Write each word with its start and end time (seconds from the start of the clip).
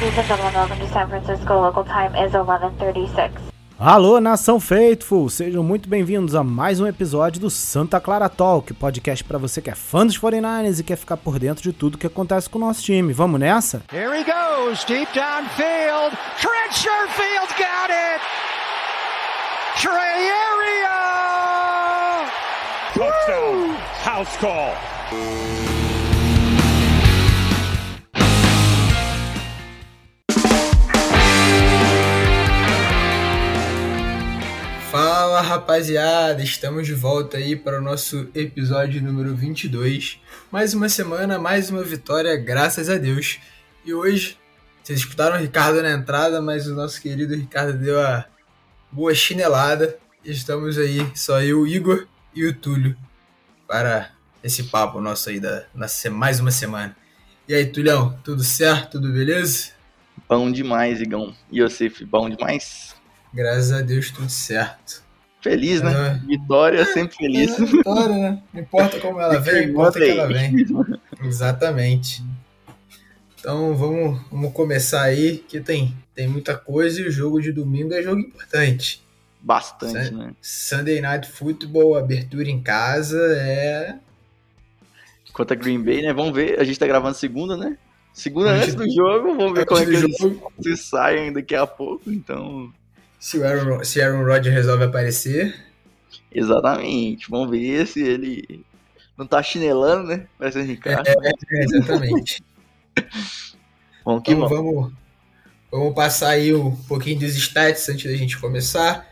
Ladies 0.00 0.16
and 0.16 0.26
gentlemen, 0.28 0.54
welcome 0.54 0.78
to 0.78 0.92
San 0.92 1.08
Francisco. 1.08 1.60
Local 1.60 1.84
time 1.84 2.14
is 2.24 2.32
11:36. 2.32 3.32
Alô, 3.76 4.20
nação 4.20 4.60
Faithful! 4.60 5.28
Sejam 5.28 5.64
muito 5.64 5.88
bem-vindos 5.88 6.36
a 6.36 6.44
mais 6.44 6.78
um 6.78 6.86
episódio 6.86 7.40
do 7.40 7.50
Santa 7.50 7.98
Clara 8.00 8.28
Talk, 8.28 8.72
podcast 8.74 9.24
para 9.24 9.38
você 9.38 9.60
que 9.60 9.70
é 9.70 9.74
fã 9.74 10.06
dos 10.06 10.16
49ers 10.16 10.78
e 10.78 10.84
quer 10.84 10.94
ficar 10.94 11.16
por 11.16 11.40
dentro 11.40 11.64
de 11.64 11.72
tudo 11.72 11.98
que 11.98 12.06
acontece 12.06 12.48
com 12.48 12.58
o 12.58 12.60
nosso 12.60 12.80
time. 12.80 13.12
Vamos 13.12 13.40
nessa? 13.40 13.82
Here 13.92 14.16
he 14.16 14.22
goes, 14.22 14.84
deep 14.84 15.12
downfield. 15.12 16.16
Trent 16.40 16.72
Sherfield 16.74 17.48
got 17.58 17.90
it. 17.90 18.20
Trey 19.80 20.30
Area. 20.30 20.94
Touchdown. 22.94 23.74
House 24.04 24.36
call. 24.36 25.77
Fala 34.90 35.42
rapaziada, 35.42 36.42
estamos 36.42 36.86
de 36.86 36.94
volta 36.94 37.36
aí 37.36 37.54
para 37.54 37.78
o 37.78 37.82
nosso 37.82 38.26
episódio 38.34 39.02
número 39.02 39.34
22. 39.34 40.18
Mais 40.50 40.72
uma 40.72 40.88
semana, 40.88 41.38
mais 41.38 41.68
uma 41.68 41.82
vitória, 41.82 42.34
graças 42.38 42.88
a 42.88 42.96
Deus. 42.96 43.38
E 43.84 43.92
hoje, 43.92 44.38
vocês 44.82 45.00
escutaram 45.00 45.36
o 45.36 45.38
Ricardo 45.38 45.82
na 45.82 45.92
entrada, 45.92 46.40
mas 46.40 46.66
o 46.66 46.74
nosso 46.74 47.02
querido 47.02 47.34
Ricardo 47.34 47.76
deu 47.76 48.00
a 48.00 48.24
boa 48.90 49.14
chinelada. 49.14 49.98
Estamos 50.24 50.78
aí, 50.78 51.06
só 51.14 51.42
eu, 51.42 51.66
Igor 51.66 52.06
e 52.34 52.46
o 52.46 52.54
Túlio, 52.54 52.96
para 53.66 54.12
esse 54.42 54.64
papo 54.64 55.02
nosso 55.02 55.28
aí 55.28 55.38
da 55.38 55.66
na, 55.74 55.86
mais 56.10 56.40
uma 56.40 56.50
semana. 56.50 56.96
E 57.46 57.52
aí, 57.52 57.66
Tulhão, 57.66 58.18
tudo 58.24 58.42
certo? 58.42 58.92
Tudo 58.92 59.12
beleza? 59.12 59.72
Bom 60.26 60.50
demais, 60.50 61.02
Igão. 61.02 61.36
E 61.52 61.60
você, 61.60 61.92
bom 62.06 62.30
demais? 62.30 62.97
Graças 63.32 63.72
a 63.72 63.80
Deus, 63.80 64.10
tudo 64.10 64.28
certo. 64.30 65.02
Feliz, 65.40 65.80
né? 65.82 66.20
É. 66.22 66.26
Vitória, 66.26 66.84
sempre 66.86 67.16
feliz. 67.16 67.58
É, 67.58 67.64
vitória, 67.64 68.16
né? 68.16 68.42
Não 68.52 68.60
importa 68.60 68.98
como 69.00 69.20
ela 69.20 69.38
vem, 69.38 69.68
importa 69.68 69.98
que 70.00 70.10
ela 70.10 70.26
vem. 70.26 70.66
Exatamente. 71.22 72.24
Então 73.38 73.74
vamos, 73.76 74.20
vamos 74.30 74.52
começar 74.52 75.02
aí, 75.02 75.38
que 75.38 75.60
tem, 75.60 75.94
tem 76.14 76.26
muita 76.26 76.56
coisa 76.56 77.00
e 77.00 77.06
o 77.06 77.10
jogo 77.10 77.40
de 77.40 77.52
domingo 77.52 77.94
é 77.94 78.02
jogo 78.02 78.20
importante. 78.20 79.02
Bastante, 79.40 80.08
Sun- 80.08 80.16
né? 80.16 80.32
Sunday 80.42 81.00
Night 81.00 81.28
Football, 81.30 81.96
abertura 81.96 82.50
em 82.50 82.60
casa, 82.60 83.20
é. 83.38 83.94
Quanto 85.32 85.52
a 85.52 85.56
Green 85.56 85.80
Bay, 85.80 86.02
né? 86.02 86.12
Vamos 86.12 86.34
ver. 86.34 86.58
A 86.58 86.64
gente 86.64 86.78
tá 86.80 86.86
gravando 86.86 87.16
segunda, 87.16 87.56
né? 87.56 87.78
Segunda 88.12 88.50
Antes 88.50 88.74
antes 88.74 88.74
do 88.74 88.90
jogo, 88.92 89.36
vamos 89.36 89.52
ver 89.54 89.64
como 89.64 89.80
é 89.80 89.84
que 89.84 89.92
do 89.92 89.96
eles 89.98 90.16
jogo, 90.18 90.52
se 90.60 90.76
saem 90.76 91.32
daqui 91.32 91.54
a 91.54 91.64
pouco. 91.64 92.10
Então, 92.10 92.72
se 93.18 93.38
o 93.38 93.44
Aaron, 93.46 93.84
se 93.84 94.00
Aaron 94.00 94.24
Rodgers 94.24 94.54
resolve 94.54 94.84
aparecer. 94.84 95.54
exatamente. 96.30 97.28
Vamos 97.30 97.50
ver 97.50 97.86
se 97.86 98.00
ele 98.02 98.64
não 99.16 99.26
tá 99.26 99.42
chinelando, 99.42 100.08
né? 100.08 100.26
Vai 100.38 100.52
ser 100.52 100.62
Ricardo. 100.62 101.06
É, 101.08 101.12
é, 101.12 101.64
exatamente. 101.64 102.42
Vamos 104.04 104.22
que 104.22 104.32
Então 104.32 104.48
vamos. 104.48 104.48
vamos, 104.48 104.92
vamos 105.70 105.94
passar 105.94 106.30
aí 106.30 106.54
um 106.54 106.74
pouquinho 106.74 107.20
dos 107.20 107.36
stats 107.36 107.88
antes 107.88 108.10
da 108.10 108.16
gente 108.16 108.38
começar. 108.38 109.06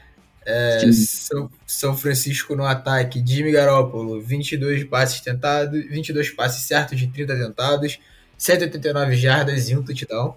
É. 0.45 0.91
São, 0.93 1.51
São 1.67 1.97
Francisco 1.97 2.55
no 2.57 2.65
ataque, 2.65 3.23
Jimmy 3.27 3.53
Garoppolo, 3.53 4.21
22 4.23 4.85
passes 4.85 5.21
tentados, 5.21 5.85
22 5.87 6.31
passes 6.31 6.63
certos 6.63 6.99
de 6.99 7.09
30 7.09 7.37
tentados, 7.37 7.99
189 8.39 9.17
jardas 9.17 9.69
e 9.69 9.77
um 9.77 9.83
touchdown. 9.83 10.37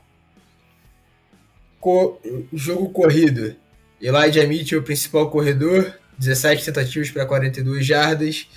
Co- 1.80 2.20
jogo 2.54 2.90
corrido, 2.90 3.56
Elijah 4.02 4.46
Mitchell, 4.48 4.84
principal 4.84 5.30
corredor, 5.30 5.98
17 6.18 6.66
tentativas 6.66 7.10
para 7.12 7.26
42 7.26 7.86
jardas. 7.86 8.48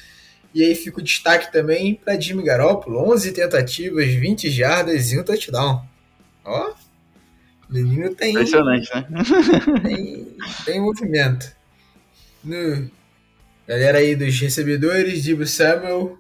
E 0.55 0.63
aí 0.63 0.75
fica 0.75 1.01
o 1.01 1.03
destaque 1.03 1.51
também 1.51 1.95
para 1.95 2.21
Jimmy 2.21 2.43
Garoppolo, 2.43 2.99
11 3.11 3.33
tentativas, 3.33 4.07
20 4.13 4.51
jardas 4.51 5.11
e 5.13 5.19
um 5.19 5.23
touchdown. 5.25 5.83
Ó, 6.45 6.73
o 7.71 7.73
menino 7.73 8.15
tem, 8.15 8.31
Impressionante, 8.33 8.91
né? 8.95 9.07
tem, 9.83 10.37
tem 10.67 10.81
movimento. 10.81 11.51
No, 12.45 12.91
galera 13.67 13.99
aí 13.99 14.15
dos 14.17 14.39
recebedores, 14.41 15.23
Dibu 15.23 15.47
Samuel 15.47 16.19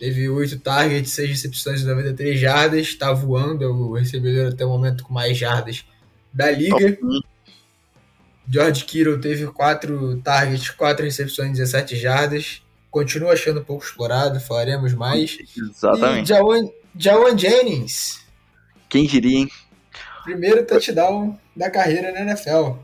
teve 0.00 0.28
8 0.28 0.58
targets, 0.60 1.12
6 1.12 1.28
recepções 1.30 1.82
e 1.82 1.84
93 1.84 2.40
jardas, 2.40 2.94
tá 2.94 3.12
voando, 3.12 3.64
é 3.64 3.68
o 3.68 3.92
recebedor 3.92 4.52
até 4.52 4.64
o 4.64 4.68
momento 4.70 5.04
com 5.04 5.12
mais 5.12 5.36
jardas 5.36 5.84
da 6.32 6.50
liga. 6.50 6.98
George 8.50 8.84
Kittle 8.84 9.18
teve 9.20 9.46
4 9.46 10.20
targets, 10.22 10.70
4 10.70 11.04
recepções 11.04 11.50
e 11.50 11.60
17 11.60 11.96
jardas. 11.96 12.62
Continua 12.90 13.32
achando 13.34 13.62
pouco 13.62 13.84
explorado, 13.84 14.40
falaremos 14.40 14.94
mais. 14.94 15.38
E 15.54 15.60
Exatamente. 15.60 16.28
Jawan, 16.28 16.68
Jawan 16.96 17.36
Jennings, 17.36 18.24
Quem 18.88 19.06
diria, 19.06 19.40
hein? 19.40 19.50
primeiro 20.24 20.64
touchdown 20.64 21.38
da 21.54 21.70
carreira 21.70 22.10
na 22.12 22.20
NFL. 22.20 22.76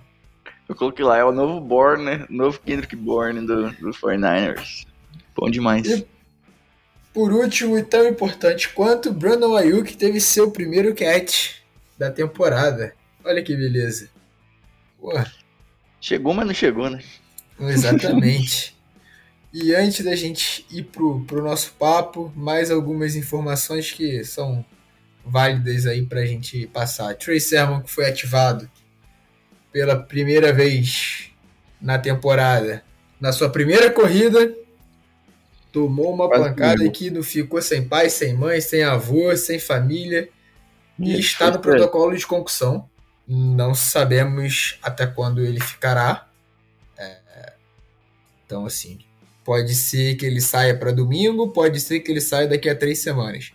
Eu 0.69 0.75
coloquei 0.75 1.04
lá, 1.04 1.16
é 1.19 1.25
o 1.25 1.33
novo 1.33 1.60
Bourne, 1.60 2.04
né? 2.04 2.27
Novo 2.28 2.59
Kendrick 2.60 2.94
Bourne 2.97 3.47
do, 3.47 3.71
do 3.71 3.91
49ers. 3.91 4.87
Bom 5.34 5.50
demais. 5.50 5.87
E- 5.87 6.06
Por 7.12 7.33
último, 7.33 7.78
e 7.78 7.83
tão 7.83 8.06
importante 8.06 8.69
quanto, 8.71 9.12
Brandon 9.12 9.56
Ayuk 9.56 9.97
teve 9.97 10.21
seu 10.21 10.50
primeiro 10.50 10.94
catch 10.94 11.56
da 11.99 12.10
temporada. 12.10 12.94
Olha 13.24 13.42
que 13.42 13.56
beleza. 13.56 14.10
Chegou, 16.00 16.34
mas 16.34 16.46
não 16.46 16.54
chegou, 16.54 16.90
né? 16.90 17.02
exatamente. 17.60 18.76
e 19.52 19.74
antes 19.74 20.04
da 20.04 20.14
gente 20.16 20.66
ir 20.70 20.84
pro, 20.84 21.24
pro 21.24 21.42
nosso 21.42 21.72
papo, 21.78 22.32
mais 22.34 22.70
algumas 22.70 23.14
informações 23.16 23.90
que 23.92 24.24
são 24.24 24.64
válidas 25.24 25.86
aí 25.86 26.04
pra 26.04 26.26
gente 26.26 26.66
passar. 26.66 27.14
Trey 27.16 27.40
Sermon 27.40 27.80
que 27.80 27.90
foi 27.90 28.06
ativado 28.06 28.70
pela 29.72 29.96
primeira 29.96 30.52
vez 30.52 31.30
na 31.80 31.98
temporada. 31.98 32.84
Na 33.20 33.32
sua 33.32 33.48
primeira 33.48 33.91
corrida, 33.91 34.54
tomou 35.72 36.12
uma 36.12 36.28
Quase 36.28 36.44
pancada 36.50 36.76
morreu. 36.76 36.92
que 36.92 37.10
não 37.10 37.22
ficou 37.22 37.60
sem 37.62 37.86
pai, 37.88 38.10
sem 38.10 38.34
mãe, 38.34 38.60
sem 38.60 38.82
avô, 38.82 39.34
sem 39.36 39.58
família 39.58 40.28
e 41.02 41.18
Isso, 41.18 41.32
está 41.32 41.50
no 41.50 41.60
foi 41.62 41.62
protocolo 41.62 42.16
de 42.16 42.26
concussão. 42.26 42.88
Não 43.26 43.74
sabemos 43.74 44.78
até 44.82 45.06
quando 45.06 45.40
ele 45.44 45.60
ficará. 45.60 46.28
É, 46.98 47.54
Então, 48.46 48.66
assim, 48.66 48.98
pode 49.44 49.74
ser 49.74 50.16
que 50.16 50.26
ele 50.26 50.40
saia 50.40 50.76
para 50.76 50.92
domingo, 50.92 51.52
pode 51.52 51.80
ser 51.80 52.00
que 52.00 52.10
ele 52.12 52.20
saia 52.20 52.46
daqui 52.48 52.68
a 52.68 52.76
três 52.76 53.00
semanas. 53.00 53.52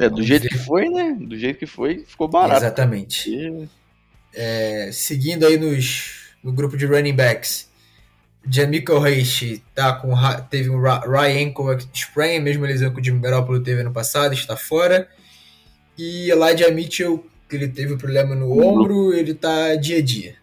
É, 0.00 0.08
do 0.10 0.22
Vamos 0.22 0.26
jeito 0.26 0.44
ver. 0.44 0.48
que 0.48 0.58
foi, 0.58 0.88
né? 0.88 1.16
Do 1.20 1.38
jeito 1.38 1.58
que 1.58 1.66
foi, 1.66 2.04
ficou 2.04 2.28
barato. 2.28 2.64
Exatamente. 2.64 3.30
Porque 3.30 3.68
É, 4.32 4.90
seguindo 4.92 5.46
aí 5.46 5.56
nos, 5.56 6.34
no 6.42 6.52
grupo 6.52 6.76
de 6.76 6.86
running 6.86 7.14
backs, 7.14 7.70
Jamichael 8.48 9.00
Reish 9.00 9.62
tá 9.74 9.92
com, 9.94 10.12
teve 10.50 10.68
um 10.70 10.80
right 10.82 11.44
ankle 11.44 11.78
sprain, 11.94 12.38
a 12.38 12.42
mesma 12.42 12.66
lesão 12.66 12.92
que 12.92 13.00
o 13.00 13.04
Jimmy 13.04 13.20
Garoppolo 13.20 13.62
teve 13.62 13.80
ano 13.82 13.92
passado, 13.92 14.34
está 14.34 14.56
fora. 14.56 15.08
E 15.96 16.30
Elijah 16.30 16.70
Mitchell, 16.72 17.24
ele 17.54 17.68
teve 17.68 17.94
um 17.94 17.98
problema 17.98 18.34
no 18.34 18.62
ombro, 18.62 19.12
ele 19.14 19.34
tá 19.34 19.74
dia 19.76 19.98
a 19.98 20.02
dia. 20.02 20.36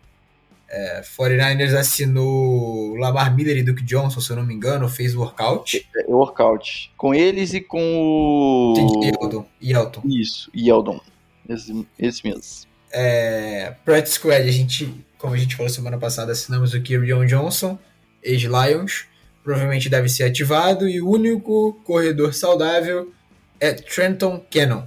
É, 0.74 1.02
49ers 1.02 1.76
assinou 1.76 2.96
Lamar 2.96 3.36
Miller 3.36 3.58
e 3.58 3.64
Duke 3.64 3.84
Johnson, 3.84 4.22
se 4.22 4.30
eu 4.32 4.38
não 4.38 4.46
me 4.46 4.54
engano, 4.54 4.88
fez 4.88 5.14
workout. 5.14 5.86
É 5.96 6.06
workout. 6.08 6.94
Com 6.96 7.14
eles 7.14 7.54
e 7.54 7.60
com 7.60 7.78
o. 7.80 9.04
Yeldon, 9.04 9.46
Yelton. 9.62 10.02
Isso, 10.06 10.50
Yeldon. 10.56 11.02
Esse, 11.50 11.86
esse 12.00 12.26
mesmo. 12.26 12.42
É, 12.90 13.76
Practice 13.84 14.16
Squad, 14.16 14.48
a 14.48 14.52
gente, 14.52 15.06
como 15.18 15.34
a 15.34 15.38
gente 15.38 15.58
falou 15.58 15.70
semana 15.70 15.98
passada, 15.98 16.32
assinamos 16.32 16.74
o 16.74 16.82
Kyrion 16.82 17.26
Johnson, 17.26 17.78
ex-Lions. 18.24 19.06
Provavelmente 19.44 19.90
deve 19.90 20.08
ser 20.08 20.24
ativado. 20.24 20.88
E 20.88 21.02
o 21.02 21.10
único 21.10 21.74
corredor 21.84 22.34
saudável 22.34 23.12
é 23.60 23.74
Trenton 23.74 24.42
Cannon. 24.50 24.84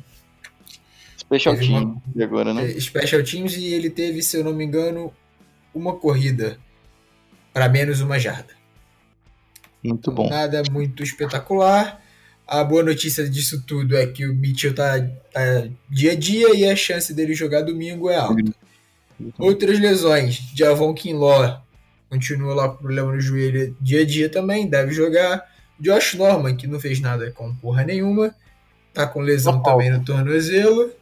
Special 1.26 1.54
Teve 1.54 1.66
team 1.66 2.02
de 2.14 2.22
agora, 2.22 2.54
né? 2.54 2.70
é, 2.70 2.80
Special 2.80 3.22
Teams 3.22 3.56
e 3.56 3.72
ele 3.72 3.90
teve, 3.90 4.22
se 4.22 4.36
eu 4.36 4.44
não 4.44 4.52
me 4.52 4.64
engano, 4.64 5.12
uma 5.74 5.96
corrida 5.96 6.58
para 7.52 7.68
menos 7.68 8.00
uma 8.00 8.18
jarda. 8.18 8.52
Muito 9.82 10.10
bom. 10.10 10.28
Nada 10.28 10.62
muito 10.70 11.02
espetacular. 11.02 12.02
A 12.46 12.62
boa 12.62 12.82
notícia 12.82 13.28
disso 13.28 13.62
tudo 13.66 13.96
é 13.96 14.06
que 14.06 14.26
o 14.26 14.34
Mitchell 14.34 14.74
tá, 14.74 15.00
tá 15.32 15.68
dia 15.88 16.12
a 16.12 16.14
dia 16.14 16.54
e 16.54 16.68
a 16.68 16.76
chance 16.76 17.12
dele 17.14 17.34
jogar 17.34 17.62
domingo 17.62 18.10
é 18.10 18.16
alta. 18.16 18.42
Outras 19.38 19.78
lesões, 19.78 20.42
Javon 20.54 20.92
Kinlaw 20.92 21.62
continua 22.10 22.54
lá 22.54 22.68
com 22.68 22.76
problema 22.76 23.12
no 23.12 23.20
joelho 23.20 23.76
dia 23.80 24.02
a 24.02 24.04
dia 24.06 24.28
também, 24.28 24.68
deve 24.68 24.92
jogar. 24.92 25.42
Josh 25.80 26.14
Norman, 26.14 26.54
que 26.54 26.66
não 26.66 26.78
fez 26.78 27.00
nada 27.00 27.30
com 27.32 27.54
porra 27.56 27.82
nenhuma, 27.82 28.34
tá 28.92 29.06
com 29.06 29.20
lesão 29.20 29.62
também 29.62 29.90
no 29.90 30.04
tornozelo. 30.04 30.92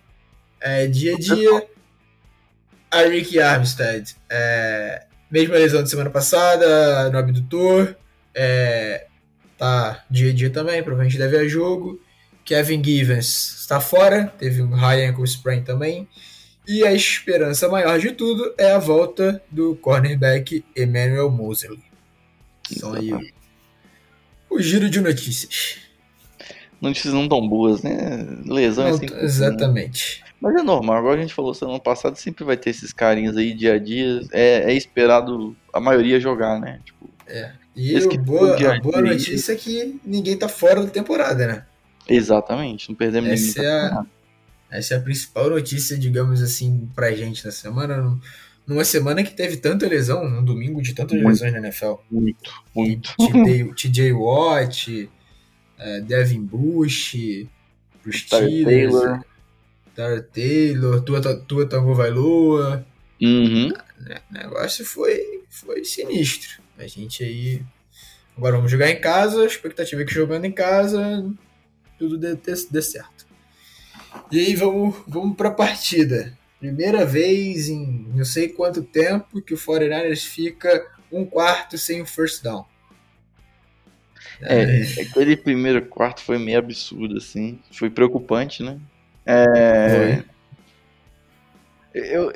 É, 0.62 0.86
dia 0.86 1.14
a 1.14 1.18
dia, 1.18 1.66
a 2.90 3.02
Ricky 3.02 3.40
Armstead, 3.40 4.14
é, 4.30 5.04
mesma 5.30 5.56
lesão 5.56 5.82
de 5.82 5.90
semana 5.90 6.10
passada, 6.10 7.10
no 7.10 7.18
abdutor, 7.18 7.96
é, 8.34 9.06
tá 9.58 10.04
dia 10.10 10.30
a 10.30 10.34
dia 10.34 10.50
também, 10.50 10.82
provavelmente 10.82 11.18
deve 11.18 11.36
a 11.36 11.48
jogo. 11.48 12.00
Kevin 12.44 12.82
Givens 12.82 13.60
está 13.60 13.80
fora, 13.80 14.32
teve 14.38 14.62
um 14.62 14.70
high 14.70 15.06
ankle 15.06 15.24
sprain 15.24 15.62
também. 15.62 16.08
E 16.66 16.84
a 16.84 16.92
esperança 16.92 17.68
maior 17.68 17.98
de 17.98 18.12
tudo 18.12 18.54
é 18.56 18.72
a 18.72 18.78
volta 18.78 19.42
do 19.50 19.74
cornerback 19.76 20.64
Emmanuel 20.76 21.30
Mosley. 21.30 21.80
Só 22.78 22.94
aí 22.94 23.12
o, 24.48 24.60
giro 24.60 24.88
de 24.88 25.00
notícias. 25.00 25.78
Notícias 26.80 27.14
não 27.14 27.28
tão 27.28 27.48
boas, 27.48 27.82
né? 27.82 28.26
Lesão 28.44 28.86
é 28.86 28.90
Não, 28.92 28.98
né? 28.98 29.24
exatamente. 29.24 30.21
Mas 30.42 30.56
é 30.56 30.62
normal, 30.62 30.96
agora 30.96 31.18
a 31.18 31.22
gente 31.22 31.32
falou 31.32 31.54
semana 31.54 31.78
passada, 31.78 32.16
sempre 32.16 32.42
vai 32.44 32.56
ter 32.56 32.70
esses 32.70 32.92
carinhas 32.92 33.36
aí 33.36 33.54
dia 33.54 33.74
a 33.74 33.78
dia. 33.78 34.20
É, 34.32 34.72
é 34.72 34.74
esperado 34.74 35.56
a 35.72 35.78
maioria 35.78 36.18
jogar, 36.18 36.58
né? 36.60 36.80
Tipo, 36.84 37.08
E 37.76 37.96
o 37.96 38.08
que 38.08 38.18
boa, 38.18 38.54
a 38.56 38.80
boa 38.80 39.02
dia- 39.02 39.12
notícia 39.12 39.52
é 39.52 39.56
que 39.56 40.00
ninguém 40.04 40.36
tá 40.36 40.48
fora 40.48 40.82
da 40.84 40.90
temporada, 40.90 41.46
né? 41.46 41.64
exatamente, 42.08 42.88
não 42.88 42.96
perdemos 42.96 43.30
Essa 43.30 43.60
ninguém. 43.60 43.64
é 43.64 43.70
a, 43.72 44.06
essa 44.72 44.94
é 44.94 44.96
a 44.96 45.00
principal 45.00 45.48
notícia, 45.48 45.96
digamos 45.96 46.42
assim, 46.42 46.88
pra 46.94 47.12
gente 47.12 47.44
na 47.44 47.52
semana. 47.52 47.96
Num- 47.96 48.18
Numa 48.66 48.84
semana 48.84 49.22
que 49.24 49.32
teve 49.34 49.56
tanta 49.56 49.88
lesão, 49.88 50.28
num 50.28 50.44
domingo 50.44 50.80
de 50.82 50.94
tantas 50.94 51.16
Muito. 51.20 51.28
lesões 51.30 51.52
na 51.52 51.58
NFL. 51.58 51.94
Muito, 52.10 52.50
muito. 52.74 53.14
TJ, 53.74 54.12
Watt, 54.14 55.08
eh, 55.78 56.00
Devin 56.02 56.42
Bush, 56.42 57.12
Tyler 57.12 58.12
Steelers, 58.12 58.92
Taylor. 58.92 59.24
Tyler 59.94 60.26
Taylor, 60.28 61.00
Tua, 61.02 61.20
Tua 61.40 61.68
Tango 61.68 61.94
Vailoa. 61.94 62.84
Uhum. 63.20 63.68
né? 64.00 64.20
O 64.30 64.34
negócio 64.34 64.84
foi, 64.84 65.42
foi 65.48 65.84
sinistro. 65.84 66.60
A 66.76 66.86
gente 66.86 67.22
aí. 67.22 67.62
Agora 68.36 68.56
vamos 68.56 68.70
jogar 68.70 68.90
em 68.90 69.00
casa, 69.00 69.42
a 69.42 69.46
expectativa 69.46 70.02
é 70.02 70.04
que 70.04 70.14
jogando 70.14 70.46
em 70.46 70.52
casa 70.52 71.22
tudo 72.02 72.18
dê, 72.18 72.34
dê, 72.34 72.52
dê 72.68 72.82
certo. 72.82 73.26
E 74.30 74.40
aí 74.40 74.56
vamos, 74.56 74.96
vamos 75.06 75.36
pra 75.36 75.52
partida. 75.52 76.36
Primeira 76.58 77.06
vez 77.06 77.68
em 77.68 78.08
não 78.12 78.24
sei 78.24 78.48
quanto 78.48 78.82
tempo 78.82 79.40
que 79.40 79.54
o 79.54 79.56
49ers 79.56 80.24
fica 80.24 80.84
um 81.10 81.24
quarto 81.24 81.78
sem 81.78 82.02
o 82.02 82.06
first 82.06 82.42
down. 82.42 82.64
É, 84.40 84.82
aquele 85.00 85.36
primeiro 85.36 85.86
quarto 85.86 86.20
foi 86.22 86.38
meio 86.38 86.58
absurdo, 86.58 87.16
assim. 87.18 87.60
Foi 87.70 87.88
preocupante, 87.88 88.62
né? 88.62 88.80
É. 89.26 90.22
Eu, 91.94 92.32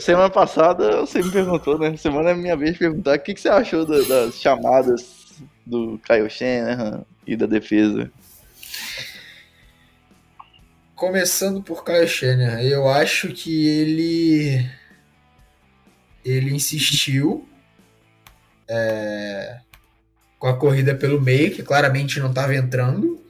semana 0.00 0.30
passada 0.30 1.00
você 1.00 1.22
me 1.22 1.30
perguntou, 1.30 1.78
né? 1.78 1.96
Semana 1.96 2.30
é 2.30 2.34
minha 2.34 2.56
vez 2.56 2.72
de 2.72 2.78
perguntar 2.78 3.16
o 3.16 3.20
que, 3.20 3.34
que 3.34 3.40
você 3.40 3.48
achou 3.48 3.84
da- 3.84 4.02
das 4.02 4.40
chamadas 4.40 5.26
do 5.64 5.98
Kyle 5.98 6.30
Shanahan 6.30 7.04
e 7.26 7.36
da 7.36 7.46
defesa. 7.46 8.10
Começando 10.94 11.62
por 11.62 11.84
Kyle 11.84 12.08
Shanahan, 12.08 12.62
eu 12.62 12.88
acho 12.88 13.28
que 13.34 13.66
ele 13.66 14.66
ele 16.24 16.54
insistiu 16.54 17.46
é, 18.68 19.60
com 20.38 20.48
a 20.48 20.56
corrida 20.56 20.94
pelo 20.94 21.20
meio, 21.20 21.54
que 21.54 21.62
claramente 21.62 22.18
não 22.18 22.30
estava 22.30 22.54
entrando. 22.54 23.20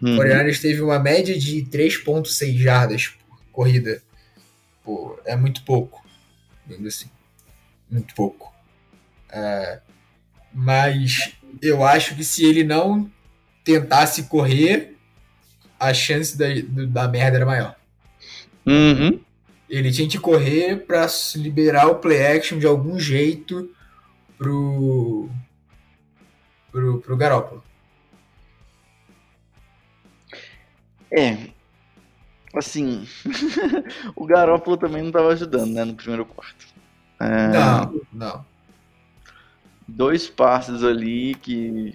O 0.00 0.06
Uhum. 0.06 0.16
49ers 0.16 0.60
teve 0.60 0.80
uma 0.80 0.98
média 0.98 1.38
de 1.38 1.62
3.6 1.64 2.56
jardas 2.56 3.08
por 3.08 3.38
corrida. 3.52 4.02
Pô, 4.82 5.18
é 5.24 5.36
muito 5.36 5.62
pouco. 5.62 6.04
Vendo 6.66 6.88
assim. 6.88 7.10
Muito 7.90 8.14
pouco. 8.14 8.52
É, 9.30 9.80
mas 10.52 11.32
eu 11.60 11.84
acho 11.84 12.16
que 12.16 12.24
se 12.24 12.44
ele 12.44 12.64
não 12.64 13.10
tentasse 13.64 14.24
correr, 14.24 14.96
a 15.78 15.92
chance 15.92 16.36
da, 16.36 16.46
da 16.86 17.08
merda 17.08 17.36
era 17.36 17.46
maior. 17.46 17.76
Uhum. 18.66 19.20
Ele 19.68 19.92
tinha 19.92 20.08
que 20.08 20.18
correr 20.18 20.76
para 20.84 21.06
liberar 21.36 21.86
o 21.86 21.96
play 21.96 22.26
action 22.26 22.58
de 22.58 22.66
algum 22.66 22.98
jeito 22.98 23.70
pro 24.36 25.30
pro, 26.72 27.00
pro 27.00 27.16
Garoppolo. 27.16 27.62
É. 31.12 31.36
Assim. 32.54 33.06
o 34.16 34.24
Garoppolo 34.26 34.76
também 34.76 35.02
não 35.02 35.12
tava 35.12 35.32
ajudando, 35.32 35.72
né? 35.72 35.84
No 35.84 35.94
primeiro 35.94 36.24
quarto. 36.24 36.66
É, 37.20 37.48
Não, 37.48 38.00
não. 38.12 38.44
dois 39.86 40.28
passes 40.28 40.82
ali 40.82 41.34
que 41.36 41.94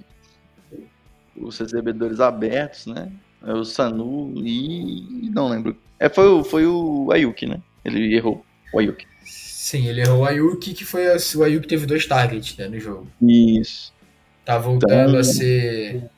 os 1.35 1.57
recebedores 1.57 2.19
abertos, 2.19 2.85
né? 2.85 3.11
É 3.45 3.53
o 3.53 3.63
Sanu 3.65 4.33
e 4.37 5.29
não 5.33 5.49
lembro. 5.49 5.75
É, 5.99 6.07
foi, 6.09 6.27
o- 6.27 6.43
foi 6.43 6.65
o 6.65 7.09
Ayuki, 7.11 7.45
né? 7.47 7.61
Ele 7.83 8.15
errou. 8.15 8.45
O 8.73 8.79
Ayuki. 8.79 9.05
Sim, 9.25 9.87
ele 9.87 10.01
errou 10.01 10.19
o 10.21 10.25
Ayuki, 10.25 10.73
que 10.73 10.85
foi 10.85 11.07
a, 11.11 11.17
o 11.37 11.43
Ayuki 11.43 11.67
teve 11.67 11.85
dois 11.85 12.05
targets 12.05 12.55
né, 12.57 12.67
no 12.67 12.79
jogo. 12.79 13.07
Isso. 13.21 13.93
Tá 14.45 14.57
voltando 14.57 15.09
Então- 15.09 15.19
a 15.19 15.23
ser 15.23 16.09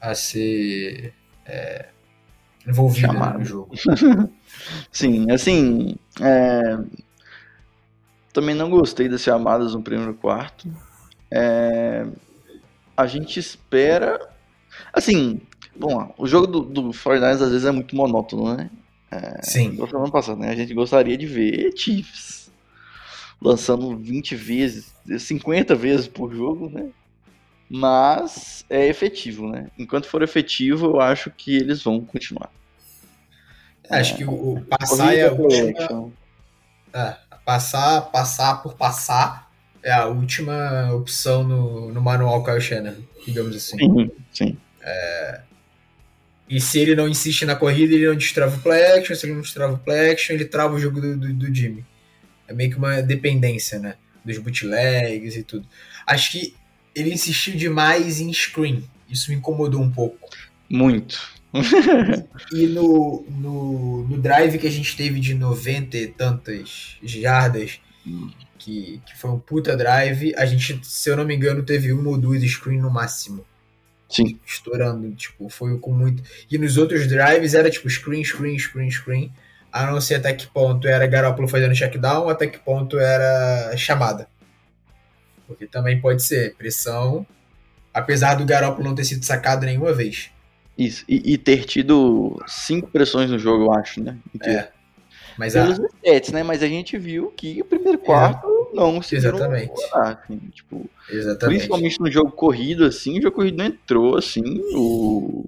a 0.00 0.14
ser 0.14 1.14
é, 1.46 1.88
envolvido 2.66 3.18
né, 3.18 3.18
Chamado. 3.18 3.38
no 3.38 3.44
jogo. 3.44 3.74
Sim, 4.90 5.30
assim. 5.30 5.96
é, 6.20 6.78
Também 8.32 8.54
não 8.54 8.70
gostei 8.70 9.08
das 9.08 9.22
chamadas 9.22 9.74
no 9.74 9.82
primeiro 9.82 10.14
quarto. 10.14 10.68
É, 11.30 12.06
A 12.96 13.06
gente 13.06 13.38
espera. 13.38 14.18
Assim, 14.92 15.40
vamos 15.76 15.96
lá. 15.96 16.10
O 16.18 16.26
jogo 16.26 16.46
do, 16.46 16.60
do 16.62 16.82
49ers 16.90 17.42
às 17.42 17.50
vezes 17.52 17.64
é 17.64 17.70
muito 17.72 17.94
monótono, 17.96 18.56
né? 18.56 18.70
Sim. 19.42 19.74
Igual 19.74 19.88
semana 19.88 20.10
passada, 20.10 20.40
né? 20.40 20.50
A 20.50 20.56
gente 20.56 20.74
gostaria 20.74 21.16
de 21.16 21.26
ver 21.26 21.72
Chiefs 21.76 22.50
lançando 23.40 23.96
20 23.96 24.34
vezes, 24.34 24.92
50 25.18 25.74
vezes 25.76 26.08
por 26.08 26.34
jogo, 26.34 26.68
né? 26.68 26.90
Mas 27.70 28.64
é 28.68 28.86
efetivo, 28.88 29.48
né? 29.48 29.70
Enquanto 29.78 30.06
for 30.06 30.22
efetivo, 30.22 30.86
eu 30.86 31.00
acho 31.00 31.30
que 31.30 31.56
eles 31.56 31.82
vão 31.82 32.00
continuar. 32.04 32.50
Acho 33.90 34.16
que 34.16 34.24
o, 34.24 34.30
o 34.54 34.60
passar 34.64 35.14
é 35.14 35.26
a 35.26 35.30
Corrida, 35.30 35.42
última. 35.66 35.70
action. 35.84 36.10
é, 36.92 37.16
passar, 37.44 38.00
passar 38.10 38.62
por 38.62 38.74
passar 38.74 39.50
é 39.82 39.92
a 39.92 40.06
última 40.06 40.92
opção 40.94 41.44
no, 41.44 41.92
no 41.92 42.00
manual 42.00 42.42
Kyle 42.42 42.60
Shannon, 42.60 42.94
digamos 43.26 43.54
assim. 43.54 43.76
Sim, 43.78 44.10
sim. 44.32 44.58
E 46.48 46.60
se 46.60 46.78
ele 46.78 46.94
não 46.94 47.08
insiste 47.08 47.44
na 47.44 47.56
corrida, 47.56 47.94
ele 47.94 48.06
não 48.06 48.16
destrava 48.16 48.56
o 48.56 48.60
play 48.60 48.98
action. 48.98 49.14
Se 49.16 49.26
ele 49.26 49.34
não 49.34 49.40
destrava 49.40 49.74
o 49.74 49.78
play 49.78 50.10
action, 50.12 50.34
ele 50.34 50.44
trava 50.44 50.74
o 50.74 50.78
jogo 50.78 51.00
do, 51.00 51.16
do, 51.16 51.32
do 51.32 51.54
Jimmy. 51.54 51.84
É 52.46 52.52
meio 52.52 52.70
que 52.70 52.76
uma 52.76 53.00
dependência, 53.02 53.78
né? 53.78 53.94
Dos 54.24 54.38
bootlegs 54.38 55.36
e 55.36 55.42
tudo. 55.42 55.66
Acho 56.06 56.32
que 56.32 56.54
ele 56.94 57.12
insistiu 57.12 57.56
demais 57.56 58.20
em 58.20 58.32
screen. 58.32 58.84
Isso 59.08 59.30
me 59.30 59.36
incomodou 59.36 59.80
um 59.80 59.90
pouco. 59.90 60.28
Muito. 60.68 61.18
E 62.52 62.66
no, 62.66 63.24
no, 63.28 64.08
no 64.08 64.18
drive 64.18 64.58
que 64.58 64.66
a 64.66 64.70
gente 64.70 64.96
teve 64.96 65.20
de 65.20 65.34
90 65.34 65.96
e 65.96 66.08
tantas 66.08 66.96
jardas, 67.02 67.80
que, 68.58 69.00
que 69.06 69.16
foi 69.16 69.30
um 69.30 69.38
puta 69.38 69.76
drive, 69.76 70.34
a 70.36 70.44
gente, 70.44 70.80
se 70.82 71.10
eu 71.10 71.16
não 71.16 71.24
me 71.24 71.34
engano, 71.34 71.62
teve 71.62 71.92
uma 71.92 72.10
ou 72.10 72.18
duas 72.18 72.42
screen 72.42 72.80
no 72.80 72.90
máximo. 72.90 73.44
Sim. 74.08 74.38
Estourando, 74.46 75.12
tipo, 75.14 75.48
foi 75.48 75.78
com 75.78 75.92
muito. 75.92 76.22
E 76.50 76.58
nos 76.58 76.76
outros 76.76 77.06
drives 77.06 77.54
era 77.54 77.70
tipo 77.70 77.88
screen, 77.88 78.24
screen, 78.24 78.58
screen, 78.58 78.90
screen. 78.90 79.32
A 79.72 79.90
não 79.90 80.00
ser 80.00 80.16
até 80.16 80.32
que 80.32 80.46
ponto 80.46 80.86
era 80.86 81.06
Garoppolo 81.06 81.48
fazendo 81.48 81.74
checkdown, 81.74 82.28
até 82.28 82.46
que 82.46 82.58
ponto 82.58 82.98
era 82.98 83.76
chamada. 83.76 84.28
Porque 85.46 85.66
também 85.66 86.00
pode 86.00 86.22
ser 86.22 86.54
pressão, 86.54 87.26
apesar 87.92 88.36
do 88.36 88.44
Garoppolo 88.44 88.88
não 88.88 88.94
ter 88.94 89.04
sido 89.04 89.24
sacado 89.24 89.66
nenhuma 89.66 89.92
vez. 89.92 90.30
Isso. 90.76 91.04
E, 91.08 91.34
e 91.34 91.38
ter 91.38 91.64
tido 91.64 92.40
cinco 92.46 92.88
pressões 92.90 93.30
no 93.30 93.38
jogo, 93.38 93.64
eu 93.64 93.72
acho, 93.72 94.02
né? 94.02 94.16
Inteiro. 94.34 94.58
É. 94.58 94.72
Mas 95.38 95.56
a, 95.56 95.62
Pelos 95.62 95.78
stats, 95.78 96.32
né? 96.32 96.42
Mas 96.42 96.62
a 96.62 96.66
gente 96.66 96.96
viu 96.96 97.32
que 97.36 97.60
o 97.60 97.64
primeiro 97.64 97.98
quarto 97.98 98.46
não 98.72 98.94
conseguiram 98.96 99.36
Exatamente. 99.36 99.68
controlar, 99.68 100.22
assim, 100.22 100.38
tipo, 100.52 100.90
exatamente. 101.08 101.56
Principalmente 101.56 102.00
no 102.00 102.10
jogo 102.10 102.30
corrido, 102.32 102.84
assim, 102.84 103.18
o 103.18 103.22
jogo 103.22 103.36
corrido 103.36 103.58
não 103.58 103.66
entrou, 103.66 104.16
assim, 104.16 104.42
o, 104.74 105.44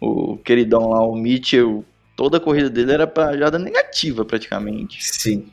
o 0.00 0.36
queridão 0.38 0.90
lá, 0.90 1.02
o 1.02 1.14
Mitchell, 1.14 1.84
toda 2.16 2.36
a 2.36 2.40
corrida 2.40 2.70
dele 2.70 2.92
era 2.92 3.06
pra 3.06 3.36
jada 3.36 3.58
negativa, 3.58 4.24
praticamente. 4.24 5.02
Sim. 5.04 5.48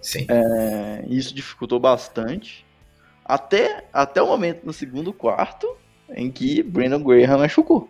Sim. 0.00 0.26
É, 0.28 1.04
isso 1.08 1.34
dificultou 1.34 1.80
bastante, 1.80 2.64
até, 3.24 3.86
até 3.92 4.20
o 4.20 4.26
momento 4.26 4.64
no 4.64 4.72
segundo 4.72 5.12
quarto, 5.12 5.66
em 6.10 6.30
que 6.30 6.62
Brandon 6.62 7.02
Graham 7.02 7.38
machucou. 7.38 7.88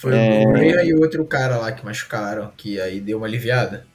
Foi 0.00 0.16
é... 0.16 0.46
o 0.46 0.52
Brea 0.52 0.84
e 0.84 0.94
o 0.94 1.00
outro 1.00 1.24
cara 1.24 1.58
lá 1.58 1.72
que 1.72 1.84
machucaram, 1.84 2.52
que 2.56 2.80
aí 2.80 3.00
deu 3.00 3.18
uma 3.18 3.26
aliviada. 3.26 3.86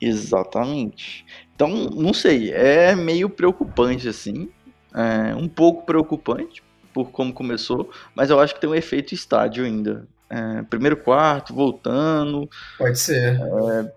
Exatamente. 0.00 1.24
Então, 1.54 1.68
não 1.68 2.12
sei, 2.12 2.52
é 2.52 2.94
meio 2.94 3.28
preocupante 3.28 4.08
assim, 4.08 4.48
é 4.94 5.34
um 5.34 5.48
pouco 5.48 5.84
preocupante 5.84 6.62
por 6.92 7.10
como 7.10 7.32
começou, 7.32 7.90
mas 8.14 8.30
eu 8.30 8.38
acho 8.38 8.54
que 8.54 8.60
tem 8.60 8.70
um 8.70 8.74
efeito 8.74 9.14
estádio 9.14 9.64
ainda. 9.64 10.06
É, 10.30 10.62
primeiro 10.62 10.96
quarto, 10.96 11.54
voltando. 11.54 12.48
Pode 12.78 12.98
ser. 12.98 13.40
É, 13.40 13.92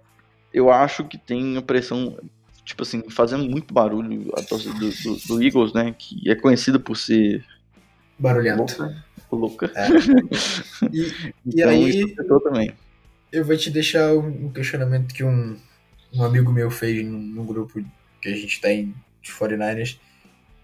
eu 0.54 0.72
acho 0.72 1.04
que 1.04 1.18
tem 1.18 1.58
a 1.58 1.62
pressão, 1.62 2.18
tipo 2.68 2.84
assim, 2.84 3.10
fazendo 3.10 3.50
muito 3.50 3.74
barulho 3.74 4.30
a 4.38 4.44
torcida 4.44 4.74
do, 4.74 4.90
do, 4.90 5.28
do 5.28 5.44
Eagles, 5.44 5.74
né? 5.74 5.96
Que 5.98 6.30
é 6.30 6.36
conhecida 6.36 6.78
por 6.78 6.98
ser 6.98 7.44
barulhento. 8.20 8.76
Louca. 9.32 9.72
louca. 9.72 9.72
É. 9.74 9.88
E, 10.92 11.02
e 11.02 11.34
então, 11.46 11.70
aí. 11.70 12.16
também. 12.44 12.74
Eu 13.32 13.46
vou 13.46 13.56
te 13.58 13.70
deixar 13.70 14.14
um 14.14 14.52
questionamento 14.52 15.14
que 15.14 15.24
um, 15.24 15.58
um 16.14 16.24
amigo 16.24 16.52
meu 16.52 16.70
fez 16.70 17.06
no, 17.06 17.18
no 17.18 17.44
grupo 17.44 17.84
que 18.22 18.30
a 18.30 18.36
gente 18.36 18.60
tem 18.60 18.94
de 19.22 19.32
49ers. 19.32 19.98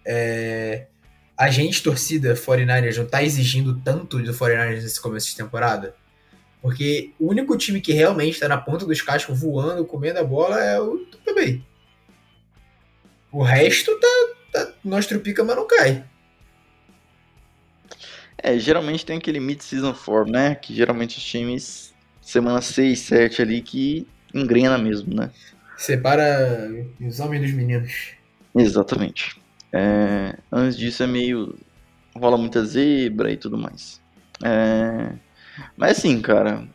É, 0.06 0.88
a 1.38 1.50
gente, 1.50 1.82
torcida 1.82 2.36
49ers, 2.36 2.98
não 2.98 3.06
tá 3.06 3.24
exigindo 3.24 3.80
tanto 3.84 4.20
do 4.20 4.34
49ers 4.34 4.82
nesse 4.82 5.02
começo 5.02 5.30
de 5.30 5.38
temporada? 5.38 5.96
Porque 6.62 7.12
o 7.20 7.30
único 7.30 7.58
time 7.58 7.82
que 7.82 7.94
realmente 7.94 8.40
tá 8.40 8.48
na 8.48 8.58
ponta 8.58 8.86
dos 8.86 9.02
cascos 9.02 9.40
voando, 9.40 9.86
comendo 9.86 10.20
a 10.20 10.24
bola 10.24 10.62
é 10.62 10.80
o 10.80 11.00
Tampa 11.06 11.34
Bay. 11.34 11.64
O 13.34 13.42
resto 13.42 13.92
tá, 14.00 14.08
tá 14.52 14.74
nós 14.86 15.08
trupica, 15.08 15.44
mas 15.44 15.56
não 15.56 15.68
cai. 15.68 16.06
É, 18.38 18.60
geralmente 18.60 19.04
tem 19.04 19.18
aquele 19.18 19.40
mid-season 19.40 19.96
form, 19.96 20.30
né? 20.30 20.54
Que 20.54 20.76
geralmente 20.76 21.18
os 21.18 21.24
times, 21.24 21.94
semana 22.22 22.62
6, 22.62 23.00
7 23.00 23.42
ali, 23.42 23.62
que 23.62 24.08
engrena 24.32 24.78
mesmo, 24.78 25.16
né? 25.16 25.32
Separa 25.76 26.70
os 27.02 27.20
homens 27.20 27.42
dos 27.42 27.54
meninos. 27.54 28.12
Exatamente. 28.56 29.42
É, 29.72 30.38
antes 30.52 30.78
disso 30.78 31.02
é 31.02 31.08
meio. 31.08 31.58
rola 32.16 32.38
muita 32.38 32.64
zebra 32.64 33.32
e 33.32 33.38
tudo 33.38 33.58
mais. 33.58 34.00
É, 34.44 35.12
mas 35.76 35.98
assim, 35.98 36.22
cara. 36.22 36.68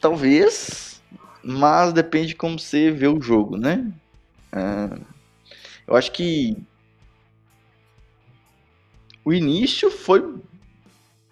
Talvez, 0.00 1.02
mas 1.42 1.92
depende 1.92 2.28
de 2.28 2.34
como 2.34 2.58
você 2.58 2.90
vê 2.90 3.08
o 3.08 3.20
jogo, 3.20 3.58
né? 3.58 3.92
É, 4.54 5.00
eu 5.86 5.96
acho 5.96 6.12
que 6.12 6.56
o 9.24 9.32
início 9.32 9.90
foi 9.90 10.36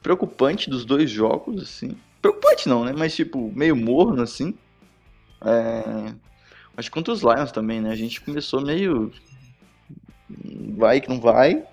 preocupante 0.02 0.68
dos 0.68 0.84
dois 0.84 1.10
jogos, 1.10 1.62
assim. 1.62 1.96
Preocupante 2.20 2.68
não, 2.68 2.84
né? 2.84 2.92
Mas 2.96 3.14
tipo, 3.14 3.52
meio 3.54 3.76
morno, 3.76 4.22
assim. 4.22 4.54
É... 5.44 6.12
Acho 6.76 6.90
que 6.90 6.94
contra 6.94 7.12
os 7.12 7.22
Lions 7.22 7.52
também, 7.52 7.80
né? 7.80 7.90
A 7.90 7.96
gente 7.96 8.20
começou 8.20 8.60
meio. 8.60 9.12
Vai 10.76 11.00
que 11.00 11.08
não 11.08 11.20
vai. 11.20 11.64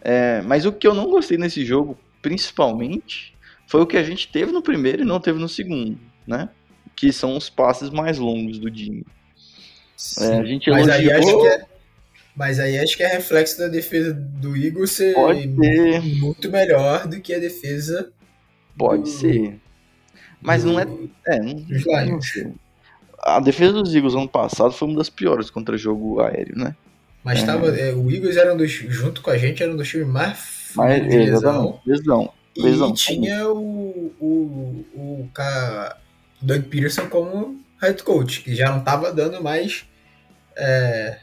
É... 0.00 0.42
Mas 0.42 0.66
o 0.66 0.72
que 0.72 0.86
eu 0.86 0.94
não 0.94 1.08
gostei 1.10 1.38
nesse 1.38 1.64
jogo, 1.64 1.98
principalmente, 2.22 3.34
foi 3.66 3.80
o 3.80 3.86
que 3.86 3.96
a 3.96 4.02
gente 4.02 4.28
teve 4.28 4.52
no 4.52 4.62
primeiro 4.62 5.02
e 5.02 5.06
não 5.06 5.20
teve 5.20 5.38
no 5.38 5.48
segundo, 5.48 5.98
né? 6.26 6.50
Que 6.94 7.12
são 7.12 7.36
os 7.36 7.48
passes 7.48 7.90
mais 7.90 8.18
longos 8.18 8.58
do 8.58 8.72
Jimmy. 8.72 9.06
É, 10.18 10.38
a 10.38 10.44
gente 10.44 10.70
Mas 10.70 10.88
elogiou... 10.88 11.12
aí 11.12 11.18
acho 11.18 11.40
que 11.40 11.46
é 11.46 11.70
mas 12.34 12.58
aí 12.58 12.78
acho 12.78 12.96
que 12.96 13.02
é 13.02 13.08
reflexo 13.08 13.58
da 13.58 13.68
defesa 13.68 14.14
do 14.14 14.56
Igor 14.56 14.86
ser, 14.86 15.14
ser, 15.14 16.00
muito 16.18 16.50
melhor 16.50 17.06
do 17.06 17.20
que 17.20 17.34
a 17.34 17.38
defesa. 17.38 18.10
Pode 18.78 19.02
do, 19.02 19.08
ser. 19.08 19.60
Mas 20.40 20.64
do, 20.64 20.72
não 20.72 20.80
é. 20.80 20.86
é 21.26 21.38
não, 21.38 21.64
Lions. 21.68 22.32
A 23.18 23.40
defesa 23.40 23.74
dos 23.74 23.94
Eagles 23.94 24.14
ano 24.14 24.28
passado 24.28 24.72
foi 24.72 24.88
uma 24.88 24.96
das 24.96 25.10
piores 25.10 25.50
contra 25.50 25.76
jogo 25.76 26.20
aéreo, 26.20 26.56
né? 26.56 26.74
Mas 27.22 27.42
é. 27.42 27.46
tava, 27.46 27.68
é, 27.76 27.92
o 27.92 28.10
Eagles 28.10 28.38
era 28.38 28.54
um 28.54 28.56
dos, 28.56 28.70
junto 28.70 29.20
com 29.20 29.30
a 29.30 29.36
gente, 29.36 29.62
era 29.62 29.70
um 29.70 29.76
dos 29.76 29.88
times 29.88 30.08
mais 30.08 30.70
Mas, 30.74 31.02
de 31.02 31.18
lesão. 31.18 31.78
lesão. 31.84 32.32
E 32.56 32.62
lesão. 32.62 32.94
tinha 32.94 33.46
o, 33.48 34.14
o, 34.18 34.86
o, 34.94 35.28
o 35.28 35.30
Doug 36.40 36.62
Peterson 36.64 37.06
como 37.08 37.60
head 37.82 38.02
coach, 38.02 38.40
que 38.40 38.54
já 38.54 38.70
não 38.70 38.78
estava 38.78 39.12
dando 39.12 39.42
mais 39.42 39.84
é, 40.56 41.20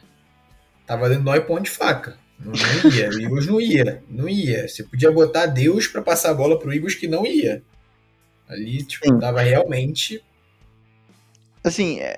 Tava 0.87 1.09
dando 1.09 1.23
nó 1.25 1.35
e 1.35 1.41
ponto 1.41 1.63
de 1.63 1.69
faca. 1.69 2.17
Não, 2.39 2.53
não 2.53 2.91
ia. 2.91 3.09
O 3.09 3.21
Eagles 3.21 3.47
não 3.47 3.61
ia. 3.61 4.03
Não 4.09 4.29
ia. 4.29 4.67
Você 4.67 4.83
podia 4.83 5.11
botar 5.11 5.47
Deus 5.47 5.85
para 5.85 6.01
passar 6.01 6.31
a 6.31 6.33
bola 6.33 6.57
pro 6.57 6.73
Eagles 6.73 6.95
que 6.95 7.09
não 7.09 7.25
ia. 7.25 7.61
Ali, 8.47 8.81
tipo, 8.83 9.05
Sim. 9.05 9.19
tava 9.19 9.41
realmente. 9.41 10.23
Assim, 11.61 11.99
é, 11.99 12.15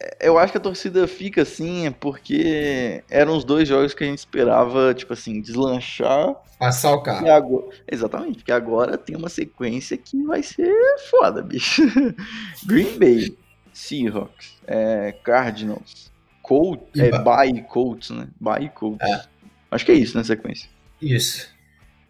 é, 0.00 0.16
eu 0.22 0.38
acho 0.38 0.52
que 0.52 0.58
a 0.58 0.62
torcida 0.62 1.06
fica 1.06 1.42
assim 1.42 1.86
é 1.86 1.90
porque 1.90 3.04
eram 3.10 3.36
os 3.36 3.44
dois 3.44 3.68
jogos 3.68 3.92
que 3.92 4.04
a 4.04 4.06
gente 4.06 4.20
esperava, 4.20 4.94
tipo 4.94 5.12
assim, 5.12 5.42
deslanchar. 5.42 6.34
Passar 6.58 6.92
o 6.92 7.02
carro. 7.02 7.30
Agora... 7.30 7.66
Exatamente, 7.90 8.38
porque 8.38 8.52
agora 8.52 8.96
tem 8.96 9.16
uma 9.16 9.28
sequência 9.28 9.98
que 9.98 10.22
vai 10.24 10.42
ser 10.42 10.72
foda, 11.10 11.42
bicho. 11.42 11.82
Green 12.64 12.98
Bay, 12.98 13.36
Seahawks, 13.70 14.56
é, 14.66 15.12
Cardinals, 15.22 16.10
Colt, 16.48 16.80
é 16.96 17.10
By 17.10 17.62
Colts, 17.62 18.08
né? 18.08 18.26
By 18.40 18.70
Colts. 18.70 19.06
É. 19.06 19.22
Acho 19.70 19.84
que 19.84 19.92
é 19.92 19.96
isso 19.96 20.16
na 20.16 20.24
sequência. 20.24 20.66
Isso. 21.00 21.50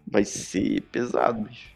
Vai 0.07 0.23
ser 0.23 0.81
pesado, 0.83 1.41
bicho. 1.41 1.67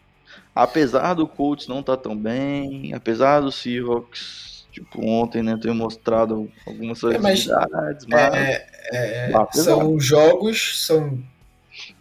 Apesar 0.55 1.13
do 1.13 1.27
Colts 1.27 1.67
não 1.67 1.81
estar 1.81 1.97
tá 1.97 2.03
tão 2.03 2.17
bem, 2.17 2.93
apesar 2.93 3.41
do 3.41 3.51
Seahawks, 3.51 4.65
tipo, 4.71 5.05
ontem, 5.05 5.43
né, 5.43 5.57
ter 5.61 5.73
mostrado 5.73 6.49
algumas 6.65 7.01
fragilidades, 7.01 8.05
é, 8.05 8.07
mas, 8.07 8.33
é, 8.33 8.67
é, 8.93 9.31
é 9.31 9.47
são 9.51 9.99
jogos, 9.99 10.85
são 10.85 11.21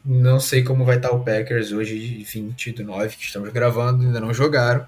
não 0.04 0.38
sei 0.38 0.62
como 0.62 0.84
vai 0.84 0.96
estar 0.96 1.10
o 1.10 1.24
Packers 1.24 1.72
hoje, 1.72 2.22
20 2.22 2.72
do 2.72 2.84
9, 2.84 3.16
que 3.16 3.24
estamos 3.24 3.48
gravando, 3.50 4.04
ainda 4.04 4.20
não 4.20 4.32
jogaram. 4.32 4.86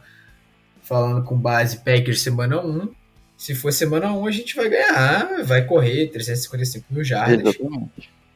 Falando 0.82 1.24
com 1.24 1.36
base 1.36 1.78
Packers 1.78 2.20
semana 2.20 2.60
1, 2.60 2.92
se 3.36 3.54
for 3.54 3.72
semana 3.72 4.12
1, 4.12 4.26
a 4.26 4.30
gente 4.30 4.56
vai 4.56 4.68
ganhar, 4.68 5.44
vai 5.44 5.64
correr 5.64 6.08
355 6.08 6.86
mil 6.90 7.04
jardas 7.04 7.56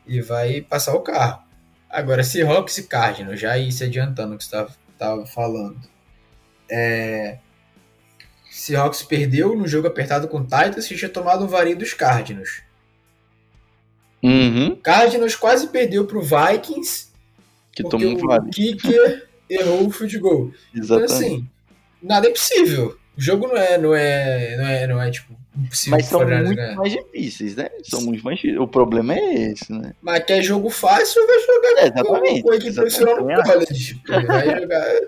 e 0.06 0.20
vai 0.20 0.60
passar 0.60 0.94
o 0.94 1.00
carro. 1.00 1.42
Agora, 1.88 2.22
se 2.22 2.32
Seahawks 2.32 2.78
e 2.78 2.82
Cardinals, 2.84 3.40
já 3.40 3.56
ir 3.56 3.72
se 3.72 3.84
adiantando 3.84 4.34
o 4.34 4.38
que 4.38 4.44
você 4.44 4.66
estava 4.92 5.26
falando. 5.26 5.80
É... 6.70 7.38
Seahawks 8.50 9.02
perdeu 9.02 9.56
no 9.56 9.66
jogo 9.66 9.86
apertado 9.86 10.28
com 10.28 10.42
Titans 10.42 10.90
e 10.90 10.96
tinha 10.96 11.08
tomado 11.08 11.44
um 11.44 11.48
varinho 11.48 11.78
dos 11.78 11.94
Cardinals. 11.94 12.62
Uhum. 14.22 14.76
Cardinals 14.76 15.36
quase 15.36 15.68
perdeu 15.68 16.06
para 16.06 16.18
o 16.18 16.22
Vikings 16.22 17.08
que 17.72 17.88
tomou 17.88 18.08
um 18.08 18.14
o 18.14 18.50
kicker 18.50 19.28
errou 19.48 19.86
o 19.86 19.90
field 19.90 20.18
goal. 20.18 20.50
Então, 20.74 21.02
assim, 21.04 21.48
nada 22.02 22.26
é 22.26 22.30
possível. 22.30 22.98
O 23.18 23.20
jogo 23.20 23.48
não 23.48 23.56
é, 23.56 23.76
não 23.76 23.94
é, 23.96 24.56
não 24.56 24.66
é, 24.66 24.86
não 24.86 25.02
é 25.02 25.10
tipo 25.10 25.36
impossível. 25.56 25.98
Mas 25.98 26.06
são 26.06 26.20
muito 26.24 26.54
né? 26.54 26.74
mais 26.76 26.92
difíceis, 26.92 27.56
né? 27.56 27.68
São 27.82 28.00
muito 28.02 28.22
mais 28.22 28.36
difíceis. 28.36 28.60
O 28.60 28.68
problema 28.68 29.12
é 29.12 29.34
esse, 29.50 29.72
né? 29.72 29.92
Mas 30.00 30.22
quer 30.22 30.40
jogo 30.40 30.70
fácil, 30.70 31.26
vai 31.26 31.40
jogar 31.40 31.82
é, 31.82 31.86
exatamente, 31.88 32.42
com 32.42 32.52
a 32.52 32.56
equipe 32.56 32.74
profissional 32.74 33.16
no 33.16 33.42
college. 33.42 34.02
Vai 34.24 34.60
jogar. 34.60 35.00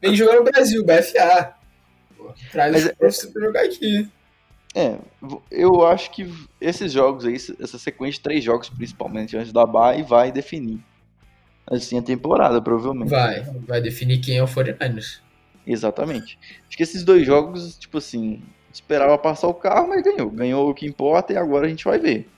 Vem 0.00 0.14
jogar 0.14 0.36
no 0.36 0.44
Brasil, 0.44 0.84
BFA. 0.84 1.54
Traz 2.52 2.76
os 3.00 3.24
é... 3.24 3.32
pra 3.32 3.42
jogar 3.42 3.64
aqui. 3.64 4.08
É, 4.72 4.96
eu 5.50 5.84
acho 5.84 6.12
que 6.12 6.32
esses 6.60 6.92
jogos 6.92 7.24
aí, 7.24 7.34
essa 7.34 7.78
sequência 7.78 8.18
de 8.18 8.20
três 8.20 8.44
jogos, 8.44 8.68
principalmente 8.68 9.36
antes 9.36 9.52
da 9.52 9.66
bye, 9.66 10.02
vai 10.04 10.30
definir 10.30 10.78
assim 11.66 11.98
a 11.98 12.02
temporada, 12.02 12.62
provavelmente. 12.62 13.08
Vai, 13.08 13.42
vai 13.66 13.80
definir 13.80 14.18
quem 14.18 14.36
é 14.36 14.42
o 14.44 14.46
49ers. 14.46 15.25
Exatamente. 15.66 16.38
Acho 16.68 16.76
que 16.76 16.82
esses 16.82 17.02
dois 17.02 17.26
jogos, 17.26 17.76
tipo 17.76 17.98
assim, 17.98 18.40
esperava 18.72 19.18
passar 19.18 19.48
o 19.48 19.54
carro, 19.54 19.88
mas 19.88 20.02
ganhou. 20.02 20.30
Ganhou 20.30 20.70
o 20.70 20.74
que 20.74 20.86
importa 20.86 21.32
e 21.32 21.36
agora 21.36 21.66
a 21.66 21.68
gente 21.68 21.84
vai 21.84 21.98
ver. 21.98 22.28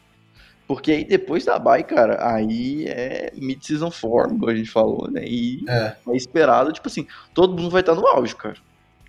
Porque 0.67 0.93
aí 0.93 1.05
depois 1.05 1.45
da 1.45 1.59
bye, 1.59 1.83
cara, 1.83 2.19
aí 2.35 2.87
é 2.87 3.33
mid-season 3.37 3.91
form, 3.91 4.39
como 4.39 4.51
a 4.51 4.55
gente 4.55 4.71
falou, 4.71 5.11
né? 5.11 5.25
E 5.27 5.65
é. 5.67 5.97
é. 6.07 6.17
esperado, 6.17 6.73
tipo 6.73 6.89
assim, 6.89 7.07
todo 7.33 7.57
mundo 7.57 7.71
vai 7.71 7.81
estar 7.81 7.95
no 7.95 8.07
auge, 8.07 8.37
cara. 8.37 8.57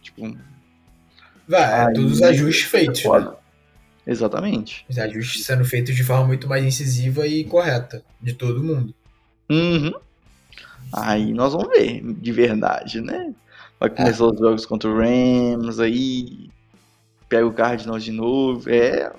Tipo. 0.02 0.38
Vai, 1.48 1.90
é 1.90 1.94
todos 1.94 2.14
os 2.14 2.22
ajustes 2.22 2.66
feitos. 2.66 3.04
Né? 3.04 3.34
Exatamente. 4.08 4.86
Os 4.90 4.98
ajustes 4.98 5.46
sendo 5.46 5.66
feitos 5.66 5.96
de 5.96 6.04
forma 6.04 6.28
muito 6.28 6.48
mais 6.48 6.64
incisiva 6.64 7.28
e 7.28 7.44
correta 7.44 8.04
de 8.22 8.34
todo 8.34 8.64
mundo. 8.64 8.94
Uhum. 9.50 9.94
Aí 10.94 11.34
nós 11.34 11.54
vamos 11.54 11.70
ver, 11.70 12.02
de 12.02 12.32
verdade, 12.32 13.02
né? 13.02 13.34
Vai 13.80 13.90
começar 13.90 14.24
é. 14.24 14.28
os 14.28 14.40
jogos 14.40 14.66
contra 14.66 14.90
o 14.90 14.98
Rams, 14.98 15.80
aí 15.80 16.50
pega 17.30 17.48
o 17.48 17.54
Cardinals 17.54 18.04
de 18.04 18.12
novo. 18.12 18.70
É. 18.70 19.12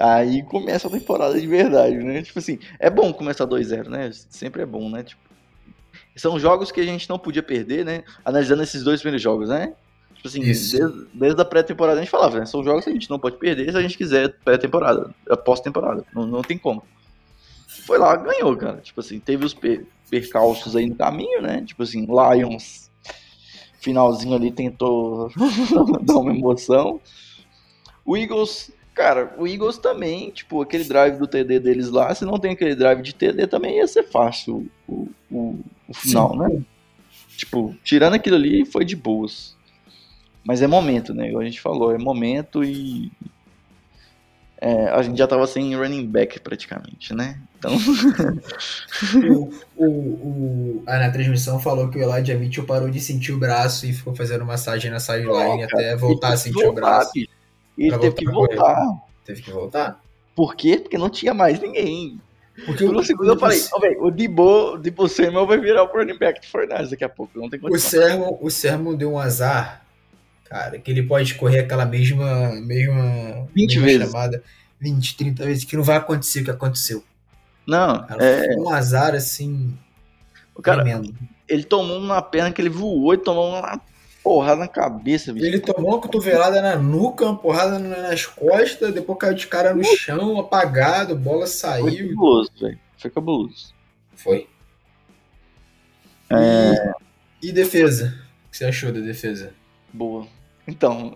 Aí 0.00 0.42
começa 0.42 0.88
a 0.88 0.90
temporada 0.90 1.40
de 1.40 1.46
verdade, 1.46 1.96
né? 1.96 2.22
Tipo 2.22 2.40
assim, 2.40 2.58
é 2.78 2.90
bom 2.90 3.12
começar 3.12 3.46
2-0, 3.46 3.88
né? 3.88 4.10
Sempre 4.12 4.62
é 4.62 4.66
bom, 4.66 4.90
né? 4.90 5.04
Tipo, 5.04 5.22
são 6.16 6.38
jogos 6.38 6.70
que 6.70 6.80
a 6.80 6.84
gente 6.84 7.08
não 7.08 7.18
podia 7.18 7.42
perder, 7.42 7.84
né? 7.84 8.02
Analisando 8.24 8.62
esses 8.62 8.82
dois 8.82 9.00
primeiros 9.00 9.22
jogos, 9.22 9.48
né? 9.48 9.74
Tipo 10.14 10.28
assim, 10.28 10.40
desde, 10.40 10.78
desde, 11.12 11.40
a 11.40 11.44
pré-temporada 11.44 12.00
a 12.00 12.02
gente 12.02 12.10
falava, 12.10 12.40
né? 12.40 12.46
São 12.46 12.64
jogos 12.64 12.84
que 12.84 12.90
a 12.90 12.92
gente 12.92 13.10
não 13.10 13.18
pode 13.18 13.36
perder 13.36 13.70
se 13.70 13.76
a 13.76 13.82
gente 13.82 13.96
quiser 13.96 14.34
pré-temporada, 14.44 15.14
pós-temporada. 15.44 16.04
Não, 16.14 16.26
não 16.26 16.42
tem 16.42 16.58
como. 16.58 16.82
Foi 17.86 17.98
lá, 17.98 18.16
ganhou, 18.16 18.56
cara. 18.56 18.78
Tipo 18.78 19.00
assim, 19.00 19.18
teve 19.18 19.44
os 19.44 19.54
per 19.54 19.86
percalços 20.10 20.76
aí 20.76 20.86
no 20.86 20.94
caminho, 20.94 21.42
né? 21.42 21.62
Tipo 21.66 21.82
assim, 21.82 22.06
Lions, 22.06 22.90
finalzinho 23.84 24.34
ali 24.34 24.50
tentou 24.50 25.30
dar 26.02 26.16
uma 26.16 26.34
emoção. 26.34 27.00
O 28.04 28.16
Eagles 28.16 28.72
Cara, 28.94 29.34
o 29.36 29.46
Eagles 29.46 29.76
também, 29.76 30.30
tipo, 30.30 30.62
aquele 30.62 30.84
drive 30.84 31.18
do 31.18 31.26
TD 31.26 31.58
deles 31.58 31.90
lá, 31.90 32.14
se 32.14 32.24
não 32.24 32.38
tem 32.38 32.52
aquele 32.52 32.76
drive 32.76 33.02
de 33.02 33.12
TD, 33.12 33.48
também 33.48 33.78
ia 33.78 33.88
ser 33.88 34.04
fácil 34.04 34.70
o, 34.86 35.08
o, 35.28 35.58
o 35.88 35.92
final, 35.92 36.30
Sim. 36.30 36.38
né? 36.38 36.62
Tipo, 37.36 37.74
tirando 37.82 38.14
aquilo 38.14 38.36
ali, 38.36 38.64
foi 38.64 38.84
de 38.84 38.94
boas. 38.94 39.56
Mas 40.44 40.62
é 40.62 40.68
momento, 40.68 41.12
né? 41.12 41.28
Igual 41.28 41.42
a 41.42 41.44
gente 41.44 41.60
falou, 41.60 41.92
é 41.92 41.98
momento 41.98 42.62
e. 42.62 43.10
É, 44.66 44.88
a 44.88 45.02
gente 45.02 45.18
já 45.18 45.26
tava 45.26 45.46
sem 45.46 45.76
running 45.76 46.06
back 46.06 46.40
praticamente, 46.40 47.12
né? 47.12 47.38
Então. 47.58 47.72
o, 49.28 49.52
o, 49.76 49.86
o, 49.86 50.82
na 50.86 51.10
transmissão 51.10 51.60
falou 51.60 51.90
que 51.90 51.98
o 51.98 52.02
Elijah 52.02 52.34
Mitchell 52.34 52.64
parou 52.64 52.88
de 52.88 52.98
sentir 52.98 53.32
o 53.32 53.38
braço 53.38 53.84
e 53.84 53.92
ficou 53.92 54.14
fazendo 54.14 54.42
massagem 54.42 54.90
na 54.90 54.98
sideline 54.98 55.64
até 55.64 55.94
voltar 55.96 56.32
a 56.32 56.36
sentir 56.38 56.54
voltar, 56.54 56.70
o 56.70 56.74
braço. 56.74 57.10
Bicho. 57.12 57.28
E 57.76 57.88
ele 57.88 57.98
teve 57.98 58.16
que 58.16 58.24
voltar. 58.24 58.86
Teve 59.26 59.42
que 59.42 59.50
voltar? 59.50 60.00
Por 60.34 60.56
quê? 60.56 60.78
Porque 60.78 60.96
não 60.96 61.10
tinha 61.10 61.34
mais 61.34 61.60
ninguém. 61.60 62.18
Porque 62.64 62.86
no 62.86 63.04
segundo 63.04 63.32
eu 63.32 63.38
falei, 63.38 63.60
oh, 63.70 63.80
véio, 63.80 64.02
o 64.02 64.10
Debo, 64.10 64.74
o 64.74 64.78
Debo 64.78 65.06
Samuel 65.08 65.46
vai 65.46 65.58
virar 65.58 65.82
o 65.82 65.92
running 65.92 66.16
back 66.16 66.40
do 66.40 66.46
Fortnite 66.46 66.88
daqui 66.88 67.04
a 67.04 67.08
pouco, 67.10 67.38
não 67.38 67.50
tem 67.50 67.60
O 67.62 67.78
Sermon, 67.78 68.38
o 68.40 68.50
Sermon 68.50 68.94
deu 68.94 69.12
um 69.12 69.18
azar, 69.18 69.83
cara, 70.54 70.78
que 70.78 70.88
ele 70.88 71.02
pode 71.02 71.34
correr 71.34 71.58
aquela 71.58 71.84
mesma, 71.84 72.52
mesma, 72.60 73.48
20 73.52 73.74
mesma 73.74 73.86
vezes. 73.86 74.06
chamada, 74.06 74.42
20, 74.78 75.16
30 75.16 75.44
vezes, 75.44 75.64
que 75.64 75.76
não 75.76 75.82
vai 75.82 75.96
acontecer 75.96 76.42
o 76.42 76.44
que 76.44 76.50
aconteceu. 76.52 77.02
Não, 77.66 78.06
cara, 78.06 78.24
é... 78.24 78.56
um 78.56 78.70
azar, 78.70 79.16
assim, 79.16 79.76
o 80.54 80.62
cara, 80.62 80.84
tremendo. 80.84 81.12
ele 81.48 81.64
tomou 81.64 81.98
uma 81.98 82.22
perna 82.22 82.52
que 82.52 82.62
ele 82.62 82.68
voou 82.68 83.12
e 83.12 83.18
tomou 83.18 83.48
uma 83.48 83.80
porrada 84.22 84.60
na 84.60 84.68
cabeça, 84.68 85.32
bicho. 85.32 85.44
Ele 85.44 85.58
tomou 85.58 85.90
uma 85.90 86.00
cotovelada 86.00 86.62
na 86.62 86.76
nuca, 86.76 87.24
uma 87.24 87.36
porrada 87.36 87.80
nas 87.80 88.24
costas, 88.24 88.94
depois 88.94 89.18
caiu 89.18 89.34
de 89.34 89.48
cara 89.48 89.74
no 89.74 89.82
chão, 89.82 90.38
apagado, 90.38 91.16
bola 91.16 91.48
saiu. 91.48 91.88
Foi 91.88 92.08
cabuloso, 92.08 92.52
velho. 92.60 92.78
Foi 92.96 93.10
cabuloso. 93.10 93.74
Foi. 94.14 94.48
É... 96.30 96.92
E, 97.42 97.48
e 97.48 97.52
defesa? 97.52 98.22
O 98.46 98.50
que 98.52 98.56
você 98.56 98.66
achou 98.66 98.92
da 98.92 99.00
defesa? 99.00 99.52
Boa. 99.92 100.28
Então, 100.66 101.14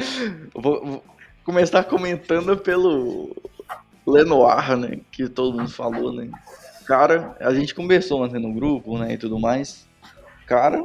vou, 0.54 1.02
começar 1.44 1.84
comentando 1.84 2.56
pelo 2.56 3.34
Lenoir, 4.06 4.76
né? 4.76 5.00
Que 5.10 5.28
todo 5.28 5.56
mundo 5.56 5.70
falou, 5.70 6.12
né? 6.12 6.30
Cara, 6.86 7.36
a 7.40 7.54
gente 7.54 7.74
conversou 7.74 8.22
ontem 8.22 8.40
no 8.40 8.52
grupo, 8.52 8.98
né? 8.98 9.14
E 9.14 9.18
tudo 9.18 9.38
mais. 9.38 9.86
Cara, 10.46 10.84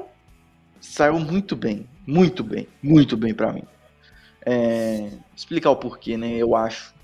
saiu 0.80 1.20
muito 1.20 1.56
bem, 1.56 1.88
muito 2.06 2.44
bem, 2.44 2.68
muito 2.82 3.18
bem 3.18 3.34
para 3.34 3.52
mim. 3.52 3.64
É, 4.46 5.10
explicar 5.36 5.72
o 5.72 5.76
porquê, 5.76 6.16
né? 6.18 6.36
Eu 6.36 6.56
acho. 6.56 6.96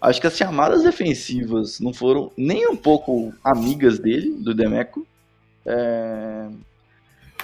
Acho 0.00 0.20
que 0.20 0.26
as 0.26 0.36
chamadas 0.36 0.84
defensivas 0.84 1.80
não 1.80 1.92
foram 1.92 2.30
nem 2.36 2.68
um 2.68 2.76
pouco 2.76 3.34
amigas 3.42 3.98
dele, 3.98 4.32
do 4.32 4.54
Demeco. 4.54 5.06
É, 5.64 6.48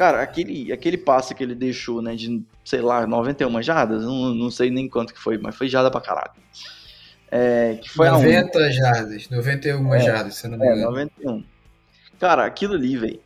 cara, 0.02 0.20
aquele, 0.20 0.72
aquele 0.72 0.98
passe 0.98 1.32
que 1.32 1.44
ele 1.44 1.54
deixou, 1.54 2.02
né, 2.02 2.16
de, 2.16 2.42
sei 2.64 2.80
lá, 2.80 3.06
91 3.06 3.62
jardas, 3.62 4.02
não, 4.02 4.34
não 4.34 4.50
sei 4.50 4.68
nem 4.68 4.88
quanto 4.88 5.14
que 5.14 5.20
foi, 5.20 5.38
mas 5.38 5.54
foi 5.54 5.68
jarda 5.68 5.92
pra 5.92 6.00
caralho. 6.00 6.32
É, 7.30 7.78
que 7.80 7.88
foi 7.88 8.10
90 8.10 8.58
a 8.58 8.68
jardas, 8.68 9.30
91 9.30 9.94
é, 9.94 10.00
jardas, 10.00 10.34
se 10.34 10.48
não 10.48 10.58
me 10.58 10.66
é, 10.66 10.72
engano. 10.72 10.98
É, 10.98 11.04
91. 11.04 11.44
Cara, 12.18 12.44
aquilo 12.44 12.74
ali, 12.74 12.96
velho, 12.96 13.20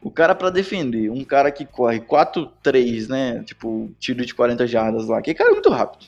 o 0.00 0.12
cara 0.12 0.32
para 0.32 0.48
defender, 0.50 1.10
um 1.10 1.24
cara 1.24 1.50
que 1.50 1.66
corre 1.66 1.98
4-3, 1.98 3.08
né? 3.08 3.42
Tipo, 3.42 3.90
tiro 3.98 4.24
de 4.24 4.32
40 4.32 4.64
jardas 4.68 5.08
lá, 5.08 5.20
que 5.20 5.34
cara 5.34 5.50
é 5.50 5.54
muito 5.54 5.70
rápido. 5.70 6.06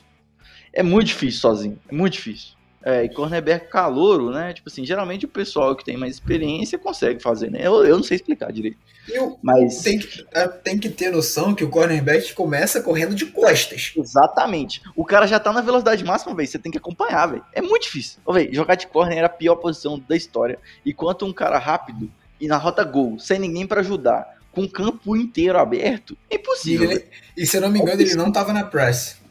É 0.73 0.85
muito 0.85 1.09
difícil 1.09 1.41
sozinho, 1.41 1.79
é 1.89 1.93
muito 1.95 2.13
difícil. 2.13 2.54
É, 2.85 3.03
e 3.03 3.09
cornerback 3.09 3.71
calouro, 3.71 4.31
né? 4.31 4.53
Tipo 4.53 4.69
assim, 4.69 4.85
geralmente 4.85 5.25
o 5.25 5.29
pessoal 5.29 5.75
que 5.75 5.83
tem 5.83 5.97
mais 5.97 6.15
experiência 6.15 6.79
consegue 6.79 7.23
fazer, 7.23 7.51
né? 7.51 7.61
Eu, 7.63 7.83
eu 7.85 7.97
não 7.97 8.03
sei 8.03 8.17
explicar 8.17 8.53
direito. 8.53 8.77
Eu, 9.09 9.39
mas 9.43 9.83
tem 9.83 9.99
que, 9.99 10.27
é, 10.33 10.47
tem 10.49 10.79
que 10.79 10.91
ter 10.91 11.11
noção 11.11 11.55
que 11.55 11.65
o 11.65 11.71
cornerback 11.71 12.35
começa 12.35 12.83
correndo 12.83 13.15
de 13.15 13.27
costas. 13.27 13.93
Exatamente. 13.97 14.83
O 14.95 15.05
cara 15.05 15.27
já 15.27 15.41
tá 15.41 15.51
na 15.51 15.63
velocidade 15.63 16.05
máxima, 16.05 16.35
velho. 16.35 16.47
Você 16.47 16.59
tem 16.59 16.71
que 16.71 16.79
acompanhar, 16.79 17.27
velho. 17.27 17.45
É 17.55 17.63
muito 17.63 17.85
difícil. 17.85 18.21
Ô, 18.25 18.33
véio, 18.35 18.55
jogar 18.55 18.75
de 18.75 18.87
corner 18.87 19.17
era 19.17 19.27
a 19.27 19.31
pior 19.31 19.57
posição 19.57 19.99
da 20.07 20.17
história. 20.17 20.59
Enquanto 20.85 21.25
um 21.25 21.33
cara 21.33 21.59
rápido 21.59 22.11
e 22.39 22.47
na 22.47 22.59
rota 22.59 22.85
gol, 22.85 23.19
sem 23.19 23.39
ninguém 23.39 23.67
para 23.67 23.81
ajudar, 23.81 24.35
com 24.53 24.63
o 24.63 24.71
campo 24.71 25.17
inteiro 25.17 25.59
aberto, 25.59 26.17
é 26.31 26.37
impossível. 26.37 26.91
E, 26.91 26.95
ele, 26.95 27.05
e 27.37 27.47
se 27.47 27.57
eu 27.57 27.61
não 27.61 27.71
me 27.71 27.81
engano, 27.81 28.01
ele 28.01 28.15
não 28.15 28.31
tava 28.31 28.53
na 28.53 28.65
press. 28.65 29.24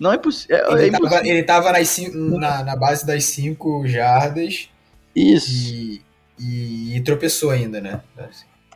Não 0.00 0.10
é, 0.10 0.16
possi 0.16 0.50
é, 0.50 0.72
ele, 0.72 0.96
é 0.96 0.98
tava, 0.98 1.28
ele 1.28 1.42
tava 1.42 1.72
nas 1.72 1.98
na, 2.14 2.64
na 2.64 2.74
base 2.74 3.04
das 3.04 3.22
5 3.24 3.86
jardas. 3.86 4.70
Isso. 5.14 5.50
E, 5.50 6.02
e, 6.38 6.96
e, 6.96 7.00
tropeçou 7.02 7.50
ainda, 7.50 7.82
né? 7.82 8.00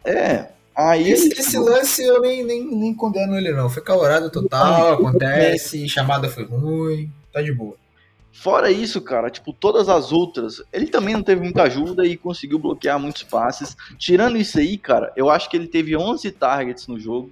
É. 0.04 0.48
Aí 0.76 1.10
esse, 1.10 1.28
esse 1.28 1.56
lance 1.56 2.02
eu 2.04 2.20
nem, 2.20 2.44
nem, 2.44 2.66
nem 2.66 2.94
condeno 2.94 3.38
ele, 3.38 3.52
não. 3.52 3.70
Foi 3.70 3.82
calorado 3.82 4.30
total, 4.30 4.94
acontece, 4.94 5.88
chamada 5.88 6.28
foi 6.28 6.44
ruim, 6.44 7.10
tá 7.32 7.40
de 7.40 7.52
boa. 7.52 7.76
Fora 8.30 8.70
isso, 8.70 9.00
cara, 9.00 9.30
tipo, 9.30 9.52
todas 9.52 9.88
as 9.88 10.10
outras, 10.10 10.60
ele 10.72 10.88
também 10.88 11.14
não 11.14 11.22
teve 11.22 11.40
muita 11.40 11.62
ajuda 11.62 12.04
e 12.04 12.16
conseguiu 12.16 12.58
bloquear 12.58 12.98
muitos 12.98 13.22
passes. 13.22 13.76
Tirando 13.96 14.36
isso 14.36 14.58
aí, 14.58 14.76
cara, 14.76 15.12
eu 15.16 15.30
acho 15.30 15.48
que 15.48 15.56
ele 15.56 15.68
teve 15.68 15.96
11 15.96 16.30
targets 16.32 16.88
no 16.88 16.98
jogo. 16.98 17.30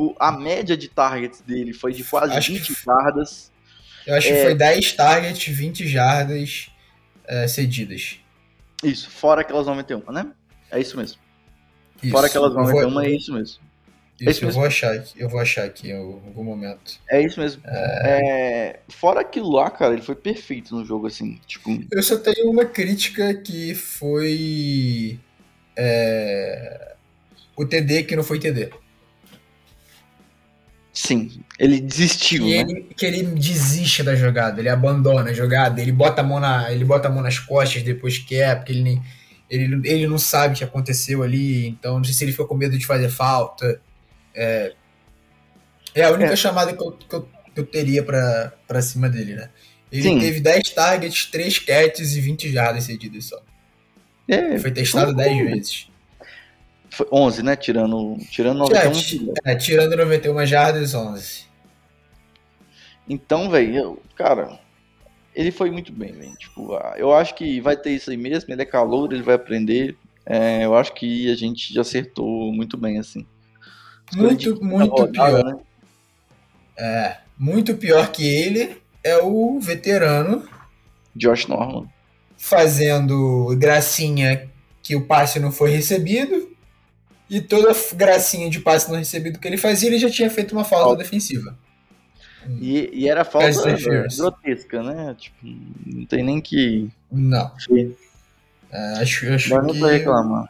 O, 0.00 0.16
a 0.18 0.32
média 0.32 0.78
de 0.78 0.88
targets 0.88 1.42
dele 1.42 1.74
foi 1.74 1.92
de 1.92 2.02
quase 2.02 2.32
acho 2.32 2.54
20 2.54 2.74
que, 2.74 2.84
jardas. 2.86 3.52
Eu 4.06 4.14
acho 4.14 4.28
é, 4.28 4.34
que 4.34 4.42
foi 4.44 4.54
10 4.54 4.92
targets, 4.94 5.46
20 5.46 5.86
jardas 5.86 6.70
é, 7.26 7.46
cedidas. 7.46 8.18
Isso, 8.82 9.10
fora 9.10 9.42
aquelas 9.42 9.66
91, 9.66 10.10
né? 10.10 10.32
É 10.70 10.80
isso 10.80 10.96
mesmo. 10.96 11.20
Isso, 12.02 12.12
fora 12.12 12.28
aquelas 12.28 12.54
91, 12.54 12.90
vou... 12.90 13.02
é 13.02 13.10
isso 13.10 13.34
mesmo. 13.34 13.60
Isso, 14.18 14.42
é 14.42 14.48
eu 14.48 14.52
vou 14.52 14.64
achar 14.64 14.94
aqui, 14.94 15.20
eu 15.20 15.28
vou 15.28 15.38
achar 15.38 15.64
aqui 15.64 15.90
em 15.90 15.98
algum 15.98 16.44
momento. 16.44 16.98
É 17.10 17.20
isso 17.20 17.38
mesmo. 17.38 17.60
É... 17.66 18.78
É... 18.78 18.80
Fora 18.88 19.20
aquilo 19.20 19.52
lá, 19.52 19.70
cara, 19.70 19.92
ele 19.92 20.00
foi 20.00 20.14
perfeito 20.14 20.74
no 20.74 20.82
jogo, 20.82 21.08
assim, 21.08 21.38
tipo... 21.46 21.78
Eu 21.92 22.02
só 22.02 22.16
tenho 22.16 22.50
uma 22.50 22.64
crítica 22.64 23.34
que 23.34 23.74
foi... 23.74 25.20
É... 25.76 26.94
O 27.54 27.66
TD 27.66 28.04
que 28.04 28.16
não 28.16 28.24
foi 28.24 28.38
TD. 28.38 28.70
Sim, 30.92 31.42
ele 31.58 31.80
desistiu, 31.80 32.44
que 32.44 32.50
né? 32.50 32.70
Ele, 32.70 32.82
que 32.96 33.06
ele 33.06 33.22
desiste 33.22 34.02
da 34.02 34.16
jogada, 34.16 34.60
ele 34.60 34.68
abandona 34.68 35.30
a 35.30 35.32
jogada, 35.32 35.80
ele 35.80 35.92
bota 35.92 36.20
a 36.20 36.24
mão, 36.24 36.40
na, 36.40 36.72
ele 36.72 36.84
bota 36.84 37.06
a 37.06 37.10
mão 37.10 37.22
nas 37.22 37.38
costas 37.38 37.82
depois 37.82 38.18
que 38.18 38.36
é, 38.36 38.54
porque 38.56 38.72
ele, 38.72 38.82
nem, 38.82 39.02
ele, 39.48 39.80
ele 39.88 40.06
não 40.08 40.18
sabe 40.18 40.54
o 40.54 40.58
que 40.58 40.64
aconteceu 40.64 41.22
ali, 41.22 41.68
então 41.68 41.98
não 41.98 42.04
sei 42.04 42.12
se 42.12 42.24
ele 42.24 42.32
ficou 42.32 42.46
com 42.46 42.56
medo 42.56 42.76
de 42.76 42.84
fazer 42.84 43.08
falta. 43.08 43.80
É, 44.34 44.72
é 45.94 46.04
a 46.04 46.10
única 46.10 46.32
é. 46.32 46.36
chamada 46.36 46.72
que 46.72 46.82
eu, 46.82 46.92
que 46.92 47.14
eu, 47.14 47.28
que 47.54 47.60
eu 47.60 47.66
teria 47.66 48.02
para 48.02 48.82
cima 48.82 49.08
dele, 49.08 49.34
né? 49.34 49.48
Ele 49.92 50.02
Sim. 50.02 50.18
teve 50.18 50.40
10 50.40 50.70
targets, 50.70 51.26
3 51.26 51.58
catches 51.60 52.14
e 52.14 52.20
20 52.20 52.50
jardas 52.50 52.84
cedidas 52.84 53.24
só. 53.26 53.40
É, 54.28 54.58
foi 54.58 54.70
testado 54.70 55.14
10 55.14 55.46
vezes. 55.46 55.89
Foi 56.90 57.06
11, 57.12 57.42
né? 57.42 57.56
Tirando, 57.56 58.16
tirando 58.30 58.58
91. 58.58 59.32
É, 59.44 59.52
é, 59.52 59.56
tirando 59.56 59.96
91 59.96 60.46
jardas, 60.46 60.94
11. 60.94 61.44
Então, 63.08 63.50
velho, 63.50 63.98
cara, 64.14 64.58
ele 65.34 65.50
foi 65.50 65.70
muito 65.70 65.92
bem, 65.92 66.12
velho. 66.12 66.34
Tipo, 66.36 66.74
ah, 66.74 66.94
eu 66.96 67.14
acho 67.14 67.34
que 67.34 67.60
vai 67.60 67.76
ter 67.76 67.90
isso 67.90 68.10
aí 68.10 68.16
mesmo. 68.16 68.52
Ele 68.52 68.62
é 68.62 68.66
calor, 68.66 69.12
ele 69.12 69.22
vai 69.22 69.34
aprender. 69.34 69.96
É, 70.26 70.64
eu 70.64 70.76
acho 70.76 70.92
que 70.94 71.30
a 71.30 71.36
gente 71.36 71.72
já 71.72 71.80
acertou 71.80 72.52
muito 72.52 72.76
bem, 72.76 72.98
assim. 72.98 73.26
Muito, 74.14 74.62
muito 74.64 74.90
rodada, 74.90 75.42
pior. 75.42 75.44
Né? 75.44 75.60
É, 76.78 77.16
muito 77.38 77.76
pior 77.76 78.10
que 78.10 78.26
ele 78.26 78.76
é 79.04 79.18
o 79.18 79.58
veterano 79.60 80.48
Josh 81.14 81.46
Norman 81.46 81.88
fazendo 82.40 83.54
gracinha 83.58 84.48
que 84.82 84.96
o 84.96 85.06
passe 85.06 85.38
não 85.38 85.52
foi 85.52 85.70
recebido 85.70 86.49
e 87.30 87.40
toda 87.40 87.72
gracinha 87.94 88.50
de 88.50 88.58
passe 88.58 88.90
não 88.90 88.98
recebido 88.98 89.38
que 89.38 89.46
ele 89.46 89.56
fazia, 89.56 89.88
ele 89.88 90.00
já 90.00 90.10
tinha 90.10 90.28
feito 90.28 90.50
uma 90.50 90.64
falta 90.64 90.96
defensiva. 90.96 91.56
E, 92.60 92.90
e, 92.92 93.08
era 93.08 93.24
falta 93.24 93.50
grotesca, 94.16 94.82
né? 94.82 95.14
Tipo, 95.16 95.36
não 95.86 96.04
tem 96.06 96.24
nem 96.24 96.40
que. 96.40 96.90
Não. 97.12 97.52
É, 98.72 99.02
acho, 99.02 99.32
acho 99.32 99.54
Mas 99.54 99.66
não 99.66 99.74
que... 99.74 99.86
reclamar. 99.86 100.48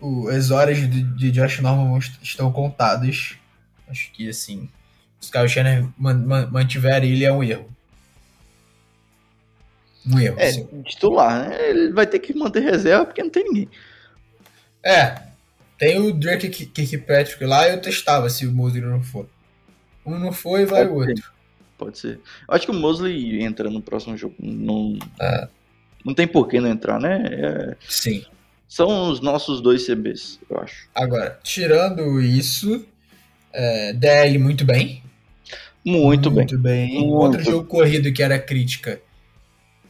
o, 0.00 0.28
as 0.28 0.50
horas 0.50 0.76
de, 0.78 1.02
de 1.02 1.30
Josh 1.32 1.58
Norman 1.60 1.98
estão 2.22 2.52
contadas. 2.52 3.34
Acho 3.88 4.12
que 4.12 4.28
assim, 4.28 4.68
se 5.20 5.28
o 5.28 5.32
Kyle 5.32 5.88
man, 5.98 6.48
mantiver 6.52 7.02
ele 7.02 7.24
é 7.24 7.32
um 7.32 7.42
erro. 7.42 7.68
Um 10.06 10.20
erro. 10.20 10.36
É, 10.38 10.52
sim. 10.52 10.82
titular, 10.82 11.48
né? 11.48 11.70
Ele 11.70 11.92
vai 11.92 12.06
ter 12.06 12.18
que 12.20 12.34
manter 12.34 12.60
reserva 12.60 13.06
porque 13.06 13.22
não 13.22 13.30
tem 13.30 13.44
ninguém. 13.44 13.68
É, 14.84 15.31
tem 15.82 15.98
o 15.98 16.12
Drake 16.12 16.48
Kirkpatrick 16.48 17.44
lá 17.44 17.68
eu 17.68 17.80
testava 17.80 18.30
se 18.30 18.46
o 18.46 18.52
Mosley 18.52 18.80
não 18.80 19.02
for. 19.02 19.26
Um 20.06 20.16
não 20.16 20.30
foi, 20.32 20.64
vai 20.64 20.86
o 20.86 20.94
outro. 20.94 21.32
Pode 21.76 21.98
ser. 21.98 22.20
Acho 22.46 22.66
que 22.66 22.70
o 22.70 22.74
Mosley 22.74 23.42
entra 23.42 23.68
no 23.68 23.82
próximo 23.82 24.16
jogo. 24.16 24.32
Não, 24.40 24.96
É. 25.20 25.48
não 26.04 26.14
tem 26.14 26.28
por 26.28 26.46
que 26.46 26.60
não 26.60 26.68
entrar, 26.70 27.00
né? 27.00 27.24
É, 27.32 27.76
Sim. 27.88 28.24
são 28.68 29.10
os 29.10 29.20
nossos 29.20 29.60
dois 29.60 29.84
CBs, 29.84 30.38
eu 30.48 30.60
acho. 30.60 30.86
Agora, 30.94 31.36
tirando 31.42 32.20
isso, 32.22 32.86
é, 33.52 33.92
DL 33.92 34.38
muito 34.38 34.64
bem. 34.64 35.02
Muito, 35.84 36.30
bem. 36.30 36.36
Muito 36.36 36.58
bem. 36.58 36.92
Muito. 37.00 37.10
Contra 37.10 37.40
o 37.40 37.44
jogo 37.44 37.66
corrido, 37.66 38.12
que 38.12 38.22
era 38.22 38.38
crítica. 38.38 39.02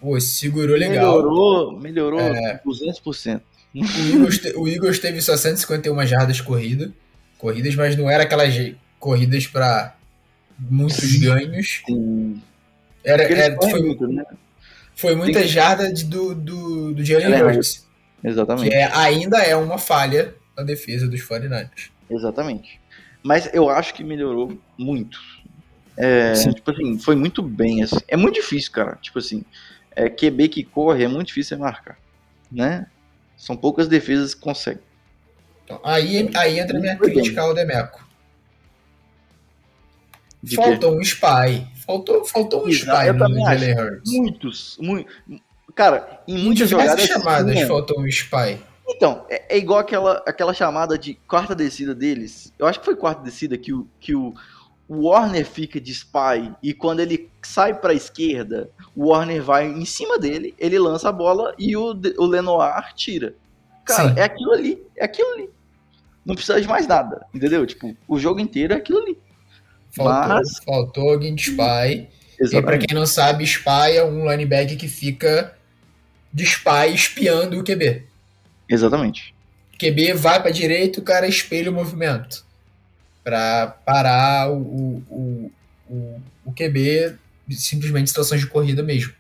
Pô, 0.01 0.19
segurou 0.19 0.75
legal. 0.75 1.17
Melhorou, 1.19 1.79
melhorou 1.79 2.19
É. 2.21 2.63
200%. 2.65 3.43
O 3.75 3.79
Eagles, 3.85 4.41
o 4.57 4.69
Eagles 4.69 4.99
teve 4.99 5.21
só 5.23 5.37
151 5.37 6.07
jardas 6.07 6.41
corrida, 6.41 6.93
corridas, 7.39 7.75
mas 7.75 7.97
não 7.97 8.11
era 8.11 8.25
aquelas 8.25 8.55
corridas 8.99 9.47
para 9.47 9.97
muitos 10.59 11.17
ganhos. 11.17 11.83
Sim. 11.87 12.41
Era, 13.03 13.23
era- 13.25 13.55
correm 13.57 13.73
foi, 13.73 13.83
muito, 13.83 14.07
né? 14.09 14.25
foi 14.95 15.15
muita 15.15 15.47
jarda 15.47 15.93
de- 15.93 16.05
do, 16.05 16.35
do, 16.35 16.95
do 16.95 17.05
Jalen 17.05 17.43
Hurts, 17.43 17.87
que 18.21 18.29
Exatamente. 18.29 18.73
é, 18.75 18.85
ainda 18.95 19.39
é 19.39 19.57
uma 19.57 19.79
falha 19.79 20.35
na 20.57 20.63
defesa 20.63 21.09
dos 21.09 21.21
49ers. 21.23 21.91
Exatamente. 22.11 22.79
Mas 23.23 23.49
eu 23.55 23.69
acho 23.71 23.95
que 23.95 24.05
melhorou 24.05 24.57
muito. 24.79 25.19
É, 25.97 26.35
Sim. 26.35 26.53
tipo 26.53 26.71
assim, 26.71 26.99
foi 26.99 27.17
muito 27.17 27.43
bem. 27.43 27.83
Assim. 27.83 27.97
É 28.07 28.17
muito 28.17 28.35
difícil, 28.35 28.71
cara. 28.73 28.97
Tipo 29.01 29.19
assim, 29.19 29.45
é, 29.97 30.09
QB 30.09 30.49
que 30.49 30.63
corre 30.63 31.05
é 31.05 31.09
muito 31.09 31.29
difícil 31.29 31.59
marcar. 31.59 31.99
Né? 32.51 32.87
São 33.43 33.57
poucas 33.57 33.89
defesas 33.89 34.37
que 34.37 34.41
conseguem. 34.41 34.81
Então, 35.65 35.81
aí, 35.83 36.31
aí 36.37 36.61
entra 36.61 36.79
a 36.79 36.81
minha 36.81 36.93
Muito 36.93 37.07
bem. 37.07 37.15
crítica 37.15 37.41
ao 37.43 37.53
Demeco. 37.53 38.07
De 40.41 40.55
Faltou 40.55 40.97
um 40.97 41.01
spy. 41.01 41.67
Faltou, 41.85 42.25
faltou 42.25 42.65
um 42.65 42.69
spy 42.69 43.09
eu 43.09 43.15
no 43.15 43.19
também 43.19 43.45
acho. 43.45 44.01
Muitos. 44.07 44.79
Mu 44.81 45.05
cara, 45.75 46.23
em 46.29 46.39
muitas 46.39 46.69
jogadas. 46.71 47.05
chamadas 47.05 47.53
tinha- 47.53 47.67
faltou 47.67 47.99
um 48.01 48.07
spy. 48.07 48.61
Então, 48.89 49.27
é, 49.29 49.57
é 49.57 49.59
igual 49.59 49.81
aquela, 49.81 50.23
aquela 50.25 50.55
chamada 50.55 50.97
de 50.97 51.15
quarta 51.27 51.53
descida 51.53 51.97
deles. 51.97 52.53
Eu 52.57 52.67
acho 52.69 52.79
que 52.79 52.85
foi 52.85 52.95
quarta 52.95 53.23
descida 53.25 53.59
que 53.59 53.73
o, 53.73 53.89
que 53.99 54.15
o, 54.15 54.33
o 54.93 55.09
Warner 55.09 55.47
fica 55.47 55.81
de 55.81 55.91
spy 55.91 56.53
e 56.63 56.75
quando 56.75 57.01
ele 57.01 57.31
sai 57.43 57.73
pra 57.73 57.95
esquerda, 57.95 58.69
o 58.95 59.09
Warner 59.09 59.43
vai 59.43 59.67
em 59.67 59.85
cima 59.87 60.19
dele, 60.19 60.55
ele 60.59 60.79
lança 60.79 61.09
a 61.09 61.13
bola 61.13 61.55
e 61.59 61.75
o, 61.75 61.95
o 62.19 62.27
Lenoir 62.27 62.93
tira. 62.95 63.35
Cara, 63.87 64.11
Sim. 64.11 64.21
é 64.21 64.23
aquilo 64.25 64.53
ali, 64.53 64.83
é 64.97 65.05
aquilo 65.05 65.33
ali. 65.33 65.51
Não 66.27 66.35
precisa 66.35 66.61
de 66.61 66.69
mais 66.69 66.87
nada, 66.87 67.25
entendeu? 67.35 67.67
Tipo, 67.67 67.97
o 68.07 68.19
jogo 68.19 68.39
inteiro 68.39 68.75
é 68.75 68.77
aquilo 68.77 68.99
ali. 68.99 69.19
Faltou, 69.91 70.29
Mas- 70.29 70.59
faltou 70.65 71.11
alguém 71.11 71.35
de 71.35 71.43
spy. 71.43 71.55
E 71.55 72.07
pra 72.37 72.45
Exatamente. 72.47 72.87
quem 72.87 72.95
não 72.99 73.07
sabe, 73.07 73.45
spy 73.45 73.97
é 73.97 74.05
um 74.05 74.31
linebacker 74.31 74.77
que 74.77 74.89
fica 74.89 75.57
de 76.33 76.45
spy 76.45 76.93
espiando 76.95 77.59
o 77.59 77.65
QB. 77.65 78.05
Exatamente. 78.69 79.35
QB 79.79 80.13
vai 80.15 80.41
pra 80.41 80.51
direita, 80.51 81.01
o 81.01 81.03
cara 81.03 81.27
espelha 81.27 81.71
o 81.71 81.75
movimento. 81.75 82.45
Pra 83.25 83.69
parar 83.87 84.51
o, 84.51 84.57
o, 85.09 85.51
o, 85.89 86.21
o, 86.47 86.53
QB 86.53 87.15
simplesmente 87.51 88.05
em 88.05 88.09
situações 88.09 88.41
de 88.41 88.49
corrida 88.49 88.83
mesmo. 88.83 89.13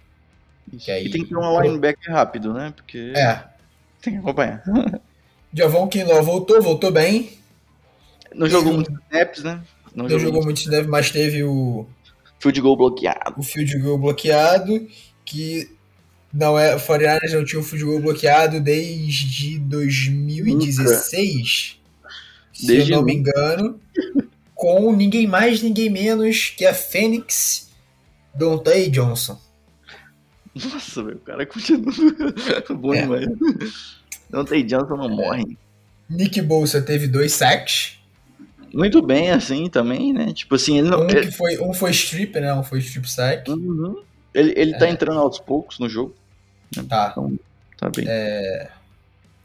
Que 0.78 0.90
aí, 0.90 1.06
E 1.06 1.10
tem 1.10 1.22
que 1.22 1.28
ter 1.28 1.36
um 1.36 1.60
linebacker 1.60 2.12
rápido, 2.12 2.52
né? 2.52 2.72
Porque 2.74 3.12
É. 3.14 3.44
tem 4.00 4.14
que 4.14 4.18
acompanhar. 4.18 4.62
Javon 5.54 5.86
Kinlaw 5.88 6.22
voltou, 6.22 6.60
voltou 6.62 6.90
bem. 6.90 7.30
Não 8.34 8.48
jogou 8.48 8.72
muitos 8.72 8.94
snaps, 9.10 9.42
né? 9.44 9.60
Não, 9.94 10.04
Não 10.04 10.10
jogou, 10.10 10.26
jogou 10.26 10.42
muito. 10.44 10.46
muito 10.46 10.60
snap, 10.62 10.86
mas 10.88 11.10
teve 11.10 11.44
o, 11.44 11.86
Field 12.40 12.60
goal 12.60 12.76
bloqueado. 12.76 13.34
o 13.38 13.42
field 13.42 13.78
goal 13.78 13.98
bloqueado, 13.98 14.88
que 15.24 15.70
não 16.32 16.58
é, 16.58 16.74
o 16.74 16.80
49ers 16.80 17.32
não 17.34 17.44
tinha 17.44 17.60
o 17.60 17.62
field 17.62 17.84
goal 17.84 18.00
bloqueado 18.00 18.60
desde 18.60 19.58
2016, 19.60 21.76
se 21.78 21.81
Desde 22.60 22.92
eu 22.92 22.98
não 22.98 23.04
me 23.04 23.14
engano, 23.14 23.80
com 24.54 24.92
ninguém 24.94 25.26
mais, 25.26 25.62
ninguém 25.62 25.88
menos 25.90 26.50
que 26.56 26.64
a 26.66 26.74
Phoenix 26.74 27.70
Dante 28.34 28.88
Johnson. 28.90 29.38
Nossa, 30.54 31.02
velho, 31.02 31.16
o 31.16 31.20
cara 31.20 31.46
continua 31.46 31.92
bom 32.76 32.94
É. 32.94 33.02
demais. 33.02 33.26
Tem 34.48 34.64
Johnson, 34.66 34.96
não 34.96 35.08
morre. 35.08 35.56
Nick 36.10 36.40
Bolsa 36.42 36.82
teve 36.82 37.06
dois 37.06 37.32
sacks, 37.32 37.98
Muito 38.72 39.00
bem, 39.02 39.30
assim, 39.30 39.68
também, 39.68 40.12
né? 40.12 40.32
Tipo 40.32 40.54
assim, 40.54 40.78
ele 40.78 40.88
não. 40.90 41.00
um, 41.06 41.10
Ele, 41.10 41.26
que 41.26 41.32
foi, 41.32 41.58
um 41.58 41.72
foi 41.72 41.90
strip, 41.90 42.38
né? 42.38 42.52
Um 42.54 42.62
foi 42.62 42.78
strip 42.80 43.10
sack. 43.10 43.50
Uhum. 43.50 44.02
ele, 44.34 44.52
ele 44.56 44.78
tá 44.78 44.86
É. 44.86 44.90
entrando 44.90 45.18
aos 45.20 45.38
poucos 45.38 45.78
no 45.78 45.88
jogo. 45.88 46.14
Tá. 46.88 47.14
Tá 47.78 47.90
bem. 47.94 48.06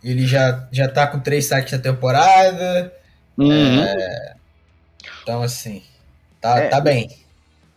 Ele 0.04 0.26
já, 0.26 0.67
já 0.72 0.88
tá 0.88 1.08
com 1.08 1.20
três 1.20 1.46
sacks 1.46 1.72
na 1.74 1.80
temporada. 1.80 2.93
Uhum. 3.38 3.84
Então, 5.23 5.41
assim, 5.41 5.84
tá, 6.41 6.58
É. 6.60 6.69
tá 6.69 6.82
bem. 6.82 7.10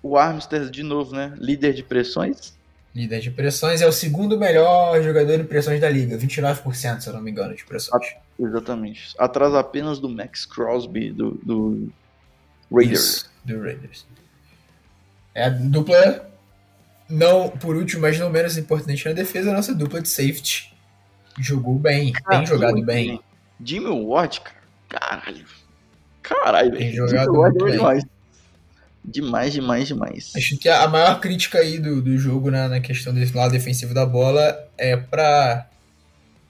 O 0.02 0.16
Armstead, 0.16 0.70
de 0.70 0.82
novo, 0.82 1.14
né? 1.14 1.34
Líder 1.38 1.74
de 1.74 1.82
pressões. 1.82 2.54
Líder 2.94 3.20
de 3.20 3.30
pressões 3.30 3.80
é 3.82 3.86
o 3.86 3.92
segundo 3.92 4.38
melhor 4.38 5.00
jogador 5.02 5.38
de 5.38 5.44
pressões 5.44 5.80
da 5.80 5.88
liga. 5.88 6.16
29%, 6.18 7.00
se 7.00 7.08
eu 7.08 7.12
não 7.12 7.20
me 7.20 7.30
engano, 7.30 7.54
de 7.54 7.64
pressões. 7.64 8.14
Exatamente. 8.38 9.14
Atrás 9.18 9.54
apenas 9.54 9.98
do 10.00 10.08
Max 10.08 10.44
Crosby, 10.46 11.12
do, 11.12 11.32
do 11.44 11.92
Raiders. 12.72 13.00
Isso, 13.00 13.30
do 13.44 13.60
Raiders. 13.60 14.06
É 15.34 15.44
a 15.44 15.48
dupla, 15.50 16.28
não 17.08 17.48
por 17.50 17.76
último, 17.76 18.02
mas 18.02 18.18
não 18.18 18.30
menos 18.30 18.56
importante 18.56 19.04
na 19.06 19.12
defesa, 19.12 19.50
a 19.50 19.54
nossa 19.54 19.74
dupla 19.74 20.00
de 20.00 20.08
safety. 20.08 20.74
Jogou 21.38 21.78
bem, 21.78 22.12
Ah, 22.26 22.38
tem 22.38 22.46
jogado 22.46 22.82
bem. 22.82 23.20
Jimmy 23.62 23.90
Watt, 24.04 24.40
cara. 24.40 24.59
Caralho. 24.90 25.46
Caralho, 26.22 26.72
velho. 26.72 27.06
é 27.06 27.52
bem. 27.52 27.72
demais. 27.72 28.04
Demais, 29.02 29.52
demais, 29.52 29.88
demais. 29.88 30.32
Acho 30.36 30.58
que 30.58 30.68
a 30.68 30.86
maior 30.86 31.20
crítica 31.20 31.58
aí 31.58 31.78
do, 31.78 32.02
do 32.02 32.18
jogo 32.18 32.50
na, 32.50 32.68
na 32.68 32.80
questão 32.80 33.14
desse 33.14 33.34
lado 33.34 33.52
defensivo 33.52 33.94
da 33.94 34.04
bola 34.04 34.68
é 34.76 34.94
para 34.96 35.66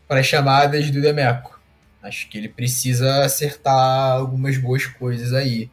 as 0.08 0.26
chamadas 0.26 0.90
do 0.90 1.00
Demeco. 1.00 1.60
Acho 2.02 2.28
que 2.28 2.38
ele 2.38 2.48
precisa 2.48 3.24
acertar 3.24 4.12
algumas 4.12 4.58
boas 4.58 4.84
coisas 4.86 5.32
aí. 5.32 5.70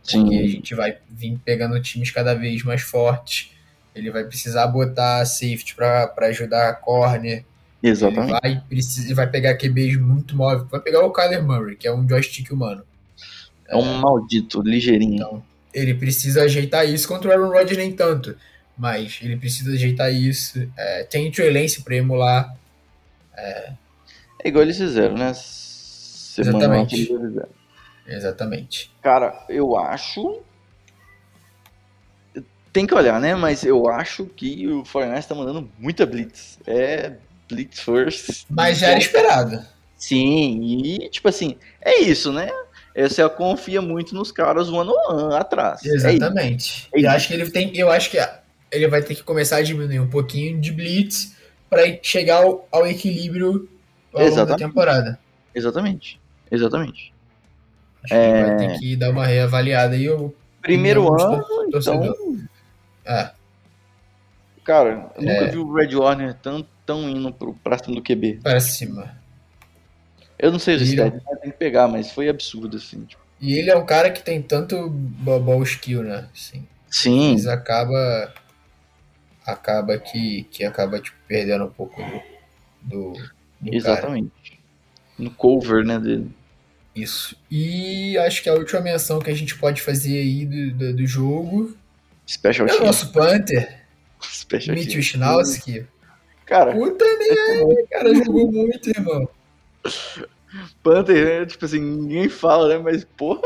Porque 0.00 0.16
a 0.16 0.20
Sim. 0.42 0.48
gente 0.48 0.74
vai 0.74 0.96
vir 1.10 1.38
pegando 1.44 1.80
times 1.82 2.10
cada 2.10 2.34
vez 2.34 2.62
mais 2.62 2.80
fortes. 2.80 3.50
Ele 3.94 4.10
vai 4.10 4.24
precisar 4.24 4.66
botar 4.68 5.24
safety 5.26 5.74
para 5.74 6.12
ajudar 6.28 6.70
a 6.70 6.74
corner. 6.74 7.44
Ele 7.82 7.92
Exatamente. 7.92 8.40
vai, 8.42 8.62
precisa, 8.68 9.14
vai 9.14 9.26
pegar 9.28 9.56
QBs 9.56 9.96
muito 10.00 10.36
móveis. 10.36 10.68
Vai 10.70 10.80
pegar 10.80 11.04
o 11.04 11.12
Kyler 11.12 11.42
Murray, 11.42 11.76
que 11.76 11.86
é 11.86 11.94
um 11.94 12.08
joystick 12.08 12.50
humano. 12.50 12.82
É 13.68 13.76
um 13.76 13.98
maldito, 13.98 14.62
ligeirinho. 14.62 15.14
Então, 15.16 15.42
ele 15.74 15.94
precisa 15.94 16.42
ajeitar 16.42 16.88
isso. 16.88 17.06
Contra 17.06 17.28
o 17.28 17.32
Aaron 17.32 17.50
Rodgers 17.50 17.76
nem 17.76 17.92
tanto. 17.92 18.36
Mas 18.78 19.18
ele 19.22 19.36
precisa 19.36 19.72
ajeitar 19.72 20.12
isso. 20.12 20.70
É, 20.76 21.04
tem 21.04 21.28
o 21.28 21.32
Trey 21.32 21.50
Lance 21.50 21.82
para 21.82 21.96
emular. 21.96 22.56
É 23.36 24.48
igual 24.48 24.62
eles 24.62 24.78
fizeram, 24.78 25.16
né? 25.16 25.32
Semana 25.34 26.58
Exatamente. 26.58 26.96
fizeram. 26.96 27.48
Exatamente. 28.06 28.92
Cara, 29.02 29.44
eu 29.48 29.76
acho. 29.76 30.40
Tem 32.72 32.86
que 32.86 32.94
olhar, 32.94 33.20
né? 33.20 33.34
Mas 33.34 33.64
eu 33.64 33.88
acho 33.88 34.26
que 34.26 34.68
o 34.68 34.84
Fortnite 34.84 35.26
tá 35.26 35.34
mandando 35.34 35.68
muita 35.78 36.06
blitz. 36.06 36.58
É 36.66 37.14
blitz 37.48 37.80
first. 37.80 38.44
Mas 38.50 38.78
já 38.78 38.88
era 38.88 38.98
esperado. 38.98 39.62
Sim, 39.96 40.60
e 40.84 41.08
tipo 41.08 41.28
assim, 41.28 41.56
é 41.80 42.00
isso, 42.02 42.32
né? 42.32 42.50
Você 42.94 43.26
confia 43.30 43.82
muito 43.82 44.14
nos 44.14 44.32
caras 44.32 44.68
on 44.70 44.86
one 44.88 45.34
atrás. 45.34 45.84
É. 45.84 45.88
Exatamente. 45.88 46.88
É 46.94 47.00
eu 47.00 47.10
acho 47.10 47.28
que 47.28 47.34
ele 47.34 47.50
tem. 47.50 47.76
Eu 47.76 47.90
acho 47.90 48.10
que 48.10 48.18
ele 48.72 48.88
vai 48.88 49.02
ter 49.02 49.14
que 49.14 49.22
começar 49.22 49.56
a 49.56 49.62
diminuir 49.62 50.00
um 50.00 50.08
pouquinho 50.08 50.58
de 50.60 50.72
blitz 50.72 51.34
para 51.68 51.82
chegar 52.02 52.42
ao, 52.44 52.66
ao 52.72 52.86
equilíbrio 52.86 53.68
ao 54.12 54.20
longo 54.20 54.34
da 54.36 54.42
Exatamente. 54.42 54.58
temporada. 54.68 55.18
Exatamente. 55.54 56.20
Exatamente. 56.50 57.12
Acho 58.04 58.14
que 58.14 58.20
ele 58.20 58.44
vai 58.44 58.56
ter 58.56 58.78
que 58.78 58.96
dar 58.96 59.10
uma 59.10 59.26
reavaliada 59.26 59.94
aí. 59.94 60.04
Eu, 60.04 60.34
Primeiro 60.62 61.12
ano, 61.20 61.44
torcedor. 61.70 62.04
então. 62.04 62.48
é, 63.04 63.30
Cara, 64.64 65.10
eu 65.16 65.22
nunca 65.22 65.32
É. 65.44 65.48
vi 65.50 65.58
o 65.58 65.72
Red 65.72 65.94
Warner 65.94 66.34
tão, 66.34 66.66
tão 66.86 67.10
indo 67.10 67.32
pro, 67.32 67.52
pra 67.54 67.76
cima 67.76 67.96
do 67.96 68.02
QB. 68.02 68.40
para 68.42 68.60
cima. 68.60 69.18
Eu 70.38 70.52
não 70.52 70.58
sei 70.58 70.76
os 70.76 70.82
stats, 70.82 71.14
né? 71.14 71.36
tem 71.42 71.50
que 71.50 71.56
pegar, 71.56 71.88
mas 71.88 72.12
foi 72.12 72.28
absurdo, 72.28 72.76
assim. 72.76 73.04
tipo. 73.04 73.20
E 73.40 73.54
ele 73.54 73.70
é 73.70 73.76
um 73.76 73.84
cara 73.84 74.10
que 74.10 74.22
tem 74.22 74.40
tanto 74.40 74.88
ball 74.88 75.62
skill, 75.62 76.02
né? 76.02 76.28
Assim, 76.34 76.66
Sim, 76.90 77.32
mas 77.32 77.46
acaba. 77.46 78.32
Acaba 79.44 79.98
que, 79.98 80.44
que 80.50 80.64
acaba 80.64 81.00
tipo, 81.00 81.16
perdendo 81.28 81.64
um 81.64 81.70
pouco 81.70 82.00
do. 82.82 83.12
do, 83.12 83.12
do 83.12 83.20
cara. 83.20 83.76
exatamente. 83.76 84.58
No 85.18 85.30
cover, 85.30 85.84
né, 85.84 85.98
dele. 85.98 86.30
Isso. 86.94 87.36
E 87.50 88.16
acho 88.18 88.42
que 88.42 88.48
a 88.48 88.54
última 88.54 88.80
menção 88.80 89.18
que 89.18 89.30
a 89.30 89.34
gente 89.34 89.56
pode 89.56 89.82
fazer 89.82 90.18
aí 90.18 90.46
do, 90.46 90.70
do, 90.72 90.96
do 90.96 91.06
jogo 91.06 91.76
Special 92.26 92.66
é 92.66 92.74
o 92.74 92.84
nosso 92.84 93.12
Panther, 93.12 93.82
Special 94.20 94.74
Mitch. 94.74 95.00
Schnauski. 95.00 95.86
Cara, 96.46 96.72
Puta 96.72 97.04
merda, 97.04 97.86
cara, 97.90 98.14
jogou 98.14 98.50
muito, 98.52 98.88
irmão. 98.88 99.28
Panther, 100.82 101.40
né, 101.40 101.46
tipo 101.46 101.64
assim, 101.64 101.80
ninguém 101.80 102.28
fala, 102.28 102.68
né, 102.68 102.78
mas 102.78 103.04
porra, 103.04 103.42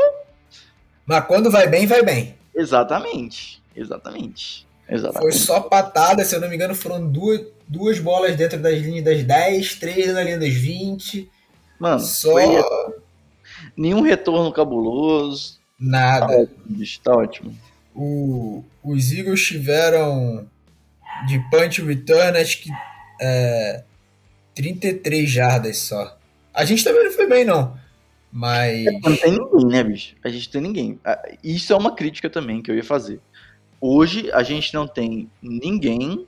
Mas 1.05 1.25
quando 1.25 1.49
vai 1.51 1.67
bem, 1.67 1.85
vai 1.85 2.03
bem. 2.03 2.35
exatamente. 2.55 3.61
Exatamente. 3.75 4.65
Foi 4.85 4.95
Exatamente. 4.95 5.37
só 5.39 5.61
patada, 5.61 6.23
se 6.25 6.35
eu 6.35 6.41
não 6.41 6.49
me 6.49 6.55
engano, 6.55 6.75
foram 6.75 7.05
duas, 7.09 7.41
duas 7.67 7.99
bolas 7.99 8.35
dentro 8.35 8.59
das 8.59 8.77
linhas 8.79 9.03
das 9.05 9.23
10, 9.23 9.75
três 9.75 10.13
na 10.13 10.21
linha 10.23 10.37
das 10.37 10.53
20. 10.53 11.29
Mano, 11.79 11.99
Só 11.99 12.31
foi 12.33 12.45
nenhum 13.75 14.01
retorno 14.01 14.51
cabuloso. 14.51 15.53
Tá 15.53 15.59
nada. 15.79 16.25
ótimo, 16.41 16.57
bicho, 16.65 16.99
tá 17.01 17.15
ótimo. 17.15 17.57
O, 17.95 18.63
os 18.83 19.11
Eagles 19.11 19.41
tiveram 19.45 20.45
de 21.27 21.39
punch 21.49 21.81
return, 21.81 22.37
acho 22.37 22.61
que 22.61 22.69
é, 23.21 23.83
33 24.55 25.29
jardas 25.29 25.77
só. 25.77 26.17
A 26.53 26.65
gente 26.65 26.83
também 26.83 27.05
não 27.05 27.11
foi 27.11 27.27
bem, 27.27 27.45
não. 27.45 27.79
Mas. 28.31 28.85
Não 28.85 29.15
tem 29.15 29.31
ninguém, 29.31 29.65
né, 29.67 29.83
bicho? 29.83 30.15
A 30.23 30.29
gente 30.29 30.49
tem 30.49 30.61
ninguém. 30.61 30.99
Ah, 31.03 31.21
Isso 31.43 31.71
é 31.73 31.75
uma 31.75 31.95
crítica 31.95 32.29
também 32.29 32.61
que 32.61 32.71
eu 32.71 32.75
ia 32.75 32.83
fazer. 32.83 33.19
Hoje 33.79 34.31
a 34.31 34.43
gente 34.43 34.73
não 34.73 34.87
tem 34.87 35.29
ninguém 35.41 36.27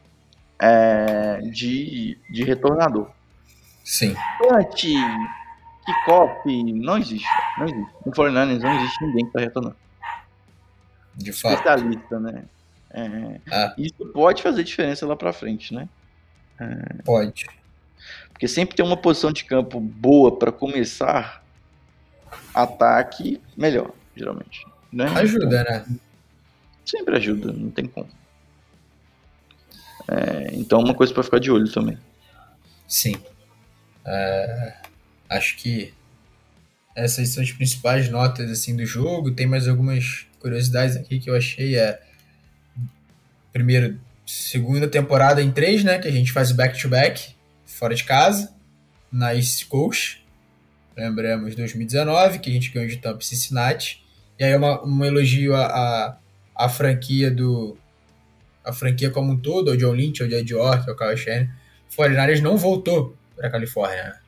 é, 0.60 1.40
de, 1.52 2.18
de 2.30 2.44
retornador. 2.44 3.10
Sim. 3.84 4.16
Punch, 4.38 4.94
kickoff, 5.86 6.64
não 6.74 6.98
existe. 6.98 7.28
Não 7.58 7.66
existe. 7.66 7.92
No 8.06 8.12
49ers 8.12 8.60
não 8.60 8.76
existe 8.80 9.06
ninguém 9.06 9.26
que 9.26 9.32
tá 9.34 9.40
retornando. 9.40 9.76
De 11.16 11.32
fato. 11.32 11.54
Especialista, 11.56 12.20
né? 12.20 12.46
É, 12.92 13.40
Ah. 13.52 13.74
Isso 13.78 14.06
pode 14.14 14.42
fazer 14.42 14.64
diferença 14.64 15.06
lá 15.06 15.16
pra 15.16 15.34
frente, 15.34 15.74
né? 15.74 15.88
Pode. 17.04 17.46
Porque 18.32 18.48
sempre 18.48 18.76
tem 18.76 18.86
uma 18.86 18.98
posição 18.98 19.32
de 19.32 19.46
campo 19.46 19.80
boa 19.80 20.38
pra 20.38 20.52
começar 20.52 21.44
ataque 22.54 23.42
melhor, 23.56 23.92
geralmente. 24.16 24.66
Né? 24.92 25.06
Ajuda, 25.06 25.64
né? 25.64 25.86
Sempre 26.86 27.16
ajuda, 27.16 27.52
não 27.52 27.72
tem 27.72 27.86
como. 27.86 28.10
É, 30.08 30.50
então 30.54 30.80
uma 30.80 30.94
coisa 30.94 31.14
pra 31.14 31.24
ficar 31.24 31.40
de 31.40 31.50
olho 31.50 31.72
também. 31.72 31.98
Sim. 32.88 33.16
É, 34.06 34.76
acho 35.30 35.56
que 35.58 35.94
essas 36.96 37.30
são 37.30 37.42
as 37.42 37.52
principais 37.52 38.10
notas 38.10 38.52
assim 38.52 38.76
do 38.76 38.86
jogo. 38.86 39.32
Tem 39.32 39.48
mais 39.48 39.68
algumas 39.68 40.28
curiosidades 40.40 40.96
aqui 40.96 41.20
que 41.20 41.30
eu 41.30 41.36
achei. 41.36 41.78
É, 41.78 42.02
primeiro, 43.52 44.00
segunda 44.26 44.88
temporada 44.88 45.42
em 45.42 45.52
três, 45.52 45.84
né? 45.84 46.00
Que 46.00 46.08
a 46.08 46.12
gente 46.12 46.32
faz 46.32 46.52
o 46.52 46.56
back-to-back, 46.56 47.36
fora 47.66 47.94
de 47.96 48.04
casa, 48.04 48.54
na 49.12 49.34
East 49.36 49.68
Coast. 49.68 50.24
Lembramos 50.96 51.56
2019, 51.56 52.40
que 52.40 52.50
a 52.50 52.54
gente 52.54 52.70
ganhou 52.72 52.88
de 52.90 52.98
Tampa 52.98 53.20
e 53.22 53.26
Cincinnati. 53.26 54.04
E 54.40 54.44
aí 54.44 54.56
uma, 54.56 54.84
um 54.86 55.04
elogio 55.06 55.56
à 55.56 55.66
à- 55.66 56.18
à 56.56 56.70
franquia 56.70 57.30
do... 57.32 57.78
A 58.64 58.72
franquia 58.72 59.10
como 59.10 59.34
um 59.34 59.38
todo, 59.38 59.72
ao 59.72 59.78
John 59.78 59.94
Lynch, 59.94 60.22
ao 60.24 60.30
Jed 60.30 60.50
York, 60.54 60.90
ao 60.90 60.96
Kyle 60.96 61.18
Shanahan. 61.18 61.50
O 61.92 61.96
49ers 62.02 62.40
não 62.42 62.58
voltou 62.58 63.16
para 63.36 63.50
Califórnia. 63.50 64.04
né? 64.04 64.20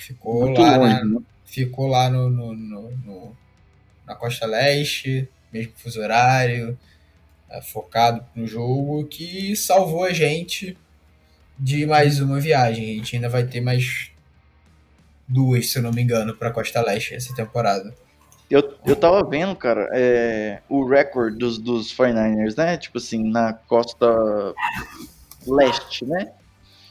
Ficou 0.00 0.46
Muito 0.46 0.60
lá, 0.60 0.76
longe, 0.76 0.94
na, 0.94 1.04
né? 1.04 1.18
ficou 1.44 1.86
lá 1.86 2.08
no, 2.08 2.30
no- 2.30 2.54
no- 2.54 2.90
no- 3.04 3.36
na 4.06 4.14
costa 4.14 4.46
leste, 4.46 5.28
mesmo 5.52 5.72
fuso 5.76 6.00
horário, 6.00 6.78
é, 6.78 6.97
focado 7.62 8.24
no 8.34 8.46
jogo, 8.46 9.04
que 9.06 9.54
salvou 9.56 10.04
a 10.04 10.12
gente 10.12 10.76
de 11.58 11.86
mais 11.86 12.20
uma 12.20 12.38
viagem. 12.38 12.84
A 12.84 12.94
gente 12.96 13.16
ainda 13.16 13.28
vai 13.28 13.44
ter 13.44 13.60
mais 13.60 14.10
duas, 15.26 15.70
se 15.70 15.78
eu 15.78 15.82
não 15.82 15.92
me 15.92 16.02
engano, 16.02 16.34
para 16.34 16.50
costa 16.50 16.80
leste 16.80 17.14
essa 17.14 17.34
temporada. 17.34 17.94
Eu, 18.50 18.76
eu 18.86 18.96
tava 18.96 19.22
vendo, 19.28 19.54
cara, 19.54 19.88
é, 19.92 20.60
o 20.68 20.86
recorde 20.86 21.36
dos, 21.36 21.58
dos 21.58 21.94
49ers, 21.94 22.56
né? 22.56 22.78
Tipo 22.78 22.96
assim, 22.96 23.22
na 23.30 23.52
costa 23.52 24.54
leste, 25.46 26.06
né? 26.06 26.32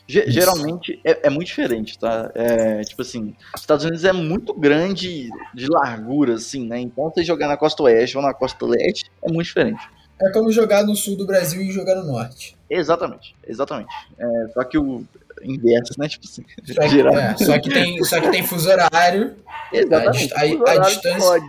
Ge- 0.07 0.21
Isso. 0.21 0.31
geralmente 0.31 1.01
é, 1.03 1.27
é 1.27 1.29
muito 1.29 1.47
diferente, 1.47 1.97
tá? 1.97 2.31
É, 2.33 2.81
tipo 2.83 3.01
assim, 3.01 3.35
os 3.55 3.61
Estados 3.61 3.83
Unidos 3.83 4.05
é 4.05 4.13
muito 4.13 4.53
grande 4.53 5.29
de 5.53 5.67
largura, 5.67 6.35
assim, 6.35 6.65
né? 6.65 6.79
Então 6.79 7.05
você 7.09 7.23
jogar 7.23 7.47
na 7.47 7.57
costa 7.57 7.83
oeste 7.83 8.15
ou 8.15 8.23
na 8.23 8.33
costa 8.33 8.65
leste 8.65 9.11
é 9.23 9.31
muito 9.31 9.47
diferente. 9.47 9.81
É 10.21 10.29
como 10.31 10.51
jogar 10.51 10.83
no 10.83 10.95
sul 10.95 11.15
do 11.15 11.25
Brasil 11.25 11.61
e 11.61 11.71
jogar 11.71 11.95
no 11.95 12.03
norte. 12.05 12.55
Exatamente, 12.69 13.35
exatamente. 13.47 13.93
É, 14.17 14.47
só 14.53 14.63
que 14.63 14.77
o 14.77 15.03
inverso, 15.43 15.93
né? 15.97 16.07
Tipo 16.09 16.25
assim, 16.25 16.43
Só 16.65 16.81
que, 16.89 17.01
é, 17.01 17.37
só 17.37 17.59
que 17.59 17.69
tem, 17.69 18.03
só 18.03 18.19
que 18.19 18.29
tem 18.31 18.43
fuso 18.43 18.69
horário, 18.69 19.35
Exatamente. 19.71 20.33
a- 20.33 20.41
a- 20.41 20.45
o 20.45 20.57
a 20.57 20.61
horário 20.61 20.83
distância- 20.85 21.41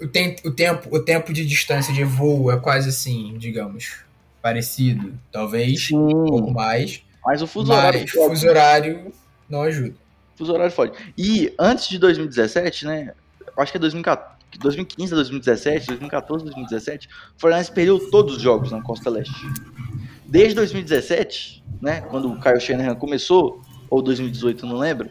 o, 0.00 0.06
tem, 0.08 0.36
o, 0.44 0.50
tempo, 0.50 0.88
o 0.96 1.00
tempo 1.00 1.32
de 1.32 1.44
distância 1.44 1.92
de 1.92 2.04
voo 2.04 2.50
é 2.52 2.56
quase 2.58 2.88
assim, 2.88 3.34
digamos, 3.38 3.96
parecido, 4.40 5.12
talvez, 5.32 5.88
um 5.92 6.26
pouco 6.26 6.48
Sim, 6.48 6.52
mais, 6.54 7.02
mas 7.24 7.42
o 7.42 7.46
fuso 7.46 7.72
horário 7.72 8.00
mas 8.00 8.12
pode. 8.12 8.28
fuso 8.30 8.48
horário 8.48 9.12
não 9.48 9.62
ajuda. 9.62 9.94
Fuso 10.36 10.52
horário 10.52 10.72
fode. 10.72 10.92
E 11.18 11.52
antes 11.58 11.88
de 11.88 11.98
2017, 11.98 12.86
né? 12.86 13.12
Acho 13.56 13.70
que 13.70 13.76
é 13.78 13.80
2014, 13.80 14.31
2015 14.58 15.12
a 15.12 15.16
2017, 15.16 15.86
2014 15.86 16.42
a 16.42 16.46
2017, 16.46 17.08
o 17.36 17.40
Fortaleza 17.40 17.72
perdeu 17.72 18.10
todos 18.10 18.36
os 18.36 18.42
jogos 18.42 18.70
na 18.70 18.82
Costa 18.82 19.10
Leste. 19.10 19.34
Desde 20.26 20.54
2017, 20.54 21.62
né? 21.80 22.00
Quando 22.02 22.32
o 22.32 22.40
Kyle 22.40 22.60
Shanahan 22.60 22.94
começou, 22.94 23.60
ou 23.90 24.00
2018, 24.02 24.64
eu 24.64 24.68
não 24.70 24.78
lembro, 24.78 25.10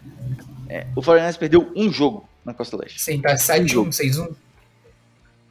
é, 0.68 0.88
o 0.96 1.02
Fortaleza 1.02 1.38
perdeu 1.38 1.72
um 1.76 1.92
jogo 1.92 2.28
na 2.44 2.54
Costa 2.54 2.78
Leste. 2.78 3.02
Sim, 3.02 3.22
tá 3.22 3.36
7-1, 3.36 3.90
6-1. 3.90 4.36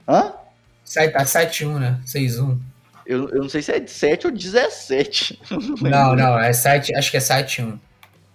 Hã? 0.08 0.32
Sai, 0.84 1.10
tá 1.10 1.24
7-1, 1.24 1.78
né? 1.78 2.00
6-1. 2.04 2.58
Eu, 3.06 3.28
eu 3.30 3.42
não 3.42 3.48
sei 3.48 3.62
se 3.62 3.72
é 3.72 3.86
7 3.86 4.26
ou 4.26 4.32
17. 4.32 5.40
Não, 5.82 6.14
não, 6.14 6.38
é 6.38 6.52
7, 6.52 6.94
acho 6.94 7.10
que 7.10 7.16
é 7.16 7.20
7-1. 7.20 7.78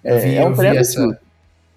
Eu 0.03 0.15
É, 0.15 0.19
vi, 0.19 0.35
é 0.35 0.43
um 0.43 0.49
eu 0.49 0.55
vi 0.55 0.77
essa. 0.77 1.19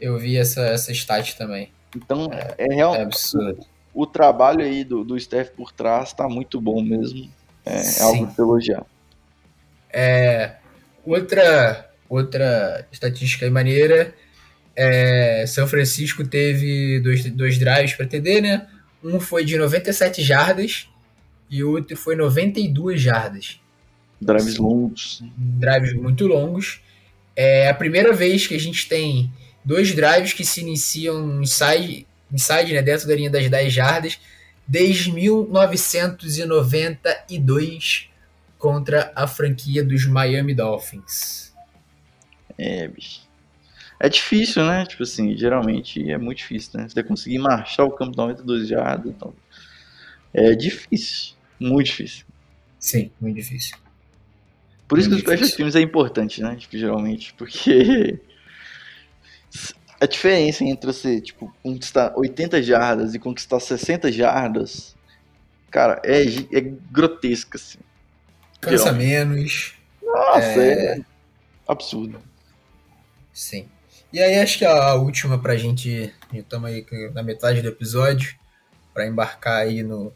Eu 0.00 0.18
vi 0.18 0.36
essa, 0.36 0.62
essa 0.62 0.92
stat 0.92 1.36
também. 1.36 1.70
Então, 1.96 2.28
é 2.32 2.74
real, 2.74 2.94
É 2.94 3.02
absurdo. 3.02 3.64
o 3.94 4.06
trabalho 4.06 4.60
aí 4.64 4.84
do, 4.84 5.04
do 5.04 5.16
staff 5.16 5.50
por 5.52 5.72
trás 5.72 6.12
tá 6.12 6.28
muito 6.28 6.60
bom 6.60 6.82
mesmo. 6.82 7.30
É, 7.64 7.76
é 7.76 7.82
Sim. 7.82 8.02
algo 8.04 8.26
de 8.26 8.40
elogiar. 8.40 8.86
É, 9.90 10.56
outra, 11.04 11.90
outra 12.08 12.86
estatística 12.92 13.44
aí 13.46 13.50
maneira 13.50 14.14
é 14.76 15.44
São 15.46 15.66
Francisco 15.66 16.26
teve 16.26 17.00
dois, 17.00 17.24
dois 17.30 17.58
drives 17.58 17.94
para 17.94 18.06
TD, 18.06 18.40
né? 18.42 18.66
Um 19.02 19.18
foi 19.18 19.44
de 19.44 19.56
97 19.56 20.22
jardas 20.22 20.88
e 21.50 21.64
o 21.64 21.70
outro 21.70 21.96
foi 21.96 22.14
92 22.14 23.00
jardas. 23.00 23.60
Drives 24.20 24.56
longos. 24.56 25.22
Drives 25.36 25.94
muito 25.94 26.26
longos. 26.26 26.80
É 27.34 27.68
a 27.68 27.74
primeira 27.74 28.12
vez 28.12 28.46
que 28.46 28.54
a 28.54 28.60
gente 28.60 28.88
tem 28.88 29.30
dois 29.68 29.94
drives 29.94 30.32
que 30.32 30.44
se 30.46 30.62
iniciam 30.62 31.42
inside, 31.42 32.06
inside 32.32 32.72
né, 32.72 32.80
dentro 32.80 33.06
da 33.06 33.14
linha 33.14 33.28
das 33.28 33.50
10 33.50 33.70
jardas 33.70 34.18
desde 34.66 35.12
1992 35.12 38.08
contra 38.58 39.12
a 39.14 39.26
franquia 39.26 39.84
dos 39.84 40.06
Miami 40.06 40.54
Dolphins. 40.54 41.52
É, 42.56 42.88
bicho. 42.88 43.28
É 44.00 44.08
difícil, 44.08 44.64
né? 44.64 44.86
Tipo 44.86 45.02
assim, 45.02 45.36
geralmente 45.36 46.10
é 46.10 46.16
muito 46.16 46.38
difícil, 46.38 46.80
né? 46.80 46.88
Você 46.88 47.02
conseguir 47.02 47.38
marchar 47.38 47.84
o 47.84 47.90
campo 47.90 48.16
92 48.16 48.68
jardas, 48.68 49.12
então. 49.12 49.34
É 50.32 50.54
difícil. 50.54 51.34
Muito 51.60 51.86
difícil. 51.86 52.24
Sim, 52.78 53.10
muito 53.20 53.36
difícil. 53.36 53.76
Por 54.86 54.98
isso 54.98 55.08
que 55.08 55.16
os 55.16 55.20
special 55.20 55.50
teams 55.50 55.76
é 55.76 55.80
importante, 55.80 56.40
né? 56.40 56.56
Tipo, 56.56 56.78
geralmente. 56.78 57.34
Porque. 57.34 58.20
A 60.00 60.06
diferença 60.06 60.62
entre 60.64 60.92
você, 60.92 61.20
tipo, 61.20 61.52
conquistar 61.62 62.12
80 62.16 62.62
jardas 62.62 63.14
e 63.14 63.18
conquistar 63.18 63.58
60 63.58 64.12
jardas, 64.12 64.94
cara, 65.70 66.00
é, 66.04 66.22
é 66.56 66.60
grotesca, 66.90 67.56
assim. 67.58 67.78
Cansa 68.60 68.84
Geralmente. 68.84 69.06
menos. 69.08 69.74
Nossa, 70.02 70.40
É. 70.40 70.98
é 70.98 71.00
absurdo. 71.66 72.20
Sim. 73.32 73.68
E 74.12 74.20
aí 74.20 74.38
acho 74.40 74.58
que 74.58 74.64
a 74.64 74.94
última 74.94 75.38
pra 75.38 75.56
gente, 75.56 76.12
estamos 76.32 76.70
aí 76.70 76.86
na 77.12 77.22
metade 77.22 77.60
do 77.60 77.68
episódio, 77.68 78.34
para 78.94 79.06
embarcar 79.06 79.58
aí 79.62 79.82
no 79.82 80.12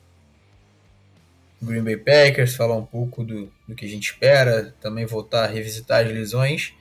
Green 1.60 1.82
Bay 1.82 1.96
Packers, 1.96 2.56
falar 2.56 2.76
um 2.76 2.86
pouco 2.86 3.22
do, 3.22 3.52
do 3.68 3.74
que 3.74 3.84
a 3.84 3.88
gente 3.88 4.06
espera, 4.10 4.74
também 4.80 5.04
voltar 5.06 5.44
a 5.44 5.46
revisitar 5.46 6.04
as 6.04 6.10
lesões. 6.12 6.72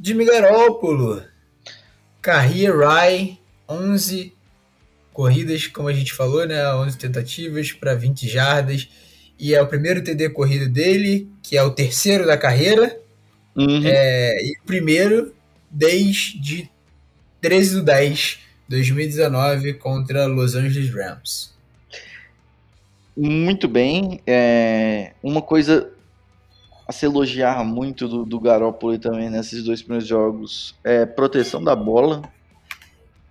Jimmy 0.00 0.24
Garoppolo, 0.24 1.24
Carrier 2.22 2.78
Rai, 2.78 3.38
11 3.68 4.32
corridas, 5.12 5.66
como 5.66 5.88
a 5.88 5.92
gente 5.92 6.12
falou, 6.12 6.46
né? 6.46 6.72
11 6.74 6.96
tentativas 6.96 7.72
para 7.72 7.94
20 7.94 8.28
jardas. 8.28 8.88
E 9.38 9.54
é 9.54 9.60
o 9.60 9.66
primeiro 9.66 10.02
TD 10.02 10.30
corrido 10.30 10.68
dele, 10.68 11.28
que 11.42 11.56
é 11.56 11.62
o 11.62 11.72
terceiro 11.72 12.24
da 12.24 12.38
carreira. 12.38 12.96
Uhum. 13.56 13.82
É, 13.84 14.42
e 14.42 14.52
o 14.62 14.64
primeiro 14.64 15.34
desde 15.70 16.70
13 17.40 17.74
do 17.76 17.82
10, 17.82 18.38
2019, 18.68 19.74
contra 19.74 20.26
Los 20.26 20.54
Angeles 20.54 20.94
Rams. 20.94 21.52
Muito 23.16 23.68
bem. 23.68 24.20
É, 24.26 25.12
uma 25.22 25.42
coisa 25.42 25.91
a 26.86 26.92
se 26.92 27.06
elogiar 27.06 27.64
muito 27.64 28.08
do, 28.08 28.24
do 28.24 28.40
Garoppolo 28.40 28.98
também 28.98 29.30
nesses 29.30 29.64
dois 29.64 29.82
primeiros 29.82 30.08
jogos 30.08 30.74
é 30.82 31.06
proteção 31.06 31.62
da 31.62 31.76
bola. 31.76 32.22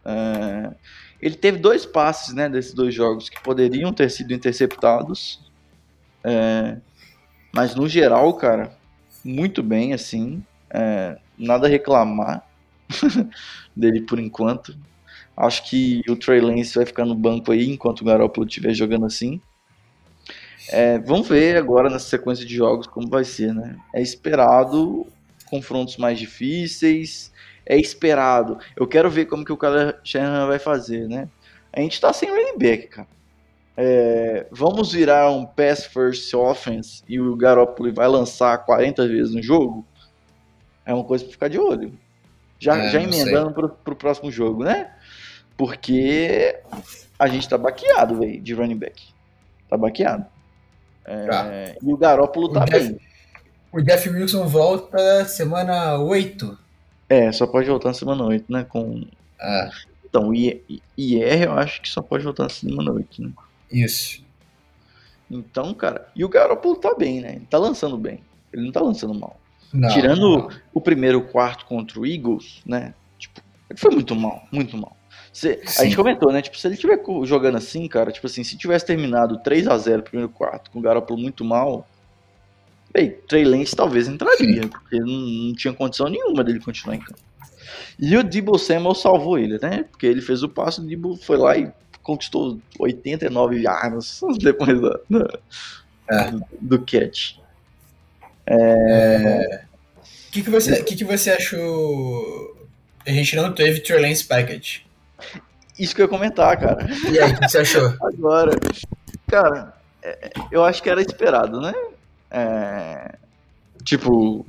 É, 0.06 0.74
ele 1.22 1.36
teve 1.36 1.60
dois 1.60 1.86
passes 1.86 2.34
né, 2.34 2.50
desses 2.50 2.74
dois 2.74 2.94
jogos 2.94 3.30
que 3.30 3.42
poderiam 3.42 3.94
ter 3.94 4.10
sido 4.10 4.34
interceptados. 4.34 5.40
É, 6.24 6.78
mas 7.54 7.76
no 7.76 7.88
geral, 7.88 8.34
cara, 8.34 8.76
muito 9.24 9.62
bem, 9.62 9.94
assim. 9.94 10.44
É, 10.70 11.18
nada 11.38 11.68
a 11.68 11.70
reclamar 11.70 12.48
dele 13.76 14.02
por 14.02 14.20
enquanto. 14.20 14.76
Acho 15.36 15.70
que 15.70 16.02
o 16.10 16.16
Trey 16.16 16.40
Lance 16.40 16.76
vai 16.76 16.86
ficar 16.86 17.06
no 17.06 17.16
banco 17.16 17.52
aí 17.52 17.70
enquanto 17.70 18.02
o 18.02 18.06
Garoppolo 18.06 18.48
estiver 18.48 18.74
jogando 18.74 19.06
assim. 19.06 19.42
É, 20.70 21.00
vamos 21.00 21.28
ver 21.28 21.58
agora 21.58 21.90
nessa 21.90 22.08
sequência 22.08 22.46
de 22.46 22.56
jogos 22.56 22.88
como 22.88 23.10
vai 23.10 23.24
ser, 23.24 23.54
né? 23.54 23.76
É 23.94 24.02
esperado 24.02 25.08
confrontos 25.50 25.98
mais 25.98 26.18
difíceis, 26.18 27.32
é 27.66 27.78
esperado. 27.78 28.58
Eu 28.76 28.88
quero 28.88 29.10
ver 29.10 29.26
como 29.26 29.44
que 29.44 29.52
o 29.52 29.58
cara 29.58 30.00
Shanahan 30.04 30.48
vai 30.48 30.60
fazer, 30.60 31.08
né? 31.08 31.28
A 31.74 31.82
gente 31.82 32.00
tá 32.00 32.14
sem 32.14 32.30
running 32.30 32.58
back, 32.58 32.88
cara. 32.88 33.08
É, 33.76 34.48
vamos 34.52 34.92
virar 34.92 35.32
um 35.32 35.46
pass 35.46 35.86
first 35.86 36.34
offense 36.34 37.04
e 37.08 37.20
o 37.20 37.36
Garoppolo 37.36 37.94
vai 37.94 38.08
lançar 38.08 38.58
40 38.60 39.08
vezes 39.08 39.34
no 39.34 39.42
jogo? 39.42 39.86
É 40.86 40.94
uma 40.94 41.04
coisa 41.04 41.24
pra 41.24 41.32
ficar 41.32 41.48
de 41.48 41.58
olho. 41.58 41.98
Já, 42.60 42.78
É, 42.78 42.90
já 42.90 43.02
emendando 43.02 43.52
pro, 43.52 43.70
pro 43.70 43.96
próximo 43.96 44.32
jogo, 44.32 44.64
né? 44.64 44.94
Porque 45.58 46.60
a 47.18 47.28
gente 47.28 47.48
tá 47.48 47.58
baqueado, 47.58 48.20
velho, 48.20 48.42
de 48.42 48.54
running 48.54 48.78
back. 48.78 49.02
Tá 49.70 49.78
baqueado. 49.78 50.26
É, 51.06 51.26
Tá. 51.28 51.46
E 51.82 51.94
o 51.94 51.98
Garópolo 51.98 52.48
O 52.48 52.54
tá 52.54 52.66
bem. 52.66 52.98
O 53.72 53.82
Jeff 53.82 54.10
Wilson 54.10 54.48
volta 54.48 55.26
semana 55.26 55.98
8. 55.98 56.58
É, 57.10 57.32
só 57.32 57.46
pode 57.48 57.70
voltar 57.70 57.90
na 57.90 57.94
semana 57.94 58.24
8, 58.24 58.52
né? 58.52 58.64
Com... 58.68 59.06
Ah, 59.40 59.70
Então, 60.06 60.30
o 60.30 60.34
IR 60.34 61.44
eu 61.44 61.54
acho 61.54 61.82
que 61.82 61.90
só 61.90 62.02
pode 62.02 62.24
voltar 62.24 62.44
na 62.44 62.50
semana 62.50 62.92
8, 62.92 63.22
né? 63.22 63.32
isso. 63.72 64.22
Então, 65.30 65.74
cara, 65.74 66.10
e 66.14 66.26
o 66.26 66.30
Garoppolo 66.30 66.76
tá 66.76 66.94
bem, 66.94 67.22
né? 67.22 67.36
Ele 67.38 67.48
tá 67.50 67.58
lançando 67.58 67.98
bem. 67.98 68.20
Ele 68.52 68.66
não 68.66 68.72
tá 68.72 68.82
lançando 68.82 69.14
mal. 69.14 69.40
Não, 69.74 69.88
Tirando 69.90 70.20
não. 70.40 70.50
o 70.74 70.82
primeiro 70.82 71.22
quarto 71.22 71.66
contra 71.66 71.98
o 71.98 72.06
Eagles, 72.06 72.62
né? 72.66 72.94
Tipo, 73.18 73.40
ele 73.70 73.80
foi 73.80 73.92
muito 73.92 74.14
mal, 74.14 74.44
muito 74.52 74.76
mal. 74.78 74.96
Cê- 75.34 75.62
a 75.66 75.70
Sim. 75.70 75.84
gente 75.86 75.96
comentou, 75.96 76.32
né? 76.32 76.42
Tipo, 76.42 76.58
se 76.58 76.68
ele 76.68 76.76
tiver 76.78 77.00
jogando 77.24 77.58
assim, 77.58 77.88
cara, 77.88 78.12
tipo 78.12 78.28
assim, 78.28 78.44
se 78.44 78.58
tivesse 78.58 78.86
terminado 78.86 79.38
3 79.40 79.68
a 79.68 79.78
0 79.78 80.04
primeiro 80.04 80.30
quarto, 80.30 80.70
com 80.72 80.80
o 80.80 80.82
Garoppolo 80.82 81.20
muito 81.22 81.44
mal, 81.46 81.88
bem, 82.94 83.12
Trey 83.30 83.46
Lance 83.46 83.74
talvez 83.76 84.08
entraria, 84.10 84.68
porque 84.68 85.00
não, 85.00 85.08
não 85.08 85.56
tinha 85.56 85.74
condição 85.74 86.10
nenhuma 86.10 86.44
dele 86.44 86.60
continuar 86.60 86.96
em 86.96 87.00
campo. 87.00 87.20
E 87.98 88.18
o 88.18 88.24
Debo 88.24 88.58
Samuel 88.58 88.94
salvou 88.94 89.38
ele, 89.40 89.58
né? 89.62 89.86
Porque 89.90 90.06
ele 90.06 90.22
fez 90.22 90.44
o 90.44 90.50
passo, 90.50 90.82
o 90.82 90.86
Debo 90.86 91.16
foi 91.16 91.38
lá 91.38 91.56
e 91.58 91.72
conquistou 92.04 92.60
89 92.80 93.62
yardas 93.62 94.20
depois 94.42 94.82
da, 94.82 95.00
da- 95.10 95.40
É. 96.10 96.32
do, 96.32 96.44
do 96.60 96.80
catch. 96.80 97.36
O 98.48 100.32
que, 100.32 100.42
que, 100.44 100.50
você, 100.50 100.84
que, 100.84 100.96
que 100.96 101.04
você 101.06 101.30
achou? 101.32 102.58
A 103.06 103.12
gente 103.12 103.36
não 103.36 103.54
teve 103.54 103.80
Trey 103.82 104.02
Lance 104.02 104.24
Package. 104.26 104.86
Isso 105.78 105.96
que 105.96 106.02
eu 106.02 106.06
ia 106.06 106.10
comentar, 106.10 106.58
cara. 106.60 106.86
E 107.10 107.20
aí, 107.20 107.32
o 107.34 107.40
que, 107.40 107.50
você 107.50 107.60
achou? 107.60 107.94
Agora, 108.02 108.52
cara, 109.28 109.74
é, 110.02 110.32
eu 110.52 110.64
acho 110.64 110.82
que 110.84 110.90
era 110.90 111.02
esperado, 111.02 111.60
né? 111.60 111.74
É, 112.30 113.16
tipo, 113.84 114.46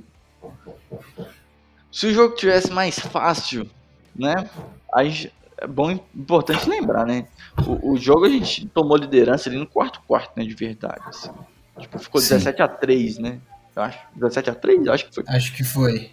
se 1.90 2.06
o 2.06 2.14
jogo 2.14 2.34
tivesse 2.34 2.70
mais 2.70 2.98
fácil, 2.98 3.68
né? 4.14 4.48
Aí 4.94 5.30
é 5.58 5.66
bom, 5.66 5.90
importante 6.14 6.68
lembrar, 6.68 7.06
né? 7.06 7.26
O, 7.66 7.92
o 7.92 7.96
jogo 7.96 8.24
a 8.24 8.28
gente 8.28 8.66
tomou 8.66 8.96
liderança 8.96 9.48
ali 9.48 9.58
no 9.58 9.66
quarto 9.66 10.00
quarto, 10.06 10.32
né? 10.36 10.44
De 10.44 10.54
verdade. 10.54 11.00
assim. 11.06 11.30
Tipo, 11.78 11.98
ficou 11.98 12.20
Sim. 12.20 12.34
17 12.34 12.62
a 12.62 12.68
3 12.68 13.18
né? 13.18 13.40
Eu 13.74 13.82
acho. 13.82 13.98
17 14.16 14.50
a 14.50 14.54
3 14.54 14.86
Eu 14.86 14.92
acho 14.92 15.06
que 15.06 15.14
foi. 15.14 15.24
Acho 15.26 15.52
que 15.54 15.64
foi. 15.64 16.10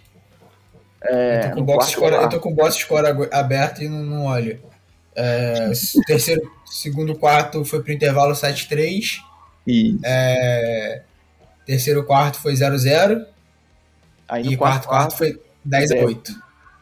É, 1.02 1.46
eu, 1.46 1.50
tô 1.50 1.56
com 1.56 1.64
box 1.64 1.76
quarto 1.76 1.90
score, 1.90 2.12
eu 2.12 2.18
quarto. 2.18 2.30
tô 2.32 2.40
com 2.40 2.54
box 2.54 2.74
score 2.76 3.28
aberto 3.32 3.82
e 3.82 3.88
não, 3.88 4.02
não 4.02 4.26
olho. 4.26 4.60
É, 5.14 5.70
terceiro, 6.06 6.42
segundo 6.66 7.16
quarto 7.16 7.64
foi 7.64 7.82
pro 7.82 7.92
intervalo 7.92 8.32
7-3. 8.32 9.20
E 9.66 9.98
É, 10.04 11.02
terceiro 11.66 12.04
quarto 12.04 12.38
foi 12.38 12.54
0-0. 12.54 13.26
aí 14.28 14.44
no 14.44 14.52
E 14.52 14.56
quarto 14.56 14.88
quarto 14.88 15.16
foi 15.16 15.40
10-8. 15.66 16.34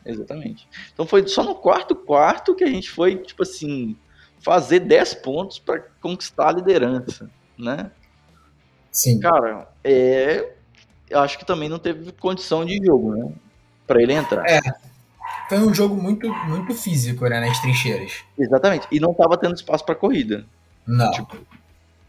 Exatamente. 0.04 0.66
Então 0.92 1.06
foi 1.06 1.26
só 1.28 1.42
no 1.42 1.54
quarto 1.54 1.94
quarto 1.94 2.54
que 2.54 2.64
a 2.64 2.68
gente 2.68 2.90
foi, 2.90 3.16
tipo 3.16 3.42
assim, 3.42 3.96
fazer 4.40 4.80
10 4.80 5.14
pontos 5.14 5.58
para 5.58 5.80
conquistar 6.00 6.48
a 6.48 6.52
liderança, 6.52 7.30
né? 7.58 7.90
Sim. 8.90 9.20
Cara, 9.20 9.68
é, 9.84 10.52
eu 11.10 11.20
acho 11.20 11.38
que 11.38 11.44
também 11.44 11.68
não 11.68 11.78
teve 11.78 12.10
condição 12.12 12.64
de 12.64 12.80
jogo, 12.84 13.14
né? 13.14 13.32
Para 13.88 14.00
ele 14.00 14.12
entrar. 14.12 14.44
É. 14.48 14.60
Foi 15.48 15.58
um 15.58 15.74
jogo 15.74 16.00
muito, 16.00 16.32
muito 16.44 16.72
físico, 16.74 17.26
né? 17.26 17.40
Nas 17.40 17.58
trincheiras. 17.60 18.12
Exatamente. 18.38 18.86
E 18.92 19.00
não 19.00 19.12
tava 19.12 19.36
tendo 19.36 19.56
espaço 19.56 19.84
para 19.84 19.94
corrida. 19.96 20.44
Não. 20.86 21.10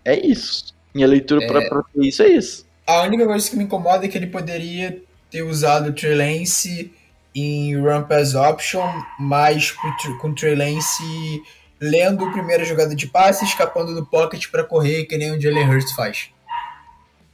É 0.06 0.20
isso. 0.20 0.76
Minha 0.94 1.08
leitura 1.08 1.44
É. 1.44 1.48
para 1.48 1.82
isso 1.96 2.22
é 2.22 2.28
isso. 2.28 2.66
A 2.86 3.02
única 3.04 3.26
coisa 3.26 3.50
que 3.50 3.56
me 3.56 3.64
incomoda 3.64 4.06
é 4.06 4.08
que 4.10 4.18
ele 4.18 4.28
poderia 4.28 5.02
ter 5.32 5.42
usado 5.44 5.90
o 5.90 5.94
Trey 5.94 6.16
Lance 6.16 6.94
em 7.34 7.78
Run 7.80 8.04
Pass 8.04 8.36
Option, 8.36 8.88
mas 9.20 9.72
com 9.72 10.28
o 10.30 10.36
Trey 10.36 10.56
Lance 10.56 11.42
lendo 11.80 12.26
a 12.26 12.32
primeira 12.32 12.66
jogada 12.66 12.94
de 12.94 13.08
passe, 13.08 13.46
escapando 13.46 13.96
do 13.96 14.06
pocket 14.06 14.50
para 14.52 14.64
correr, 14.66 15.06
que 15.06 15.18
nem 15.18 15.32
o 15.32 15.40
Jalen 15.40 15.70
Hurts 15.70 15.94
faz. 15.94 16.30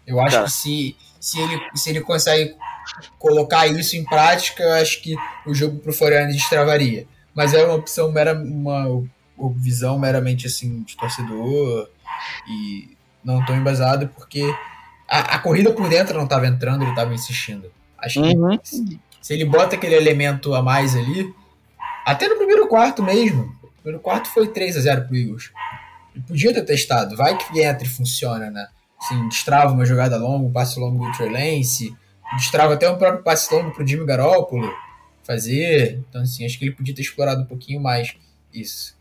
Eu 0.06 0.20
acho 0.22 0.36
Tá. 0.38 0.44
que 0.44 0.52
se, 0.52 0.96
se, 1.26 1.40
ele, 1.42 1.60
se 1.74 1.90
ele 1.90 2.02
consegue 2.02 2.56
colocar 3.18 3.66
isso 3.66 3.96
em 3.96 4.06
prática, 4.06 4.62
eu 4.62 4.74
acho 4.74 5.02
que 5.02 5.16
o 5.44 5.56
jogo 5.56 5.80
pro 5.80 5.92
Foreigner 5.92 6.32
destravaria. 6.32 7.08
Mas 7.34 7.56
é 7.56 7.66
uma 7.66 7.74
opção, 7.74 8.12
mera, 8.12 8.36
uma 8.36 9.04
visão 9.56 9.98
meramente 9.98 10.46
assim 10.46 10.84
de 10.84 10.96
torcedor 10.96 11.90
e 12.48 12.96
não 13.24 13.44
tão 13.44 13.58
embasado 13.58 14.08
porque 14.10 14.44
a, 15.10 15.36
a 15.36 15.40
corrida 15.40 15.74
por 15.74 15.90
dentro 15.90 16.16
não 16.16 16.26
estava 16.26 16.46
entrando, 16.46 16.84
ele 16.84 16.92
estava 16.92 17.12
insistindo. 17.12 17.72
Acho 17.98 18.22
que 18.22 18.38
Uhum. 18.38 18.60
se, 18.64 19.00
se 19.20 19.34
ele 19.34 19.46
bota 19.46 19.76
aquele 19.76 19.96
elemento 19.96 20.54
a 20.54 20.62
mais 20.62 20.96
ali, 20.96 21.34
até 22.06 22.28
no 22.28 22.36
primeiro 22.36 22.68
quarto 22.68 23.02
mesmo, 23.02 23.52
o 23.64 23.82
primeiro 23.82 24.00
quarto 24.00 24.30
foi 24.30 24.48
3 24.48 24.78
a 24.78 24.82
0 24.82 25.08
pro 25.08 25.18
Eagles. 25.18 25.52
Ele 26.14 26.24
podia 26.28 26.54
ter 26.54 26.62
testado, 26.64 27.18
vai 27.18 27.36
que 27.36 27.60
entra 27.62 27.84
e 27.84 27.90
funciona, 27.90 28.52
né? 28.52 28.68
Assim, 29.02 29.28
destrava 29.30 29.74
uma 29.74 29.86
jogada 29.86 30.18
longa, 30.18 30.48
um 30.48 30.52
passe 30.52 30.80
longo 30.80 31.06
do 31.06 31.12
Trey 31.12 31.30
Lance, 31.30 31.96
destrava 32.36 32.74
até 32.74 32.90
um 32.90 32.98
próprio 32.98 33.24
passe 33.24 33.54
longo 33.54 33.72
pro 33.72 33.86
Jimmy 33.86 34.06
Garoppolo 34.06 34.74
fazer. 35.24 36.04
Então, 36.10 36.22
assim, 36.22 36.46
acho 36.46 36.58
que 36.58 36.66
ele 36.66 36.76
podia 36.76 36.96
ter 36.96 37.02
explorado 37.02 37.42
um 37.42 37.46
pouquinho 37.46 37.82
mais 37.82 38.16
isso. 38.54 38.96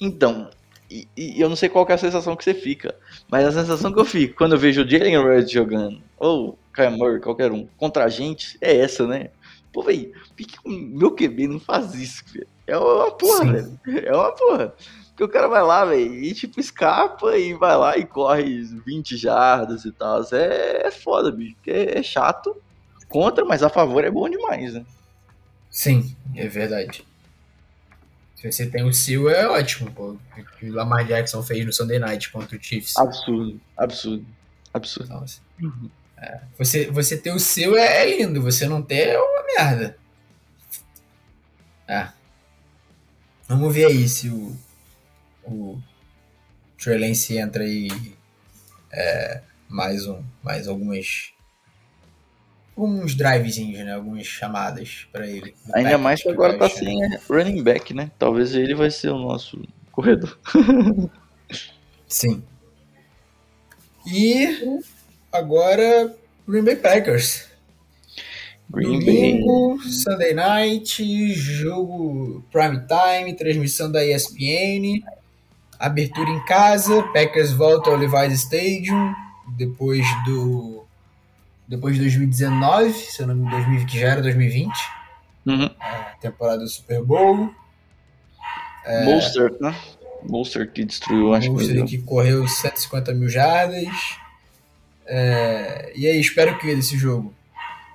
Então, 0.00 0.50
e, 0.90 1.08
e 1.16 1.40
eu 1.40 1.48
não 1.48 1.56
sei 1.56 1.68
qual 1.68 1.84
que 1.84 1.92
é 1.92 1.94
a 1.94 1.98
sensação 1.98 2.36
que 2.36 2.44
você 2.44 2.54
fica, 2.54 2.94
mas 3.28 3.44
a 3.44 3.52
sensação 3.52 3.92
que 3.92 3.98
eu 3.98 4.04
fico 4.04 4.36
quando 4.36 4.52
eu 4.52 4.58
vejo 4.58 4.84
o 4.84 4.88
Jalen 4.88 5.18
Hurts 5.18 5.50
jogando, 5.50 6.00
ou 6.16 6.58
Kyle 6.72 6.90
Murray, 6.90 7.20
qualquer 7.20 7.50
um, 7.50 7.66
contra 7.76 8.04
a 8.04 8.08
gente, 8.08 8.56
é 8.60 8.76
essa, 8.76 9.06
né? 9.06 9.30
Pô, 9.72 9.82
velho, 9.82 10.12
por 10.12 10.36
que 10.36 10.44
que 10.44 10.58
o 10.64 10.70
meu 10.70 11.10
QB 11.10 11.48
não 11.48 11.60
faz 11.60 11.94
isso, 11.94 12.22
velho? 12.32 12.46
É 12.66 12.76
uma 12.76 13.10
porra, 13.10 13.52
velho. 13.52 13.80
É 14.04 14.12
uma 14.12 14.32
porra. 14.32 14.74
Porque 15.16 15.24
o 15.24 15.28
cara 15.30 15.48
vai 15.48 15.62
lá, 15.62 15.82
velho, 15.86 16.14
e 16.22 16.34
tipo, 16.34 16.60
escapa 16.60 17.38
e 17.38 17.54
vai 17.54 17.74
lá 17.74 17.96
e 17.96 18.04
corre 18.04 18.62
20 18.84 19.16
jardas 19.16 19.86
e 19.86 19.90
tal. 19.90 20.22
É, 20.30 20.88
é 20.88 20.90
foda, 20.90 21.32
bicho. 21.32 21.54
Porque 21.54 21.70
é 21.70 22.02
chato 22.02 22.54
contra, 23.08 23.42
mas 23.42 23.62
a 23.62 23.70
favor 23.70 24.04
é 24.04 24.10
bom 24.10 24.28
demais, 24.28 24.74
né? 24.74 24.84
Sim, 25.70 26.14
é 26.34 26.46
verdade. 26.46 27.02
Se 28.34 28.52
você 28.52 28.66
tem 28.66 28.84
o 28.84 28.92
Seal, 28.92 29.30
é 29.30 29.48
ótimo, 29.48 29.90
pô. 29.90 30.10
O 30.10 30.18
que 30.58 30.68
o 30.68 30.74
Lamar 30.74 31.06
Jackson 31.06 31.42
fez 31.42 31.64
no 31.64 31.72
Sunday 31.72 31.98
Night 31.98 32.30
contra 32.30 32.54
o 32.54 32.62
Chiefs. 32.62 32.94
Absurdo, 32.98 33.58
absurdo, 33.74 34.26
absurdo. 34.74 35.14
Assim, 35.14 35.40
é, 36.18 36.40
você, 36.58 36.90
você 36.90 37.16
ter 37.16 37.32
o 37.32 37.40
seu 37.40 37.74
é, 37.74 38.02
é 38.02 38.18
lindo, 38.18 38.42
você 38.42 38.68
não 38.68 38.82
ter 38.82 39.08
é 39.08 39.18
uma 39.18 39.42
merda. 39.46 39.96
É. 41.88 42.08
Vamos 43.48 43.72
ver 43.72 43.86
aí 43.86 44.06
se 44.06 44.28
o, 44.28 44.54
o 45.46 45.80
Trey 46.78 46.98
Lance 46.98 47.38
entra 47.38 47.64
aí 47.64 47.88
é, 48.92 49.40
mais, 49.68 50.06
um, 50.06 50.22
mais 50.42 50.68
algumas 50.68 51.32
alguns 52.76 53.14
drivezinhos, 53.14 53.78
né? 53.84 53.94
Algumas 53.94 54.26
chamadas 54.26 55.08
para 55.10 55.26
ele. 55.26 55.54
Ainda 55.72 55.96
mais 55.96 56.22
que 56.22 56.28
agora 56.28 56.52
tá 56.52 56.66
vai 56.66 56.70
sem 56.70 56.98
running 57.28 57.62
back, 57.62 57.94
né? 57.94 58.10
Talvez 58.18 58.54
ele 58.54 58.74
vai 58.74 58.90
ser 58.90 59.08
o 59.08 59.18
nosso 59.18 59.62
corredor. 59.90 60.38
Sim. 62.06 62.42
E 64.06 64.82
agora 65.32 66.14
Green 66.46 66.64
Bay 66.64 66.76
Packers. 66.76 67.48
Green 68.68 69.04
Bay. 69.04 69.38
Domingo, 69.38 69.80
Sunday 69.82 70.34
Night, 70.34 71.32
jogo 71.34 72.44
prime 72.52 72.82
time, 72.86 73.34
transmissão 73.34 73.90
da 73.90 74.04
ESPN, 74.04 75.02
abertura 75.78 76.30
em 76.30 76.44
casa, 76.44 77.02
Packers 77.12 77.52
volta 77.52 77.90
ao 77.90 77.96
Levi's 77.96 78.40
Stadium 78.40 79.14
depois 79.56 80.04
do 80.24 80.84
depois 81.68 81.96
de 81.96 82.02
2019, 82.02 82.92
se 82.92 83.22
eu 83.22 83.26
não 83.26 83.34
me 83.34 83.42
engano, 83.42 83.64
2000, 83.64 83.86
que 83.86 83.98
já 83.98 84.08
era 84.08 84.22
2020, 84.22 84.72
Uhum. 85.46 85.70
temporada 86.20 86.58
do 86.58 86.68
Super 86.68 87.02
Bowl. 87.02 87.50
É... 88.84 89.04
Mostert, 89.04 89.54
né? 89.60 89.74
Mostert 90.22 90.72
que 90.72 90.84
destruiu, 90.84 91.34
acho 91.34 91.52
Monster 91.52 91.84
que. 91.84 91.98
que 91.98 92.02
correu 92.02 92.46
150 92.46 93.14
mil 93.14 93.28
jardas. 93.28 93.88
É, 95.06 95.92
e 95.94 96.06
aí, 96.06 96.20
espero 96.20 96.58
que 96.58 96.74
desse 96.74 96.96
jogo. 96.98 97.32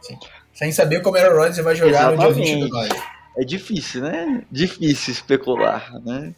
Sim. 0.02 0.18
Sem 0.54 0.72
saber 0.72 1.02
como 1.02 1.18
era 1.18 1.34
o 1.34 1.38
Rodgers 1.38 1.58
vai 1.58 1.76
jogar 1.76 2.14
Exatamente. 2.14 2.40
no 2.40 2.46
dia 2.46 2.56
20 2.56 2.70
do 2.70 2.70
9. 2.70 2.90
É 3.38 3.44
difícil, 3.44 4.02
né? 4.02 4.44
Difícil 4.52 5.14
especular, 5.14 5.92
né? 6.06 6.34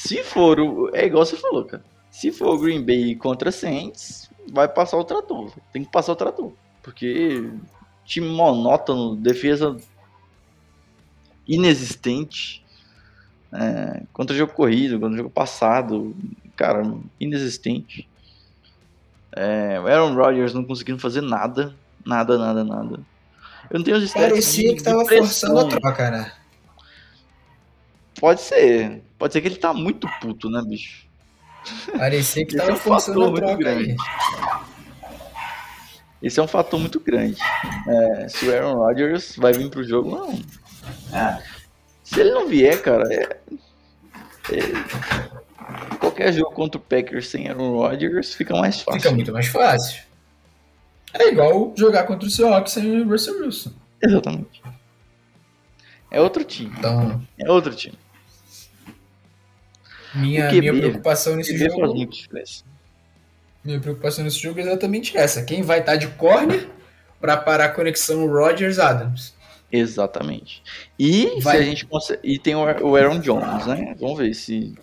Se 0.00 0.24
for 0.24 0.58
o. 0.58 0.90
É 0.94 1.04
igual 1.04 1.26
você 1.26 1.36
falou, 1.36 1.62
cara. 1.62 1.84
Se 2.10 2.32
for 2.32 2.54
o 2.54 2.58
Green 2.58 2.82
Bay 2.82 3.14
contra 3.14 3.52
Saints, 3.52 4.30
vai 4.50 4.66
passar 4.66 4.96
o 4.96 5.04
trator. 5.04 5.52
Tem 5.74 5.84
que 5.84 5.92
passar 5.92 6.12
o 6.12 6.16
trator. 6.16 6.52
Porque 6.82 7.50
time 8.02 8.26
monótono, 8.26 9.14
defesa 9.14 9.76
inexistente. 11.46 12.64
É, 13.52 14.02
contra 14.10 14.34
o 14.34 14.38
jogo 14.38 14.54
corrido, 14.54 14.98
contra 14.98 15.12
o 15.12 15.18
jogo 15.18 15.30
passado, 15.30 16.16
cara, 16.56 16.82
inexistente. 17.20 18.08
É, 19.32 19.78
o 19.80 19.86
Aaron 19.86 20.14
Rodgers 20.14 20.54
não 20.54 20.64
conseguindo 20.64 20.98
fazer 20.98 21.20
nada, 21.20 21.76
nada, 22.06 22.38
nada, 22.38 22.64
nada. 22.64 23.00
Eu 23.70 23.78
não 23.78 23.84
tenho 23.84 23.98
os 23.98 24.12
Parecia 24.14 24.74
que 24.74 24.82
tava 24.82 25.04
forçando 25.04 25.60
a 25.60 25.68
troca, 25.68 26.10
né? 26.10 26.32
Pode 28.20 28.40
ser. 28.42 29.02
Pode 29.18 29.32
ser 29.32 29.40
que 29.40 29.48
ele 29.48 29.56
tá 29.56 29.72
muito 29.74 30.06
puto, 30.20 30.48
né, 30.50 30.62
bicho? 30.64 31.06
Parecia 31.96 32.44
que 32.46 32.50
Esse 32.52 32.58
tava 32.58 32.70
é 32.70 32.74
um 32.74 32.76
forçando 32.76 33.22
a 33.24 33.30
muito 33.30 33.36
troca 33.44 33.52
aí. 33.52 33.58
grande. 33.86 33.96
Esse 36.22 36.38
é 36.38 36.42
um 36.42 36.46
fator 36.48 36.78
muito 36.78 37.00
grande. 37.00 37.40
É, 37.88 38.28
se 38.28 38.46
o 38.46 38.54
Aaron 38.54 38.74
Rodgers 38.74 39.36
vai 39.36 39.52
vir 39.52 39.70
pro 39.70 39.82
jogo, 39.82 40.10
não. 40.10 40.38
Se 42.04 42.20
ele 42.20 42.30
não 42.32 42.46
vier, 42.46 42.80
cara, 42.82 43.04
é, 43.12 43.38
é- 44.54 45.96
qualquer 45.98 46.32
jogo 46.32 46.50
contra 46.52 46.78
o 46.78 46.82
Packers 46.84 47.28
sem 47.28 47.48
Aaron 47.48 47.72
Rodgers 47.72 48.34
fica 48.34 48.54
mais 48.54 48.82
fácil. 48.82 49.00
Fica 49.00 49.14
muito 49.14 49.32
mais 49.32 49.46
fácil. 49.46 50.02
É 51.14 51.28
igual 51.28 51.72
jogar 51.76 52.04
contra 52.04 52.28
o 52.28 52.30
Seahawks 52.30 52.72
sem 52.72 53.00
o 53.00 53.08
Russell 53.08 53.40
Wilson. 53.40 53.72
Exatamente. 54.02 54.62
É 56.10 56.20
outro 56.20 56.44
time. 56.44 56.72
Então, 56.78 57.22
É 57.38 57.50
outro 57.50 57.74
time. 57.74 57.98
Minha, 60.14 60.48
QB, 60.48 60.60
minha 60.60 60.72
preocupação 60.82 61.36
nesse 61.36 61.52
QB 61.56 61.70
jogo. 61.70 62.08
Minha 63.64 63.80
preocupação 63.80 64.24
nesse 64.24 64.38
jogo 64.38 64.58
é 64.58 64.62
exatamente 64.62 65.16
essa. 65.16 65.42
Quem 65.42 65.62
vai 65.62 65.80
estar 65.80 65.96
de 65.96 66.06
corner 66.08 66.68
para 67.20 67.36
parar 67.36 67.66
a 67.66 67.68
conexão 67.68 68.26
Rodgers-Adams? 68.26 69.34
Exatamente. 69.70 70.62
E 70.98 71.40
Vai. 71.40 71.56
se 71.56 71.62
a 71.62 71.64
gente 71.64 71.86
consegue. 71.86 72.20
E 72.24 72.38
tem 72.38 72.54
o 72.56 72.96
Aaron 72.96 73.20
Jones, 73.20 73.66
né? 73.66 73.94
Vamos 74.00 74.18
ver 74.18 74.34
se. 74.34 74.74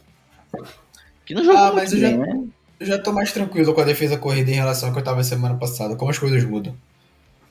Que 1.25 1.33
não 1.33 1.43
jogou 1.43 1.59
Ah, 1.59 1.73
mas 1.73 1.91
eu 1.91 1.99
bem, 1.99 2.11
já- 2.11 2.17
né? 2.17 2.43
Eu 2.79 2.85
já 2.85 2.99
tô 2.99 3.11
mais 3.11 3.31
tranquilo 3.31 3.73
com 3.73 3.81
a 3.81 3.83
defesa 3.83 4.17
corrida 4.17 4.51
em 4.51 4.55
relação 4.55 4.89
ao 4.89 4.93
que 4.93 4.99
eu 4.99 5.03
tava 5.03 5.23
semana 5.23 5.55
passada. 5.55 5.95
Como 5.95 6.11
as 6.11 6.19
coisas 6.19 6.43
mudam. 6.43 6.75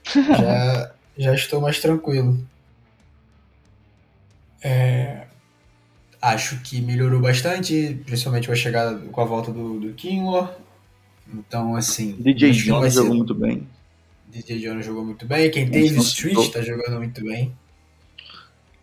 já, 0.15 0.93
já 1.19 1.35
estou 1.35 1.61
mais 1.61 1.81
tranquilo. 1.81 2.39
É, 4.63 5.26
acho 6.35 6.61
que 6.61 6.81
melhorou 6.81 7.21
bastante, 7.21 8.01
principalmente 8.05 8.47
com 8.47 8.53
a 8.53 8.57
chegada, 8.57 8.99
com 8.99 9.21
a 9.21 9.25
volta 9.25 9.53
do, 9.53 9.79
do. 9.81 9.95
Então, 11.33 11.75
assim. 11.77 12.13
DJ 12.19 12.53
Jones 12.53 12.95
ser- 12.95 13.01
jogou 13.01 13.17
muito 13.17 13.35
bem. 13.35 13.67
DJ 14.29 14.59
Jones 14.61 14.85
jogou 14.85 15.05
muito 15.05 15.27
bem. 15.27 15.51
Quem 15.51 15.65
Isso 15.65 15.73
teve 15.73 15.91
não 15.93 16.03
Street 16.03 16.37
citou. 16.37 16.51
tá 16.51 16.63
jogando 16.63 16.99
muito 16.99 17.23
bem. 17.25 17.55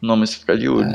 Não, 0.02 0.16
mas 0.16 0.34
ficar 0.34 0.58
de 0.58 0.68
olho. 0.68 0.92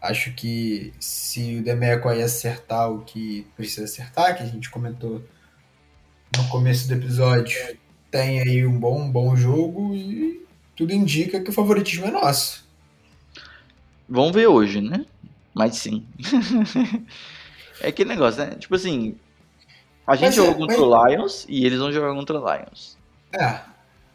Acho 0.00 0.32
que 0.32 0.92
se 1.00 1.56
o 1.56 1.62
Demeco 1.62 2.08
aí 2.08 2.22
acertar 2.22 2.90
o 2.90 3.00
que 3.00 3.46
precisa 3.56 3.84
acertar, 3.84 4.36
que 4.36 4.42
a 4.42 4.46
gente 4.46 4.70
comentou 4.70 5.22
no 6.36 6.44
começo 6.48 6.86
do 6.86 6.94
episódio, 6.94 7.58
tem 8.10 8.40
aí 8.40 8.64
um 8.66 8.78
bom, 8.78 9.02
um 9.02 9.10
bom 9.10 9.34
jogo 9.34 9.94
e 9.94 10.46
tudo 10.76 10.92
indica 10.92 11.40
que 11.40 11.50
o 11.50 11.52
favoritismo 11.52 12.06
é 12.06 12.10
nosso. 12.10 12.64
Vamos 14.08 14.32
ver 14.32 14.46
hoje, 14.46 14.80
né? 14.80 15.04
Mas 15.58 15.74
sim. 15.74 16.06
é 17.82 17.88
aquele 17.88 18.10
negócio, 18.10 18.44
né? 18.44 18.54
Tipo 18.54 18.76
assim. 18.76 19.16
A 20.06 20.14
gente 20.14 20.26
Mas 20.26 20.34
jogou 20.36 20.52
é- 20.52 20.56
contra 20.56 20.80
o 20.80 21.06
Lions 21.08 21.44
e 21.48 21.66
eles 21.66 21.80
vão 21.80 21.90
jogar 21.90 22.14
contra 22.14 22.40
o 22.40 22.54
Lions. 22.54 22.96
É, 23.32 23.60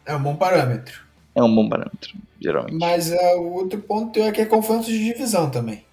é 0.06 0.16
um 0.16 0.22
bom 0.22 0.34
parâmetro. 0.36 1.04
É 1.34 1.42
um 1.42 1.54
bom 1.54 1.68
parâmetro, 1.68 2.14
geralmente. 2.40 2.78
Mas 2.78 3.12
é, 3.12 3.34
o 3.34 3.52
outro 3.52 3.78
ponto 3.78 4.18
é 4.18 4.32
que 4.32 4.40
é 4.40 4.46
confronto 4.46 4.86
de 4.86 4.98
divisão 4.98 5.50
também. 5.50 5.84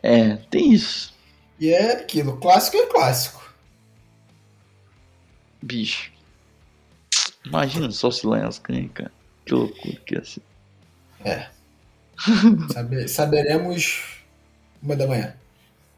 É, 0.00 0.36
tem 0.48 0.72
isso. 0.72 1.12
E 1.58 1.70
é 1.70 1.94
aquilo, 1.94 2.36
clássico 2.36 2.76
é 2.76 2.86
clássico. 2.86 3.52
Bicho. 5.60 6.12
Imagina 7.44 7.90
só 7.90 8.12
se 8.12 8.24
o 8.24 8.34
Lions 8.34 8.58
ganha, 8.60 8.88
cara. 8.90 9.12
Que 9.44 9.54
loucura 9.54 9.96
que 10.06 10.14
ia 10.14 10.24
ser. 10.24 10.42
Sabe- 12.72 13.08
saberemos 13.08 14.20
uma 14.82 14.96
da 14.96 15.06
manhã, 15.06 15.34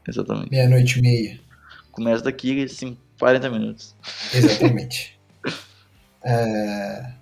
Exatamente. 0.07 0.51
meia-noite 0.51 0.99
e 0.99 1.01
meia. 1.01 1.39
Começa 1.91 2.23
daqui, 2.23 2.63
assim, 2.63 2.97
40 3.19 3.49
minutos. 3.49 3.95
Exatamente. 4.33 5.17
é... 6.23 7.13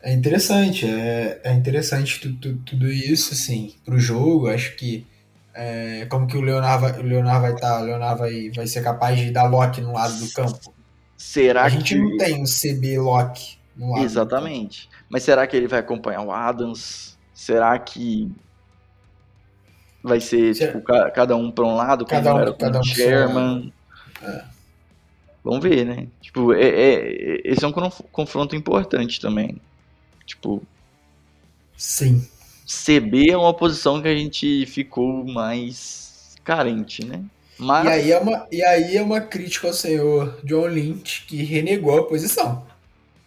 é 0.00 0.12
interessante, 0.12 0.86
é, 0.86 1.40
é 1.44 1.52
interessante 1.52 2.20
tu- 2.20 2.34
tu- 2.36 2.56
tudo 2.64 2.88
isso, 2.90 3.34
assim, 3.34 3.74
pro 3.84 3.98
jogo. 3.98 4.48
Acho 4.48 4.76
que 4.76 5.06
é, 5.54 6.06
como 6.06 6.26
que 6.26 6.36
o 6.36 6.40
Leonardo 6.40 6.82
vai, 6.82 6.98
o 7.00 7.02
Leonardo 7.02 7.42
vai 7.42 7.54
estar, 7.54 7.80
o 7.82 7.84
Leonardo 7.84 8.20
vai, 8.20 8.50
vai 8.50 8.66
ser 8.66 8.82
capaz 8.82 9.18
de 9.18 9.30
dar 9.32 9.44
lock 9.48 9.80
no 9.80 9.92
lado 9.92 10.16
do 10.18 10.30
campo. 10.32 10.72
Será 11.16 11.64
A 11.64 11.68
gente 11.68 11.94
que. 11.94 12.00
não 12.00 12.16
tem 12.16 12.40
um 12.40 12.44
CB 12.46 12.98
lock 12.98 13.57
lado. 13.78 14.04
Exatamente. 14.04 14.88
Mas 15.08 15.22
será 15.22 15.46
que 15.46 15.56
ele 15.56 15.68
vai 15.68 15.78
acompanhar 15.80 16.22
o 16.22 16.32
Adams? 16.32 17.16
Será 17.34 17.78
que 17.78 18.30
vai 20.02 20.20
ser, 20.20 20.54
Será- 20.54 20.72
tipo, 20.72 20.84
ca- 20.84 21.10
cada 21.10 21.36
um 21.36 21.50
pra 21.50 21.64
um 21.64 21.76
lado, 21.76 22.04
Cada 22.06 22.34
um- 22.34 22.38
era 22.40 22.52
cada 22.54 22.78
o 22.78 22.80
um 22.80 22.84
Sherman? 22.84 23.72
É. 24.22 24.44
Vamos 25.44 25.62
ver, 25.62 25.84
né? 25.84 26.06
Tipo, 26.20 26.52
é, 26.52 26.62
é- 26.68 27.40
esse 27.44 27.64
é 27.64 27.68
um 27.68 27.72
conf- 27.72 28.02
confronto 28.12 28.54
importante 28.56 29.20
também. 29.20 29.56
Tipo, 30.26 30.62
Sim. 31.76 32.26
CB 32.66 33.30
é 33.30 33.36
uma 33.36 33.54
posição 33.54 34.02
que 34.02 34.08
a 34.08 34.16
gente 34.16 34.66
ficou 34.66 35.24
mais 35.24 36.36
carente, 36.44 37.04
né? 37.04 37.22
Mas 37.58 37.86
E 37.86 37.88
aí, 37.88 38.12
é 38.12 38.18
uma, 38.18 38.46
e 38.52 38.62
aí 38.62 38.96
é 38.96 39.02
uma 39.02 39.20
crítica 39.20 39.66
ao 39.68 39.72
senhor 39.72 40.38
John 40.44 40.66
Lynch, 40.66 41.24
que 41.26 41.42
renegou 41.42 41.98
a 41.98 42.04
posição. 42.06 42.66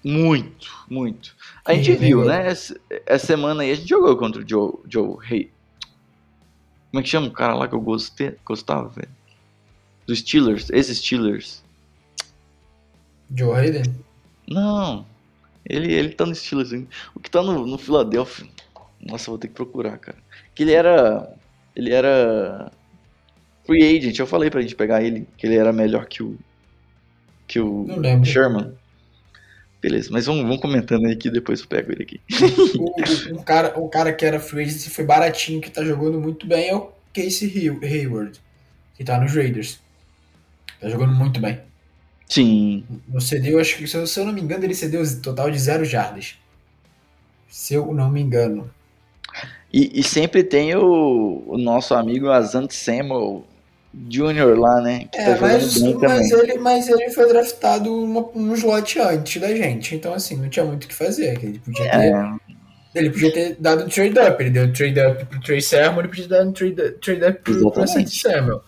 Muito, 0.04 0.72
muito. 0.90 1.36
A 1.64 1.74
gente 1.74 1.96
viu, 1.96 2.22
legal. 2.22 2.44
né? 2.44 2.50
Essa, 2.50 2.80
essa 3.06 3.28
semana 3.28 3.64
aí 3.64 3.72
a 3.72 3.76
gente 3.76 3.88
jogou 3.88 4.18
contra 4.18 4.42
o 4.42 4.48
Joe, 4.48 4.74
Joe 4.88 5.18
Hay. 5.30 5.52
Como 6.90 7.00
é 7.00 7.04
que 7.04 7.10
chama 7.10 7.28
o 7.28 7.32
cara 7.32 7.54
lá 7.54 7.68
que 7.68 7.76
eu 7.76 7.82
gostei, 7.82 8.36
gostava, 8.44 8.90
velho? 8.90 9.10
Dos 10.06 10.20
Steelers, 10.20 10.70
esses 10.72 10.98
Steelers. 10.98 11.64
Joe 13.34 13.56
Hayden? 13.56 13.84
Não. 14.48 15.06
Ele, 15.66 15.94
ele 15.94 16.10
tá 16.10 16.26
no 16.26 16.32
assim. 16.32 16.88
O 17.16 17.20
que 17.20 17.30
tá 17.30 17.42
no, 17.42 17.66
no 17.66 17.78
Philadelphia. 17.78 18.48
Nossa, 19.00 19.32
vou 19.32 19.38
ter 19.38 19.48
que 19.48 19.54
procurar, 19.54 19.98
cara. 19.98 20.18
Que 20.54 20.64
ele 20.64 20.74
era. 20.74 21.34
Ele 21.76 21.94
era. 21.94 22.72
Free 23.66 23.98
agent. 23.98 24.18
Eu 24.20 24.28
falei 24.28 24.50
pra 24.50 24.62
gente 24.62 24.76
pegar 24.76 25.04
ele, 25.04 25.28
que 25.38 25.48
ele 25.48 25.56
era 25.56 25.72
melhor 25.72 26.08
que 26.08 26.24
o. 26.24 26.38
Que 27.48 27.60
o. 27.60 27.86
Sherman. 28.26 28.74
Beleza, 29.82 30.10
mas 30.12 30.26
vamos, 30.28 30.44
vamos 30.44 30.62
comentando 30.62 31.08
aí 31.08 31.16
que 31.16 31.30
depois 31.30 31.62
eu 31.62 31.68
pego 31.68 31.92
ele 31.92 32.04
aqui. 32.04 32.22
O, 32.78 32.86
o- 32.86 33.40
um, 33.40 33.44
cara, 33.44 33.80
um 33.80 33.90
cara 33.90 34.14
que 34.14 34.24
era 34.26 34.40
free 34.40 34.64
agent 34.66 34.90
foi 34.90 35.04
baratinho, 35.04 35.60
que 35.62 35.72
tá 35.72 35.84
jogando 35.84 36.20
muito 36.20 36.46
bem, 36.46 36.70
é 36.70 36.76
o 36.76 36.92
Casey 37.14 37.50
Hay- 37.70 37.86
Hayward, 38.02 38.40
que 38.96 39.04
tá 39.04 39.20
nos 39.20 39.34
Raiders. 39.34 39.80
Tá 40.80 40.90
jogando 40.90 41.14
muito 41.14 41.40
bem. 41.40 41.60
Sim. 42.28 42.86
No 43.08 43.20
CD, 43.22 43.54
eu 43.54 43.60
acho 43.60 43.78
que, 43.78 43.88
se 43.88 44.20
eu, 44.20 44.26
não 44.26 44.34
me 44.34 44.42
engano, 44.42 44.64
ele 44.64 44.74
cedeu 44.76 45.04
total 45.22 45.52
de 45.52 45.60
zero 45.60 45.84
jardas. 45.86 46.36
Se 47.50 47.74
eu 47.76 47.94
não 47.94 48.10
me 48.10 48.22
engano. 48.22 48.70
E, 49.74 50.00
e 50.00 50.04
sempre 50.04 50.44
tem 50.44 50.76
o, 50.76 51.44
o 51.48 51.58
nosso 51.58 51.94
amigo 51.94 52.30
Asante 52.30 52.74
Samuel 52.76 53.46
Jr. 53.94 54.58
lá, 54.58 54.82
né? 54.82 55.08
É, 55.14 55.34
tá 55.34 55.42
mas, 55.42 55.82
mas, 55.82 56.32
ele, 56.32 56.58
mas 56.58 56.88
ele 56.88 57.10
foi 57.10 57.28
draftado 57.28 57.94
uma, 57.94 58.30
um 58.34 58.54
slot 58.54 59.00
antes 59.00 59.42
da 59.42 59.54
gente, 59.54 59.96
então 59.96 60.14
assim, 60.14 60.38
não 60.38 60.50
tinha 60.50 60.66
muito 60.66 60.86
o 60.86 60.88
que 60.88 60.96
fazer. 60.96 61.44
Ele 61.44 61.60
podia 61.60 61.92
ter, 61.92 61.98
É, 61.98 62.32
ele 62.96 63.10
podia 63.10 63.34
ter 63.34 63.56
dado 63.60 63.84
um 63.84 63.90
trade 63.90 64.18
up, 64.18 64.42
ele 64.42 64.50
deu 64.50 64.66
um 64.66 64.74
trade 64.74 65.00
up 65.00 65.26
pro 65.26 65.42
Trey 65.42 65.62
Sermon, 65.62 66.00
ele 66.00 66.08
podia 66.08 66.28
dado 66.28 66.50
um 66.50 66.54
trade, 66.54 66.92
trade 67.02 67.24
up 67.26 67.42
pro, 67.42 67.72
pro 67.72 67.84
Exatamente. 67.84 68.20
Samuel. 68.22 68.64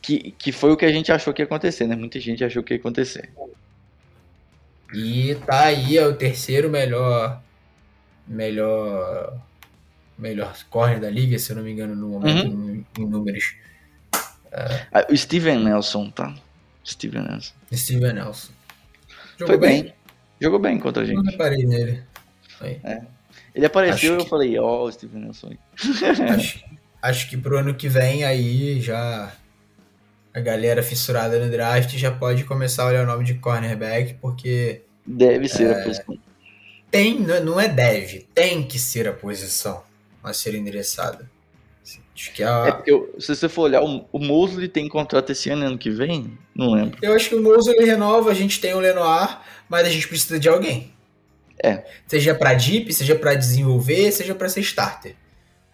que, 0.00 0.34
que 0.38 0.52
foi 0.52 0.72
o 0.72 0.76
que 0.76 0.86
a 0.86 0.92
gente 0.92 1.12
achou 1.12 1.34
que 1.34 1.42
ia 1.42 1.46
acontecer, 1.46 1.86
né? 1.86 1.94
Muita 1.94 2.18
gente 2.18 2.42
achou 2.42 2.62
que 2.62 2.72
ia 2.72 2.80
acontecer. 2.80 3.28
E 4.94 5.34
tá 5.46 5.64
aí, 5.64 5.98
é 5.98 6.06
o 6.06 6.14
terceiro 6.14 6.70
melhor. 6.70 7.42
Melhor. 8.26 9.38
Melhor 10.18 10.52
corner 10.68 11.00
da 11.00 11.08
liga, 11.08 11.38
se 11.38 11.52
eu 11.52 11.56
não 11.56 11.62
me 11.62 11.70
engano, 11.72 11.94
no 11.94 12.08
momento, 12.08 12.46
em, 12.46 12.84
em 12.98 13.06
números. 13.06 13.54
Ah, 14.92 15.06
o 15.10 15.16
Steven 15.16 15.62
Nelson, 15.62 16.10
tá? 16.10 16.34
Steven 16.84 17.22
Nelson. 17.22 17.54
Steven 17.72 18.12
Nelson. 18.14 18.52
Jogou 19.38 19.46
Foi 19.58 19.58
bem. 19.58 19.94
Jogou 20.40 20.58
bem 20.58 20.78
contra 20.80 21.02
a 21.04 21.06
Não 21.06 21.14
gente. 21.22 21.30
reparei 21.30 21.64
nele. 21.64 22.02
Ele 23.54 23.66
apareceu 23.66 24.14
e 24.14 24.18
eu 24.18 24.24
que- 24.24 24.30
falei, 24.30 24.58
ó, 24.58 24.84
o 24.84 24.90
Steven 24.92 25.22
Nelson 25.22 25.52
acho, 26.34 26.64
acho 27.02 27.30
que 27.30 27.36
pro 27.36 27.58
ano 27.58 27.74
que 27.74 27.88
vem 27.88 28.24
aí 28.24 28.80
já 28.80 29.32
a 30.34 30.40
galera 30.40 30.82
fissurada 30.82 31.44
no 31.44 31.50
draft 31.50 31.96
já 31.96 32.10
pode 32.10 32.44
começar 32.44 32.84
a 32.84 32.86
olhar 32.86 33.04
o 33.04 33.06
nome 33.06 33.24
de 33.24 33.34
cornerback, 33.34 34.14
porque 34.14 34.82
Deve 35.06 35.48
ser 35.48 35.70
a 35.74 35.82
posição. 35.84 36.18
tem, 36.90 37.20
não 37.20 37.44
não 37.44 37.60
é 37.60 37.68
deve, 37.68 38.26
tem 38.34 38.62
que 38.62 38.78
ser 38.78 39.06
a 39.08 39.12
posição 39.12 39.82
a 40.22 40.32
ser 40.32 40.54
endereçada. 40.54 41.30
Acho 42.14 42.32
que 42.32 42.42
É 42.42 42.46
a, 42.46 42.72
porque, 42.72 42.90
eu- 42.90 43.14
se 43.18 43.34
você 43.34 43.48
for 43.48 43.62
olhar, 43.62 43.82
o, 43.82 44.06
o 44.12 44.18
Mosley 44.18 44.68
tem 44.68 44.88
contrato 44.88 45.30
esse 45.30 45.48
ano 45.50 45.64
ano 45.66 45.78
que 45.78 45.88
vem? 45.90 46.36
Não 46.54 46.72
lembro. 46.72 46.98
eu 47.00 47.14
acho 47.14 47.28
que 47.28 47.34
o 47.36 47.70
ele 47.70 47.84
renova, 47.84 48.30
a 48.30 48.34
gente 48.34 48.60
tem 48.60 48.74
o 48.74 48.80
Lenoir, 48.80 49.38
mas 49.68 49.86
a 49.86 49.90
gente 49.90 50.08
precisa 50.08 50.38
de 50.38 50.48
alguém. 50.48 50.92
É. 51.62 51.84
Seja 52.06 52.34
pra 52.34 52.54
deep, 52.54 52.92
seja 52.92 53.14
pra 53.14 53.34
desenvolver, 53.34 54.10
seja 54.12 54.34
pra 54.34 54.48
ser 54.48 54.60
starter. 54.60 55.14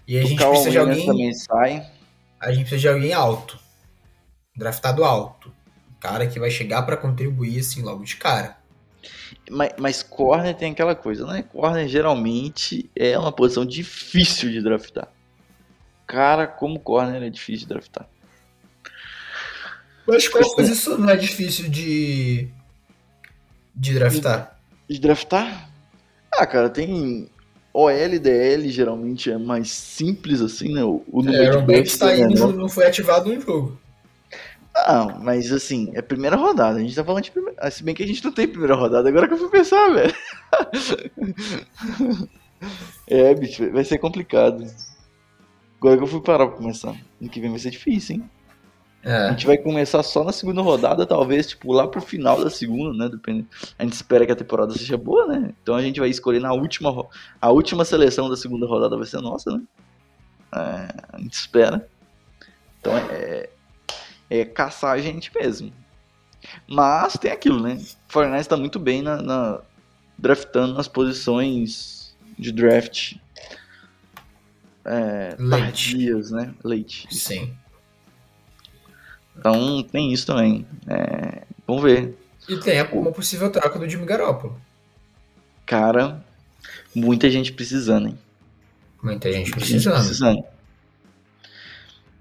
E 0.07 0.19
a 0.19 0.23
o 0.23 0.27
gente 0.27 0.39
precisa 0.51 0.71
de 0.71 0.79
Williams 0.79 0.99
alguém 1.01 1.07
também 1.07 1.35
sai. 1.35 1.91
a 2.41 2.53
gente 2.53 2.61
precisa 2.69 2.81
de 2.83 2.89
alguém 2.89 3.13
alto. 3.13 3.59
Draftado 4.57 5.03
alto. 5.05 5.49
Um 5.91 5.99
cara 5.99 6.27
que 6.27 6.39
vai 6.39 6.51
chegar 6.51 6.83
pra 6.83 6.97
contribuir 6.97 7.59
assim 7.61 7.83
logo 7.83 8.05
de 8.05 8.17
cara. 8.17 8.57
Mas, 9.51 9.71
mas 9.79 10.03
corner 10.03 10.55
tem 10.55 10.73
aquela 10.73 10.95
coisa, 10.95 11.27
né? 11.27 11.43
Corner 11.43 11.87
geralmente 11.89 12.91
é 12.97 13.19
uma 13.19 13.33
posição 13.33 13.65
difícil 13.65 14.51
de 14.51 14.61
draftar. 14.63 15.09
Cara, 16.07 16.47
como 16.47 16.79
corner 16.81 17.23
é 17.23 17.31
difícil 17.31 17.67
de 17.67 17.75
draftar. 17.75 18.07
Mas 20.07 20.29
qual 20.29 20.55
posição 20.55 20.99
não 20.99 21.09
é 21.09 21.17
difícil 21.17 21.69
de. 21.69 22.49
de 23.75 23.95
draftar? 23.95 24.59
De 24.89 24.99
draftar? 25.01 25.71
Ah, 26.37 26.47
cara, 26.47 26.69
tem 26.69 27.29
OL 27.73 28.19
DL, 28.21 28.71
geralmente 28.71 29.31
é 29.31 29.39
mais 29.39 29.71
simples 29.71 30.41
assim, 30.41 30.73
né? 30.73 30.85
O, 30.85 31.03
o 31.11 31.23
número 31.23 31.43
É, 31.43 31.47
Aaron 31.49 31.61
de 31.61 31.67
Banks 31.67 31.97
tá 31.97 32.13
é 32.13 32.27
menor. 32.27 32.53
não 32.53 32.69
foi 32.69 32.87
ativado 32.87 33.33
no 33.33 33.41
jogo. 33.41 33.81
Ah, 34.77 35.19
mas 35.23 35.53
assim, 35.53 35.91
é 35.95 36.03
primeira 36.03 36.37
rodada. 36.37 36.79
A 36.79 36.81
gente 36.81 36.95
tá 36.95 37.05
falando 37.05 37.23
de 37.25 37.31
primeira. 37.31 37.57
ah, 37.61 37.71
Se 37.71 37.83
bem 37.85 37.95
que 37.95 38.03
a 38.03 38.07
gente 38.07 38.25
não 38.25 38.33
tem 38.33 38.49
primeira 38.49 38.75
rodada, 38.75 39.09
agora 39.09 39.29
que 39.29 39.35
eu 39.35 39.39
fui 39.39 39.49
pensar, 39.49 39.89
velho. 39.93 40.15
é, 43.07 43.35
bicho, 43.35 43.71
vai 43.71 43.85
ser 43.85 43.99
complicado. 43.99 44.65
Agora 45.79 45.97
que 45.97 46.03
eu 46.03 46.07
fui 46.09 46.21
parar 46.23 46.47
pra 46.49 46.57
começar. 46.57 46.91
Ano 47.21 47.31
que 47.31 47.41
vem 47.41 47.51
vai 47.51 47.59
ser 47.59 47.71
difícil, 47.71 48.17
hein? 48.17 48.31
A 49.05 49.11
É. 49.11 49.31
gente 49.31 49.47
vai 49.47 49.59
começar 49.59 50.03
só 50.03 50.25
na 50.25 50.33
segunda 50.33 50.63
rodada, 50.63 51.05
talvez, 51.05 51.47
tipo, 51.49 51.73
lá 51.73 51.87
pro 51.87 52.01
final 52.01 52.43
da 52.43 52.49
segunda, 52.49 52.97
né? 52.97 53.09
Depende. 53.11 53.47
A 53.79 53.83
gente 53.85 53.93
espera 53.93 54.25
que 54.25 54.33
a 54.33 54.37
temporada 54.37 54.73
seja 54.73 54.97
boa, 54.97 55.27
né? 55.27 55.53
Então 55.63 55.75
a 55.75 55.83
gente 55.83 56.01
vai 56.01 56.09
escolher 56.09 56.41
na 56.41 56.53
última. 56.55 56.91
ro- 56.91 57.11
A 57.41 57.51
última 57.51 57.85
seleção 57.85 58.31
da 58.31 58.37
segunda 58.37 58.67
rodada 58.67 58.97
vai 58.97 59.07
ser 59.07 59.21
nossa, 59.21 59.51
né? 59.53 59.63
É, 60.57 60.89
a 61.13 61.19
gente 61.19 61.35
espera. 61.35 61.87
Então 62.81 62.97
é, 62.97 63.51
é 64.31 64.45
caçar 64.45 64.93
a 64.93 65.01
gente 65.01 65.31
mesmo. 65.35 65.73
Mas 66.69 67.15
tem 67.17 67.31
aquilo, 67.31 67.61
né? 67.63 67.75
O 68.09 68.13
Fortnite 68.13 68.49
tá 68.49 68.57
muito 68.57 68.79
bem 68.79 69.03
na, 69.03 69.21
na- 69.23 69.61
draftando 70.19 70.75
nas 70.75 70.87
posições 70.89 72.15
de 72.39 72.53
draft 72.53 73.15
é, 74.85 75.35
tardias, 75.51 76.31
né? 76.31 76.55
Late. 76.63 77.07
Sim. 77.11 77.55
Então 79.37 79.83
tem 79.83 80.13
isso 80.13 80.27
também. 80.27 80.67
É, 80.87 81.43
vamos 81.67 81.83
ver. 81.83 82.17
E 82.49 82.57
tem 82.59 82.81
uma 82.93 83.11
possível 83.11 83.51
troca 83.51 83.79
do 83.79 83.89
Jimmy 83.89 84.05
Garoppolo. 84.05 84.61
Cara, 85.67 86.23
muita 86.95 87.31
gente 87.31 87.53
precisando, 87.53 88.09
hein? 88.09 88.19
Muita 89.03 89.33
gente 89.33 89.51
Muita 89.51 89.65
gente 89.67 89.89
precisando. 89.89 90.45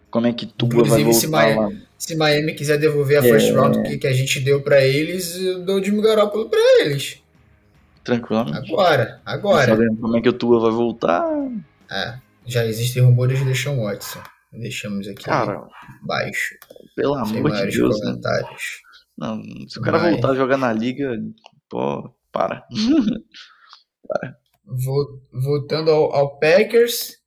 Como 0.10 0.28
é 0.28 0.34
que 0.34 0.46
Tua 0.46 0.70
vai 0.70 1.02
Inclusive, 1.02 1.14
se 1.14 1.28
voltar 1.28 1.46
Maia- 1.56 1.60
lá? 1.60 1.72
Se 2.06 2.18
Miami 2.18 2.54
quiser 2.54 2.78
devolver 2.78 3.18
a 3.22 3.26
É. 3.26 3.30
first 3.30 3.50
round 3.54 3.82
que, 3.84 3.98
que 3.98 4.08
a 4.08 4.12
gente 4.14 4.42
deu 4.42 4.62
pra 4.62 4.82
eles, 4.84 5.38
eu 5.40 5.64
dou 5.64 5.80
o 5.80 5.84
Jimmy 5.84 6.02
Garoppolo 6.02 6.50
pra 6.50 6.60
eles. 6.82 7.24
Tranquilamente. 8.04 8.58
Agora, 8.74 9.22
agora. 9.26 9.68
Sabendo 9.68 9.96
como 10.02 10.18
é 10.18 10.22
que 10.22 10.28
o 10.28 10.34
Tua 10.34 10.60
vai 10.60 10.72
voltar? 10.72 11.24
É, 11.90 12.16
já 12.46 12.66
existem 12.66 13.02
rumores 13.02 13.40
de 13.40 13.46
Deshaun 13.46 13.82
Watson. 13.84 14.22
Deixamos 14.52 15.08
aqui 15.08 15.24
Cara, 15.24 15.66
baixo. 16.06 16.56
pelo 16.94 17.26
sem 17.26 17.38
amor 17.40 17.52
de 17.52 17.68
Deus, 17.78 17.98
né? 18.02 18.06
comentários. 18.08 18.64
Não, 19.18 19.42
se 19.70 19.80
o 19.80 19.82
cara 19.82 19.98
Vai. 20.00 20.12
voltar 20.12 20.32
a 20.32 20.36
jogar 20.36 20.58
na 20.58 20.74
liga, 20.74 21.18
pô, 21.70 22.14
para. 22.34 22.66
Vo- 24.66 25.22
Voltando 25.32 25.90
ao, 25.92 26.14
ao 26.14 26.40
Packers, 26.40 27.18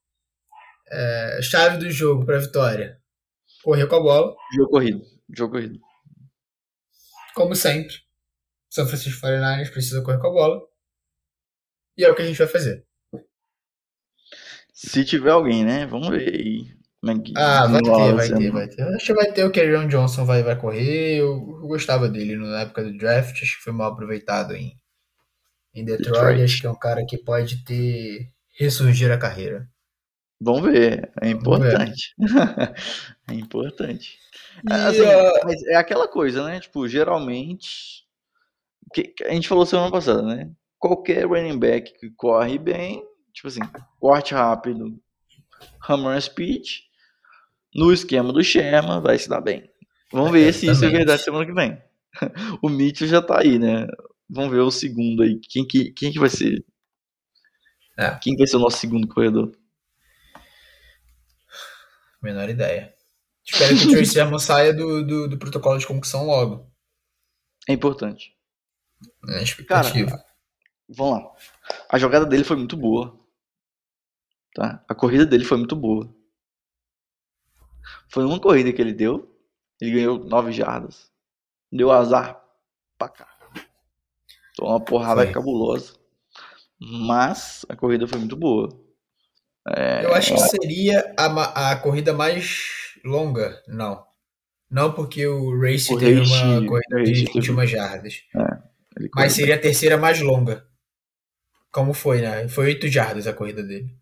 é, 0.90 1.38
chave 1.42 1.78
do 1.78 1.90
jogo 1.90 2.24
para 2.26 2.38
vitória. 2.38 2.95
Correr 3.66 3.88
com 3.88 3.96
a 3.96 4.00
bola, 4.00 4.36
Jogo 4.54 4.70
corrido. 4.70 5.02
Jogo 5.28 5.54
corrido. 5.54 5.80
como 7.34 7.52
sempre. 7.56 7.96
São 8.70 8.86
Francisco 8.86 9.26
49ers 9.26 9.72
precisa 9.72 10.02
correr 10.04 10.20
com 10.20 10.28
a 10.28 10.32
bola. 10.32 10.62
E 11.98 12.04
é 12.04 12.08
o 12.08 12.14
que 12.14 12.22
a 12.22 12.24
gente 12.24 12.38
vai 12.38 12.46
fazer. 12.46 12.86
Se 14.72 15.04
tiver 15.04 15.32
alguém, 15.32 15.64
né? 15.64 15.84
Vamos 15.84 16.10
ver 16.10 16.32
aí. 16.32 16.76
É 17.08 17.32
Ah, 17.34 17.66
vai 17.66 17.82
ter, 17.82 18.14
vai 18.14 18.28
ter, 18.28 18.50
vai 18.52 18.68
ter. 18.68 18.82
Acho 18.94 19.06
que 19.06 19.14
vai 19.14 19.32
ter 19.32 19.44
o 19.44 19.50
Kerryon 19.50 19.88
Johnson 19.88 20.24
vai, 20.24 20.44
vai 20.44 20.56
correr. 20.56 21.16
Eu, 21.16 21.32
eu 21.60 21.66
gostava 21.66 22.08
dele 22.08 22.36
na 22.36 22.60
época 22.60 22.84
do 22.84 22.96
draft. 22.96 23.42
Acho 23.42 23.56
que 23.56 23.64
foi 23.64 23.72
mal 23.72 23.90
aproveitado 23.90 24.54
em, 24.54 24.80
em 25.74 25.84
Detroit. 25.84 26.12
Detroit. 26.12 26.42
Acho 26.44 26.60
que 26.60 26.66
é 26.68 26.70
um 26.70 26.78
cara 26.78 27.04
que 27.04 27.18
pode 27.18 27.64
ter 27.64 28.30
ressurgir 28.56 29.10
a 29.10 29.18
carreira. 29.18 29.68
Vamos 30.40 30.62
ver. 30.62 31.10
É 31.20 31.30
importante. 31.30 32.14
é 33.28 33.34
importante. 33.34 34.18
E, 34.68 34.72
Assim, 34.72 35.04
ah, 35.04 35.40
mas 35.44 35.62
é 35.64 35.76
aquela 35.76 36.06
coisa, 36.06 36.44
né? 36.44 36.60
Tipo, 36.60 36.86
geralmente. 36.88 38.04
Que, 38.92 39.14
a 39.24 39.32
gente 39.32 39.48
falou 39.48 39.66
semana 39.66 39.90
passada, 39.90 40.22
né? 40.22 40.50
Qualquer 40.78 41.26
running 41.26 41.58
back 41.58 41.98
que 41.98 42.10
corre 42.10 42.58
bem, 42.58 43.02
tipo 43.32 43.48
assim, 43.48 43.60
corte 43.98 44.34
rápido, 44.34 44.98
hammer 45.88 46.20
speed, 46.20 46.80
no 47.74 47.92
esquema 47.92 48.32
do 48.32 48.44
Sherman, 48.44 49.00
vai 49.00 49.18
se 49.18 49.28
dar 49.28 49.40
bem. 49.40 49.68
Vamos 50.12 50.30
ver 50.30 50.52
se 50.52 50.66
isso 50.66 50.66
é 50.66 50.70
Exatamente. 50.70 50.96
verdade 50.96 51.22
semana 51.22 51.46
que 51.46 51.52
vem. 51.52 51.82
o 52.62 52.68
Mitchell 52.68 53.08
já 53.08 53.20
tá 53.20 53.40
aí, 53.40 53.58
né? 53.58 53.86
Vamos 54.28 54.50
ver 54.50 54.60
o 54.60 54.70
segundo 54.70 55.22
aí. 55.22 55.38
Quem 55.40 55.66
que, 55.66 55.92
quem 55.92 56.12
que 56.12 56.18
vai 56.18 56.28
ser? 56.28 56.64
É. 57.98 58.10
Quem 58.20 58.34
que 58.34 58.38
vai 58.38 58.46
ser 58.46 58.56
o 58.56 58.60
nosso 58.60 58.78
segundo 58.78 59.08
corredor? 59.08 59.52
Menor 62.26 62.48
ideia. 62.48 62.92
Espero 63.44 63.76
que 63.76 63.86
o 63.86 63.90
Tracy 63.94 64.06
Sermon 64.06 64.38
saia 64.40 64.74
do, 64.74 65.06
do, 65.06 65.28
do 65.28 65.38
protocolo 65.38 65.78
de 65.78 65.86
concussão 65.86 66.26
logo. 66.26 66.68
É 67.68 67.72
importante. 67.72 68.36
Na 69.22 69.40
expectativa. 69.40 70.10
Cara, 70.10 70.24
vamos 70.88 71.22
lá. 71.22 71.32
A 71.88 71.98
jogada 71.98 72.26
dele 72.26 72.42
foi 72.42 72.56
muito 72.56 72.76
boa. 72.76 73.16
Tá? 74.52 74.84
A 74.88 74.94
corrida 74.94 75.24
dele 75.24 75.44
foi 75.44 75.56
muito 75.56 75.76
boa. 75.76 76.12
Foi 78.08 78.24
uma 78.24 78.40
corrida 78.40 78.72
que 78.72 78.82
ele 78.82 78.92
deu. 78.92 79.32
Ele 79.80 79.92
ganhou 79.92 80.18
9 80.18 80.50
jardas. 80.50 81.12
Deu 81.70 81.92
azar 81.92 82.42
pra 82.98 83.08
cá. 83.08 83.28
Então 84.52 84.66
uma 84.66 84.80
porrada 84.80 85.22
Foi. 85.22 85.32
cabulosa. 85.32 85.94
Mas 86.80 87.64
a 87.68 87.76
corrida 87.76 88.08
foi 88.08 88.18
muito 88.18 88.34
boa. 88.34 88.68
É, 89.74 90.04
Eu 90.04 90.14
acho 90.14 90.34
que 90.34 90.40
seria 90.40 91.14
a, 91.18 91.72
a 91.72 91.76
corrida 91.76 92.12
mais 92.12 92.94
longa. 93.04 93.62
Não. 93.66 94.04
Não 94.70 94.92
porque 94.92 95.26
o 95.26 95.58
Race 95.60 95.92
O 95.92 95.98
teve 95.98 96.20
Race- 96.20 96.32
uma 96.42 96.66
corrida 96.66 96.98
Race 96.98 97.12
de 97.12 97.24
teve- 97.24 97.40
21 97.40 97.66
jardas. 97.66 98.22
ele 98.98 99.08
Mas 99.14 99.32
seria 99.32 99.54
a 99.54 99.60
terceira 99.60 99.96
mais 99.96 100.20
longa. 100.20 100.64
Como 101.72 101.92
foi, 101.92 102.20
né? 102.22 102.48
Foi 102.48 102.66
8 102.66 102.88
jardas 102.88 103.26
a 103.26 103.32
corrida 103.32 103.62
dele. 103.62 103.94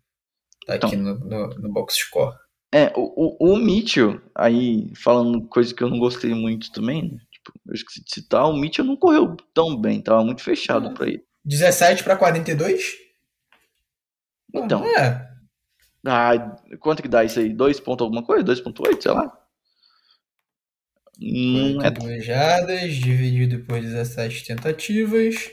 Tá 0.65 0.75
aqui 0.75 0.95
no, 0.95 1.15
no, 1.19 1.47
no 1.49 1.71
box 1.71 1.95
score. 1.95 2.35
É, 2.73 2.91
o, 2.95 3.37
o, 3.39 3.53
o 3.53 3.57
Mitchell, 3.57 4.19
aí 4.33 4.91
falando 4.95 5.47
coisa 5.47 5.73
que 5.73 5.83
eu 5.83 5.89
não 5.89 5.99
gostei 5.99 6.33
muito 6.33 6.71
também, 6.71 7.03
né? 7.03 7.17
Tipo, 7.31 7.53
eu 7.67 7.73
esqueci 7.73 8.03
de 8.03 8.11
citar, 8.13 8.49
o 8.49 8.57
Mitchell 8.57 8.83
não 8.85 8.97
correu 8.97 9.35
tão 9.53 9.79
bem, 9.79 10.01
tava 10.01 10.23
muito 10.23 10.41
fechado 10.41 10.93
pra 10.93 11.07
ele. 11.07 11.23
17 11.45 12.03
para 12.03 12.17
42? 12.17 12.93
Então. 14.53 14.83
É. 14.85 15.29
Ah, 16.05 16.57
quanto 16.79 17.01
que 17.01 17.07
dá 17.07 17.23
isso 17.23 17.39
aí? 17.39 17.49
2 17.49 17.79
ponto 17.79 18.03
alguma 18.03 18.23
coisa? 18.23 18.43
2.8, 18.43 19.01
sei 19.01 19.11
lá? 19.11 19.31
Não 21.19 21.81
é 21.81 21.91
42 21.91 22.25
jardas 22.25 22.93
dividido 22.95 23.63
por 23.65 23.79
17 23.79 24.45
tentativas. 24.45 25.49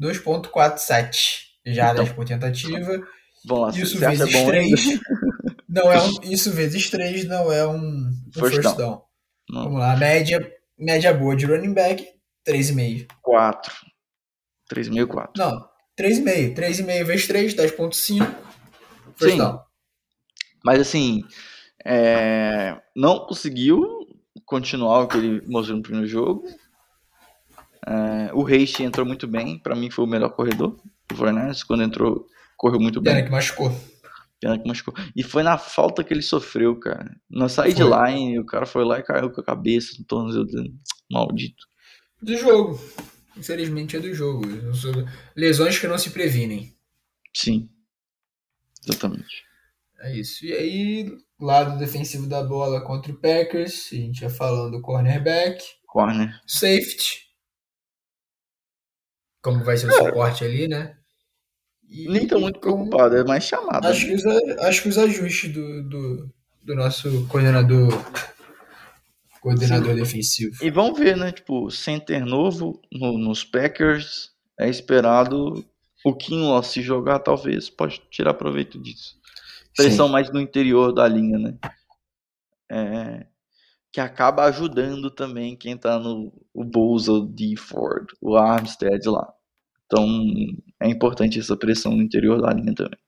2.47 0.00 1.40
jardas 1.66 2.04
Então. 2.04 2.14
por 2.14 2.24
tentativa. 2.24 3.02
Vamos 3.46 3.76
lá, 3.76 3.82
Isso 3.82 3.96
acha 4.04 4.10
vezes 4.26 4.32
bom 4.32 4.46
3. 4.46 4.86
ainda? 4.88 5.00
Não 5.68 5.92
é 5.92 6.02
um, 6.02 6.10
isso 6.24 6.50
vezes 6.50 6.90
3 6.90 7.24
não 7.26 7.52
é 7.52 7.64
um, 7.64 7.76
um 7.78 8.12
First 8.34 8.60
down. 8.60 8.76
down. 8.76 9.02
Vamos 9.48 9.78
lá, 9.78 9.96
média, 9.96 10.44
média 10.76 11.14
boa 11.14 11.36
de 11.36 11.46
running 11.46 11.72
back, 11.72 12.04
3,5. 12.44 13.06
4. 13.22 13.72
3,5, 14.68 15.06
4. 15.06 15.32
Não, 15.36 15.68
3,5. 15.96 16.54
3,5 16.56 17.04
vezes 17.04 17.26
3, 17.28 17.54
10,5. 17.54 18.34
First 19.16 19.32
Sim. 19.32 19.38
down. 19.38 19.60
Mas 20.64 20.80
assim, 20.80 21.24
é, 21.84 22.80
não 22.94 23.20
conseguiu 23.20 24.06
continuar 24.44 25.00
o 25.00 25.08
que 25.08 25.16
ele 25.16 25.42
mostrou 25.46 25.76
no 25.76 25.82
primeiro 25.82 26.06
jogo. 26.06 26.44
É, 27.86 28.32
o 28.34 28.42
Reis 28.42 28.78
entrou 28.80 29.06
muito 29.06 29.26
bem, 29.26 29.58
pra 29.58 29.74
mim 29.74 29.90
foi 29.90 30.04
o 30.04 30.08
melhor 30.08 30.30
corredor 30.30 30.76
do 31.08 31.16
Fortnite. 31.16 31.64
Quando 31.66 31.82
entrou, 31.82 32.26
correu 32.56 32.80
muito 32.80 33.02
Pena 33.02 33.16
bem. 33.16 33.24
que 33.24 33.30
machucou. 33.30 33.74
Pena 34.40 34.58
que 34.58 34.68
machucou. 34.68 34.94
E 35.16 35.22
foi 35.22 35.42
na 35.42 35.56
falta 35.56 36.04
que 36.04 36.12
ele 36.12 36.22
sofreu, 36.22 36.78
cara. 36.78 37.14
Na 37.30 37.48
sideline, 37.48 38.38
o 38.38 38.44
cara 38.44 38.66
foi 38.66 38.84
lá 38.84 38.98
e 38.98 39.02
caiu 39.02 39.30
com 39.30 39.40
a 39.40 39.44
cabeça 39.44 39.96
no 39.98 40.04
tornozelo 40.04 40.46
dele. 40.46 40.74
Maldito. 41.10 41.66
Do 42.22 42.36
jogo. 42.36 42.80
Infelizmente 43.36 43.96
é 43.96 44.00
do 44.00 44.12
jogo. 44.12 44.42
Lesões 45.34 45.78
que 45.78 45.86
não 45.86 45.96
se 45.96 46.10
previnem. 46.10 46.74
Sim. 47.34 47.68
Exatamente. 48.86 49.49
É 50.00 50.16
isso. 50.16 50.44
E 50.46 50.52
aí, 50.52 51.18
lado 51.38 51.78
defensivo 51.78 52.26
da 52.26 52.42
bola 52.42 52.80
contra 52.84 53.12
o 53.12 53.16
Packers, 53.20 53.90
a 53.92 53.96
gente 53.96 54.22
ia 54.22 54.30
falando 54.30 54.72
do 54.78 54.82
cornerback, 54.82 55.62
Corner. 55.86 56.40
safety. 56.46 57.28
Como 59.42 59.64
vai 59.64 59.76
ser 59.76 59.88
o 59.88 59.92
suporte 59.92 60.44
ali, 60.44 60.68
né? 60.68 60.96
E 61.88 62.08
Nem 62.08 62.26
tô 62.26 62.38
muito 62.38 62.60
preocupado, 62.60 63.16
é 63.16 63.24
mais 63.24 63.44
chamada. 63.44 63.88
Acho 63.88 64.06
que 64.06 64.14
os, 64.14 64.24
acho 64.26 64.82
que 64.82 64.88
os 64.88 64.98
ajustes 64.98 65.52
do, 65.52 65.82
do, 65.88 66.30
do 66.62 66.74
nosso 66.76 67.26
coordenador 67.26 67.88
coordenador 69.40 69.94
defensivo. 69.94 70.54
E 70.62 70.70
vamos 70.70 70.98
ver, 70.98 71.16
né? 71.16 71.32
Tipo, 71.32 71.70
center 71.70 72.24
novo 72.24 72.80
no- 72.92 73.18
nos 73.18 73.42
Packers. 73.44 74.30
É 74.58 74.68
esperado 74.68 75.64
o 76.04 76.14
Kinlaw 76.14 76.62
se 76.62 76.82
jogar, 76.82 77.18
talvez. 77.20 77.70
Pode 77.70 78.00
tirar 78.10 78.34
proveito 78.34 78.78
disso. 78.78 79.18
Pressão 79.76 80.06
Sim. 80.06 80.12
mais 80.12 80.32
no 80.32 80.40
interior 80.40 80.92
da 80.92 81.06
linha, 81.06 81.38
né? 81.38 81.58
É, 82.70 83.26
que 83.92 84.00
acaba 84.00 84.44
ajudando 84.44 85.10
também 85.10 85.56
quem 85.56 85.76
tá 85.76 85.98
no 85.98 86.32
o 86.54 86.64
Bolsa, 86.64 87.12
o 87.12 87.28
Ford, 87.58 88.06
o 88.20 88.36
Armstead 88.36 89.08
lá. 89.08 89.32
Então 89.86 90.06
é 90.80 90.88
importante 90.88 91.38
essa 91.38 91.56
pressão 91.56 91.96
no 91.96 92.02
interior 92.02 92.40
da 92.40 92.52
linha 92.52 92.74
também. 92.74 92.98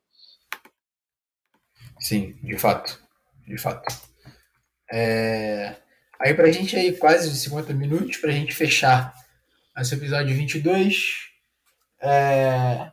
Sim, 2.01 2.37
de 2.43 2.59
fato. 2.59 3.01
De 3.47 3.57
fato. 3.57 3.87
É... 4.93 5.77
Aí 6.21 6.35
pra 6.35 6.51
gente 6.51 6.77
aí, 6.77 6.97
quase 6.97 7.35
50 7.37 7.73
minutos, 7.73 8.17
pra 8.17 8.33
gente 8.33 8.53
fechar 8.53 9.15
esse 9.79 9.95
episódio 9.95 10.35
22. 10.35 11.31
É... 12.01 12.93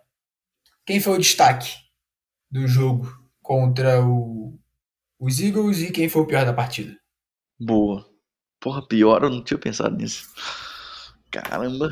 Quem 0.86 1.00
foi 1.00 1.14
o 1.14 1.20
destaque 1.20 1.76
do 2.52 2.68
jogo 2.68 3.19
contra 3.50 4.00
o... 4.06 4.56
os 5.20 5.40
Eagles 5.40 5.80
e 5.80 5.92
quem 5.92 6.08
foi 6.08 6.22
o 6.22 6.28
pior 6.28 6.46
da 6.46 6.54
partida? 6.54 6.96
Boa. 7.60 8.08
Porra, 8.60 8.88
pior, 8.88 9.24
eu 9.24 9.30
não 9.32 9.44
tinha 9.44 9.58
pensado 9.58 9.98
nisso. 9.98 10.32
Caramba. 11.32 11.90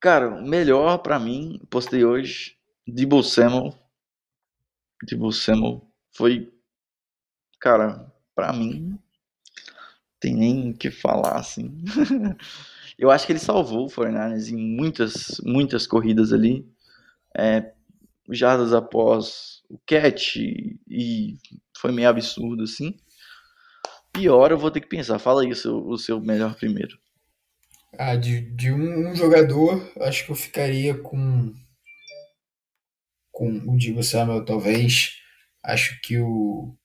Cara, 0.00 0.30
o 0.30 0.42
melhor 0.42 0.96
pra 0.98 1.18
mim, 1.18 1.60
postei 1.68 2.06
hoje, 2.06 2.56
Debo 2.88 3.22
Samuel. 3.22 3.78
Debo 5.06 5.30
Samuel 5.30 5.86
foi, 6.10 6.50
cara, 7.60 8.10
pra 8.34 8.50
mim, 8.54 8.98
tem 10.18 10.34
nem 10.34 10.70
o 10.70 10.74
que 10.74 10.90
falar, 10.90 11.36
assim. 11.36 11.84
eu 12.96 13.10
acho 13.10 13.26
que 13.26 13.32
ele 13.32 13.38
salvou 13.38 13.84
o 13.84 13.90
Fernandes 13.90 14.48
em 14.48 14.56
muitas, 14.56 15.38
muitas 15.44 15.86
corridas 15.86 16.32
ali. 16.32 16.66
É, 17.36 17.74
jardas 18.30 18.72
após 18.72 19.62
o 19.68 19.78
catch 19.86 20.36
e 20.36 21.38
foi 21.76 21.92
meio 21.92 22.08
absurdo, 22.08 22.62
assim. 22.64 22.96
Pior, 24.12 24.50
eu 24.50 24.58
vou 24.58 24.70
ter 24.70 24.80
que 24.80 24.88
pensar. 24.88 25.18
Fala 25.18 25.42
aí 25.42 25.50
o 25.50 25.56
seu, 25.56 25.76
o 25.86 25.96
seu 25.96 26.20
melhor 26.20 26.54
primeiro. 26.54 26.98
Ah, 27.98 28.16
de, 28.16 28.40
de 28.54 28.72
um, 28.72 29.10
um 29.10 29.14
jogador, 29.14 29.90
acho 30.00 30.24
que 30.24 30.32
eu 30.32 30.36
ficaria 30.36 30.96
com 30.96 31.52
com 33.30 33.48
o 33.66 33.76
Divo 33.76 34.02
Samuel, 34.02 34.44
talvez. 34.44 35.18
Acho 35.62 35.98
que 36.02 36.18
o 36.18 36.76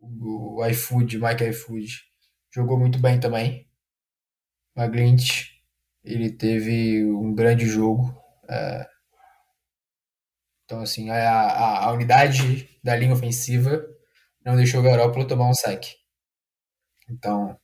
o 0.00 0.64
iFood, 0.66 1.18
Mike 1.18 1.44
iFood, 1.44 2.04
jogou 2.54 2.78
muito 2.78 2.98
bem 2.98 3.18
também. 3.18 3.66
O 4.76 4.80
Maglint, 4.80 5.50
ele 6.04 6.30
teve 6.30 7.04
um 7.04 7.34
grande 7.34 7.66
jogo. 7.66 8.14
é. 8.48 8.97
Então, 10.68 10.82
assim, 10.82 11.08
a, 11.08 11.16
a, 11.16 11.84
a 11.86 11.92
unidade 11.92 12.68
da 12.84 12.94
linha 12.94 13.14
ofensiva 13.14 13.82
não 14.44 14.54
deixou 14.54 14.80
o 14.80 14.82
Garoppolo 14.82 15.26
tomar 15.26 15.48
um 15.48 15.54
saque. 15.54 15.94
Então, 17.08 17.58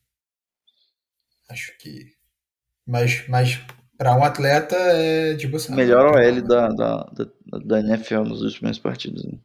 acho 1.50 1.76
que. 1.76 2.14
Mas, 2.86 3.28
mas 3.28 3.60
para 3.98 4.16
um 4.16 4.24
atleta 4.24 4.74
é 4.74 5.36
tipo 5.36 5.56
assim. 5.56 5.74
Melhor 5.74 6.16
OL 6.16 6.42
da, 6.48 6.68
da, 6.68 7.02
da, 7.12 7.58
da 7.62 7.80
NFL 7.80 8.22
nos 8.22 8.40
últimos 8.40 8.78
partidos. 8.78 9.22
Né? 9.26 9.38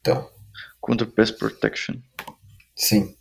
Então, 0.00 0.30
Contra 0.78 1.06
Pass 1.06 1.30
Protection. 1.30 1.96
sim. 2.74 3.16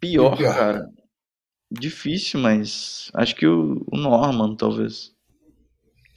Pior, 0.00 0.36
pior? 0.36 0.54
cara. 0.56 0.90
Difícil, 1.70 2.40
mas 2.40 3.12
acho 3.14 3.36
que 3.36 3.46
o, 3.46 3.86
o 3.92 3.96
Norman, 3.96 4.56
talvez. 4.56 5.13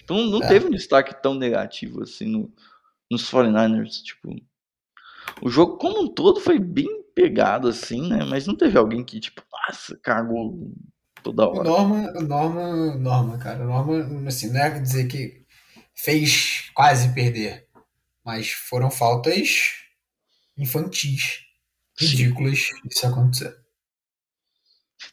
Tipo, 0.08 0.14
não, 0.14 0.26
não 0.28 0.44
É. 0.44 0.48
teve 0.48 0.68
um 0.68 0.72
destaque 0.72 1.22
tão 1.22 1.34
negativo 1.34 2.02
assim 2.02 2.26
no, 2.28 2.50
nos 3.12 3.30
49ers. 3.30 4.02
Tipo, 4.04 4.34
o 5.42 5.50
jogo 5.50 5.78
como 5.78 6.02
um 6.02 6.08
todo 6.08 6.40
foi 6.40 6.58
bem 6.58 7.04
pegado, 7.14 7.68
assim, 7.68 8.08
né? 8.08 8.24
Mas 8.24 8.48
não 8.48 8.56
teve 8.56 8.78
alguém 8.78 9.04
que, 9.04 9.20
tipo, 9.20 9.44
nossa, 9.52 9.98
cagou 10.02 10.72
toda 11.22 11.48
hora. 11.50 11.68
Norman, 11.70 12.14
o 12.16 12.22
Norman, 12.22 12.98
Norman, 12.98 13.38
cara. 13.38 13.64
O 13.66 13.68
Norman, 13.68 14.28
assim, 14.28 14.50
não 14.50 14.62
é 14.62 14.80
dizer 14.80 15.08
que 15.08 15.44
fez 15.94 16.70
quase 16.74 17.14
perder. 17.14 17.68
Mas 18.24 18.50
foram 18.52 18.90
faltas 18.90 19.74
infantis, 20.58 21.42
Sim. 21.98 22.06
ridículas 22.06 22.70
isso 22.90 23.06
acontecer. 23.08 23.56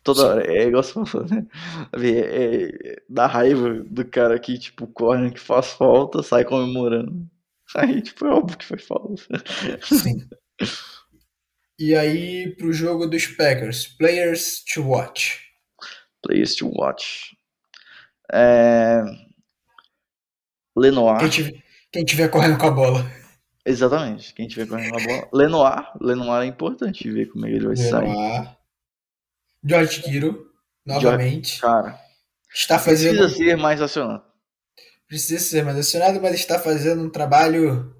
Toda 0.04 0.20
Sim. 0.20 0.26
hora. 0.26 0.52
É 0.52 0.66
igual 0.66 0.82
você 0.82 0.92
falou, 1.06 1.28
né? 1.28 1.46
É, 1.94 2.18
é, 2.18 3.02
dá 3.08 3.26
raiva 3.26 3.82
do 3.84 4.04
cara 4.04 4.38
que, 4.38 4.58
tipo, 4.58 4.86
corre, 4.86 5.30
que 5.30 5.40
faz 5.40 5.72
falta, 5.72 6.22
sai 6.22 6.44
comemorando. 6.44 7.26
Aí, 7.74 8.02
tipo, 8.02 8.26
é 8.26 8.30
óbvio 8.30 8.58
que 8.58 8.66
foi 8.66 8.78
falta. 8.78 9.22
Sim. 9.82 10.28
E 11.76 11.92
aí, 11.92 12.54
pro 12.54 12.72
jogo 12.72 13.04
dos 13.04 13.26
Packers, 13.26 13.88
players 13.88 14.62
to 14.72 14.80
watch. 14.80 15.40
Players 16.22 16.54
to 16.54 16.70
watch. 16.72 17.36
É... 18.32 19.02
Lenoir. 20.76 21.18
Quem 21.18 21.28
tiver, 21.28 21.62
quem 21.90 22.04
tiver 22.04 22.28
correndo 22.28 22.58
com 22.58 22.66
a 22.66 22.70
bola. 22.70 23.04
Exatamente, 23.66 24.32
quem 24.34 24.46
tiver 24.46 24.68
correndo 24.68 24.92
com 24.92 25.00
a 25.00 25.04
bola. 25.04 25.28
Lenoir. 25.32 25.92
Lenoir 26.00 26.42
é 26.44 26.46
importante 26.46 27.10
ver 27.10 27.26
como 27.26 27.44
é 27.44 27.50
que 27.50 27.56
ele 27.56 27.66
vai 27.66 27.76
sair. 27.76 28.56
George 29.64 30.02
Kiro, 30.02 30.50
novamente. 30.84 31.60
Cara, 31.60 31.98
está 32.52 32.78
fazendo. 32.78 33.18
precisa 33.18 33.36
ser 33.36 33.56
mais 33.56 33.80
acionado. 33.80 34.24
Precisa 35.08 35.42
ser 35.42 35.64
mais 35.64 35.78
acionado, 35.78 36.20
mas 36.20 36.34
está 36.34 36.58
fazendo 36.58 37.02
um 37.02 37.10
trabalho 37.10 37.94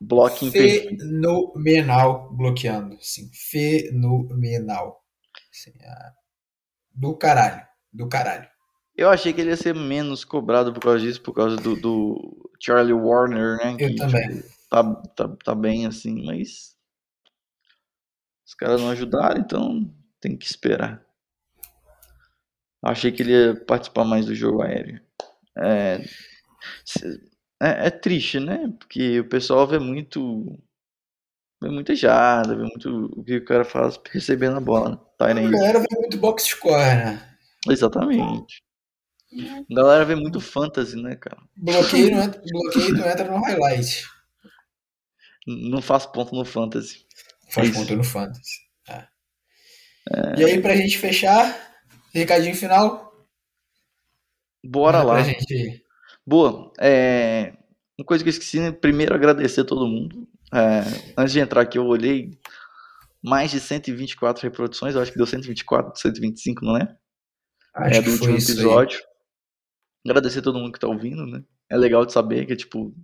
Blocking 0.00 0.50
perfeito. 0.50 0.98
fenomenal 0.98 2.32
bloqueando. 2.32 2.96
Sim, 3.00 3.30
fenomenal. 3.32 5.04
Assim, 5.52 5.72
é, 5.80 6.12
do 6.94 7.16
caralho. 7.16 7.66
Do 7.92 8.08
caralho. 8.08 8.48
Eu 8.96 9.10
achei 9.10 9.32
que 9.32 9.40
ele 9.40 9.50
ia 9.50 9.56
ser 9.56 9.74
menos 9.74 10.24
cobrado 10.24 10.72
por 10.72 10.80
causa 10.80 11.00
disso, 11.00 11.20
por 11.20 11.34
causa 11.34 11.56
do, 11.56 11.76
do 11.76 12.50
Charlie 12.58 12.92
Warner, 12.92 13.56
né? 13.56 13.72
Eu 13.78 13.88
que, 13.88 13.96
também. 13.96 14.28
tipo, 14.28 14.48
tá, 14.68 14.94
tá, 15.16 15.36
tá 15.44 15.54
bem 15.54 15.86
assim, 15.86 16.24
mas 16.24 16.76
os 18.46 18.54
caras 18.54 18.80
não 18.80 18.90
ajudaram, 18.90 19.40
então 19.40 19.90
tem 20.20 20.36
que 20.36 20.46
esperar. 20.46 21.04
Achei 22.82 23.12
que 23.12 23.22
ele 23.22 23.32
ia 23.32 23.54
participar 23.54 24.04
mais 24.04 24.26
do 24.26 24.34
jogo 24.34 24.62
aéreo. 24.62 25.00
É, 25.56 26.02
é, 27.62 27.86
é 27.86 27.90
triste, 27.90 28.40
né? 28.40 28.72
Porque 28.78 29.20
o 29.20 29.28
pessoal 29.28 29.66
vê 29.66 29.78
muito. 29.78 30.58
Vê 31.62 31.68
muita 31.68 31.94
jada, 31.94 32.56
vê 32.56 32.62
muito 32.62 33.10
o 33.14 33.22
que 33.22 33.36
o 33.36 33.44
cara 33.44 33.64
faz 33.64 34.00
recebendo 34.10 34.56
a 34.56 34.60
bola. 34.60 34.90
Né? 34.90 35.46
A 35.46 35.50
galera 35.50 35.80
vê 35.80 35.86
muito 35.98 36.16
box 36.16 36.44
score, 36.44 36.78
né? 36.78 37.36
Exatamente. 37.68 38.62
A 39.70 39.74
galera 39.74 40.04
vê 40.06 40.14
muito 40.14 40.40
fantasy, 40.40 40.96
né, 40.96 41.16
cara? 41.16 41.42
Bloqueio 41.54 42.10
não 42.10 42.22
entra, 42.22 42.42
bloqueio 42.50 42.96
não 42.96 43.06
entra 43.06 43.30
no 43.30 43.44
highlight. 43.44 44.08
Não 45.46 45.82
faz 45.82 46.06
ponto 46.06 46.34
no 46.34 46.46
fantasy. 46.46 47.06
Faz 47.50 47.68
Isso. 47.68 47.78
ponto 47.78 47.96
no 47.96 48.04
fantasy. 48.04 48.60
É. 48.88 49.06
E 50.38 50.44
aí, 50.44 50.62
pra 50.62 50.74
gente 50.74 50.98
fechar, 50.98 51.69
recadinho 52.12 52.54
final. 52.54 53.10
Bora 54.64 54.98
Manda 54.98 55.12
lá. 55.12 55.22
Gente. 55.22 55.84
Boa. 56.26 56.72
É, 56.78 57.54
Uma 57.98 58.04
coisa 58.04 58.22
que 58.22 58.28
eu 58.28 58.32
esqueci, 58.32 58.60
né? 58.60 58.72
Primeiro 58.72 59.14
agradecer 59.14 59.62
a 59.62 59.64
todo 59.64 59.86
mundo. 59.88 60.28
É, 60.52 60.80
Antes 61.16 61.32
de 61.32 61.40
entrar 61.40 61.62
aqui, 61.62 61.78
eu 61.78 61.86
olhei 61.86 62.38
mais 63.22 63.50
de 63.50 63.60
124 63.60 64.42
reproduções. 64.42 64.94
Eu 64.94 65.02
acho 65.02 65.10
que 65.12 65.18
deu 65.18 65.26
124, 65.26 65.98
125, 66.00 66.64
não 66.64 66.76
é? 66.76 66.96
Acho 67.74 68.00
é 68.00 68.02
que 68.02 68.08
do 68.08 68.12
último 68.12 68.36
isso 68.36 68.50
aí. 68.52 68.56
episódio. 68.58 69.00
Agradecer 70.06 70.38
a 70.40 70.42
todo 70.42 70.58
mundo 70.58 70.72
que 70.72 70.80
tá 70.80 70.88
ouvindo, 70.88 71.26
né? 71.26 71.42
É 71.68 71.76
legal 71.76 72.04
de 72.04 72.12
saber 72.12 72.46
que, 72.46 72.56
tipo, 72.56 72.94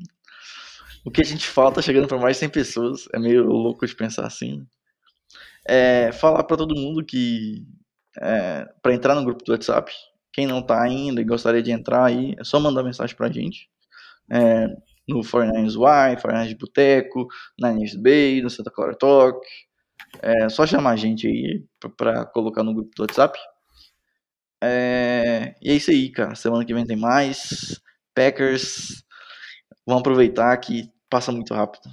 o 1.05 1.11
que 1.11 1.21
a 1.21 1.25
gente 1.25 1.47
fala 1.47 1.73
tá 1.73 1.83
chegando 1.83 2.09
pra 2.09 2.19
mais 2.19 2.37
de 2.37 2.41
100 2.41 2.49
pessoas. 2.51 3.09
É 3.15 3.19
meio 3.19 3.45
louco 3.45 3.87
de 3.87 3.95
pensar 3.95 4.27
assim, 4.27 4.59
né? 4.59 4.67
É, 5.69 6.13
falar 6.13 6.45
pra 6.45 6.57
todo 6.57 6.75
mundo 6.77 7.05
que 7.05 7.67
é, 8.21 8.67
para 8.83 8.95
entrar 8.95 9.15
no 9.15 9.25
grupo 9.25 9.45
do 9.45 9.53
WhatsApp, 9.53 9.93
quem 10.33 10.47
não 10.47 10.63
tá 10.63 10.83
ainda 10.83 11.21
e 11.21 11.25
gostaria 11.25 11.63
de 11.63 11.71
entrar 11.71 12.05
aí, 12.05 12.35
é 12.39 12.45
só 12.45 12.61
mandar 12.61 12.83
mensagem 12.83 13.17
pra 13.17 13.31
gente. 13.31 13.69
É, 14.31 14.67
no 15.09 15.21
49ers 15.21 15.75
Y, 15.75 16.17
49ers 16.17 16.59
Boteco, 16.59 17.29
Niners 17.59 17.95
Bay, 17.95 18.43
no 18.43 18.51
Santa 18.51 18.71
Clara 18.71 18.95
Talk. 18.95 19.41
É 20.21 20.49
só 20.49 20.67
chamar 20.67 20.91
a 20.91 20.97
gente 20.97 21.27
aí 21.27 21.65
pra 21.97 22.27
colocar 22.27 22.63
no 22.63 22.75
grupo 22.75 22.91
do 22.97 23.03
WhatsApp. 23.03 23.39
É, 24.63 25.55
e 25.63 25.71
é 25.71 25.75
isso 25.75 25.91
aí, 25.91 26.11
cara. 26.11 26.35
Semana 26.35 26.65
que 26.65 26.75
vem 26.75 26.87
tem 26.87 26.97
mais. 26.97 27.81
Packers. 28.15 29.05
Vamos 29.87 30.01
aproveitar 30.01 30.57
que 30.57 30.91
passa 31.09 31.31
muito 31.31 31.55
rápido. 31.55 31.89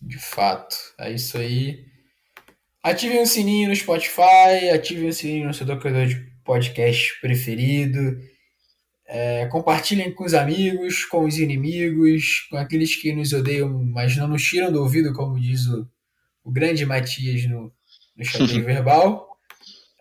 De 0.00 0.18
fato. 0.18 0.76
É 0.98 1.10
isso 1.12 1.38
aí. 1.38 1.86
Ativem 2.82 3.20
o 3.20 3.26
sininho 3.26 3.68
no 3.68 3.76
Spotify, 3.76 4.70
ativem 4.72 5.08
o 5.08 5.12
sininho 5.12 5.48
no 5.48 5.54
seu 5.54 5.66
tocador 5.66 6.06
de 6.06 6.16
podcast 6.44 7.20
preferido. 7.20 8.18
É, 9.06 9.46
compartilhem 9.46 10.14
com 10.14 10.24
os 10.24 10.34
amigos, 10.34 11.04
com 11.04 11.24
os 11.24 11.36
inimigos, 11.38 12.46
com 12.48 12.56
aqueles 12.56 12.94
que 12.96 13.12
nos 13.12 13.32
odeiam, 13.32 13.68
mas 13.84 14.16
não 14.16 14.28
nos 14.28 14.42
tiram 14.42 14.72
do 14.72 14.80
ouvido, 14.80 15.12
como 15.12 15.38
diz 15.38 15.66
o, 15.66 15.86
o 16.44 16.50
grande 16.50 16.86
Matias 16.86 17.44
no, 17.48 17.72
no 18.16 18.24
Chateau 18.24 18.62
Verbal. 18.64 19.28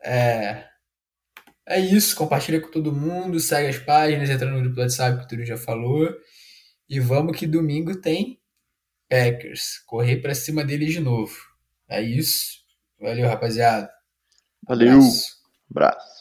É, 0.03 0.63
é 1.67 1.79
isso, 1.79 2.15
compartilha 2.15 2.61
com 2.61 2.71
todo 2.71 2.95
mundo, 2.95 3.39
segue 3.39 3.67
as 3.67 3.77
páginas, 3.77 4.29
entra 4.29 4.49
no 4.49 4.59
grupo 4.59 4.75
do 4.75 4.81
WhatsApp 4.81 5.19
que 5.19 5.25
o 5.25 5.27
Túlio 5.27 5.45
já 5.45 5.57
falou. 5.57 6.09
E 6.89 6.99
vamos 6.99 7.37
que 7.37 7.45
domingo 7.45 7.99
tem 7.99 8.39
Packers. 9.09 9.79
Correr 9.85 10.17
pra 10.17 10.33
cima 10.33 10.63
deles 10.63 10.93
de 10.93 10.99
novo. 10.99 11.35
É 11.87 12.01
isso. 12.01 12.58
Valeu, 12.99 13.27
rapaziada. 13.27 13.89
Valeu. 14.67 14.99
Abraço. 14.99 15.39
Abraço. 15.71 16.18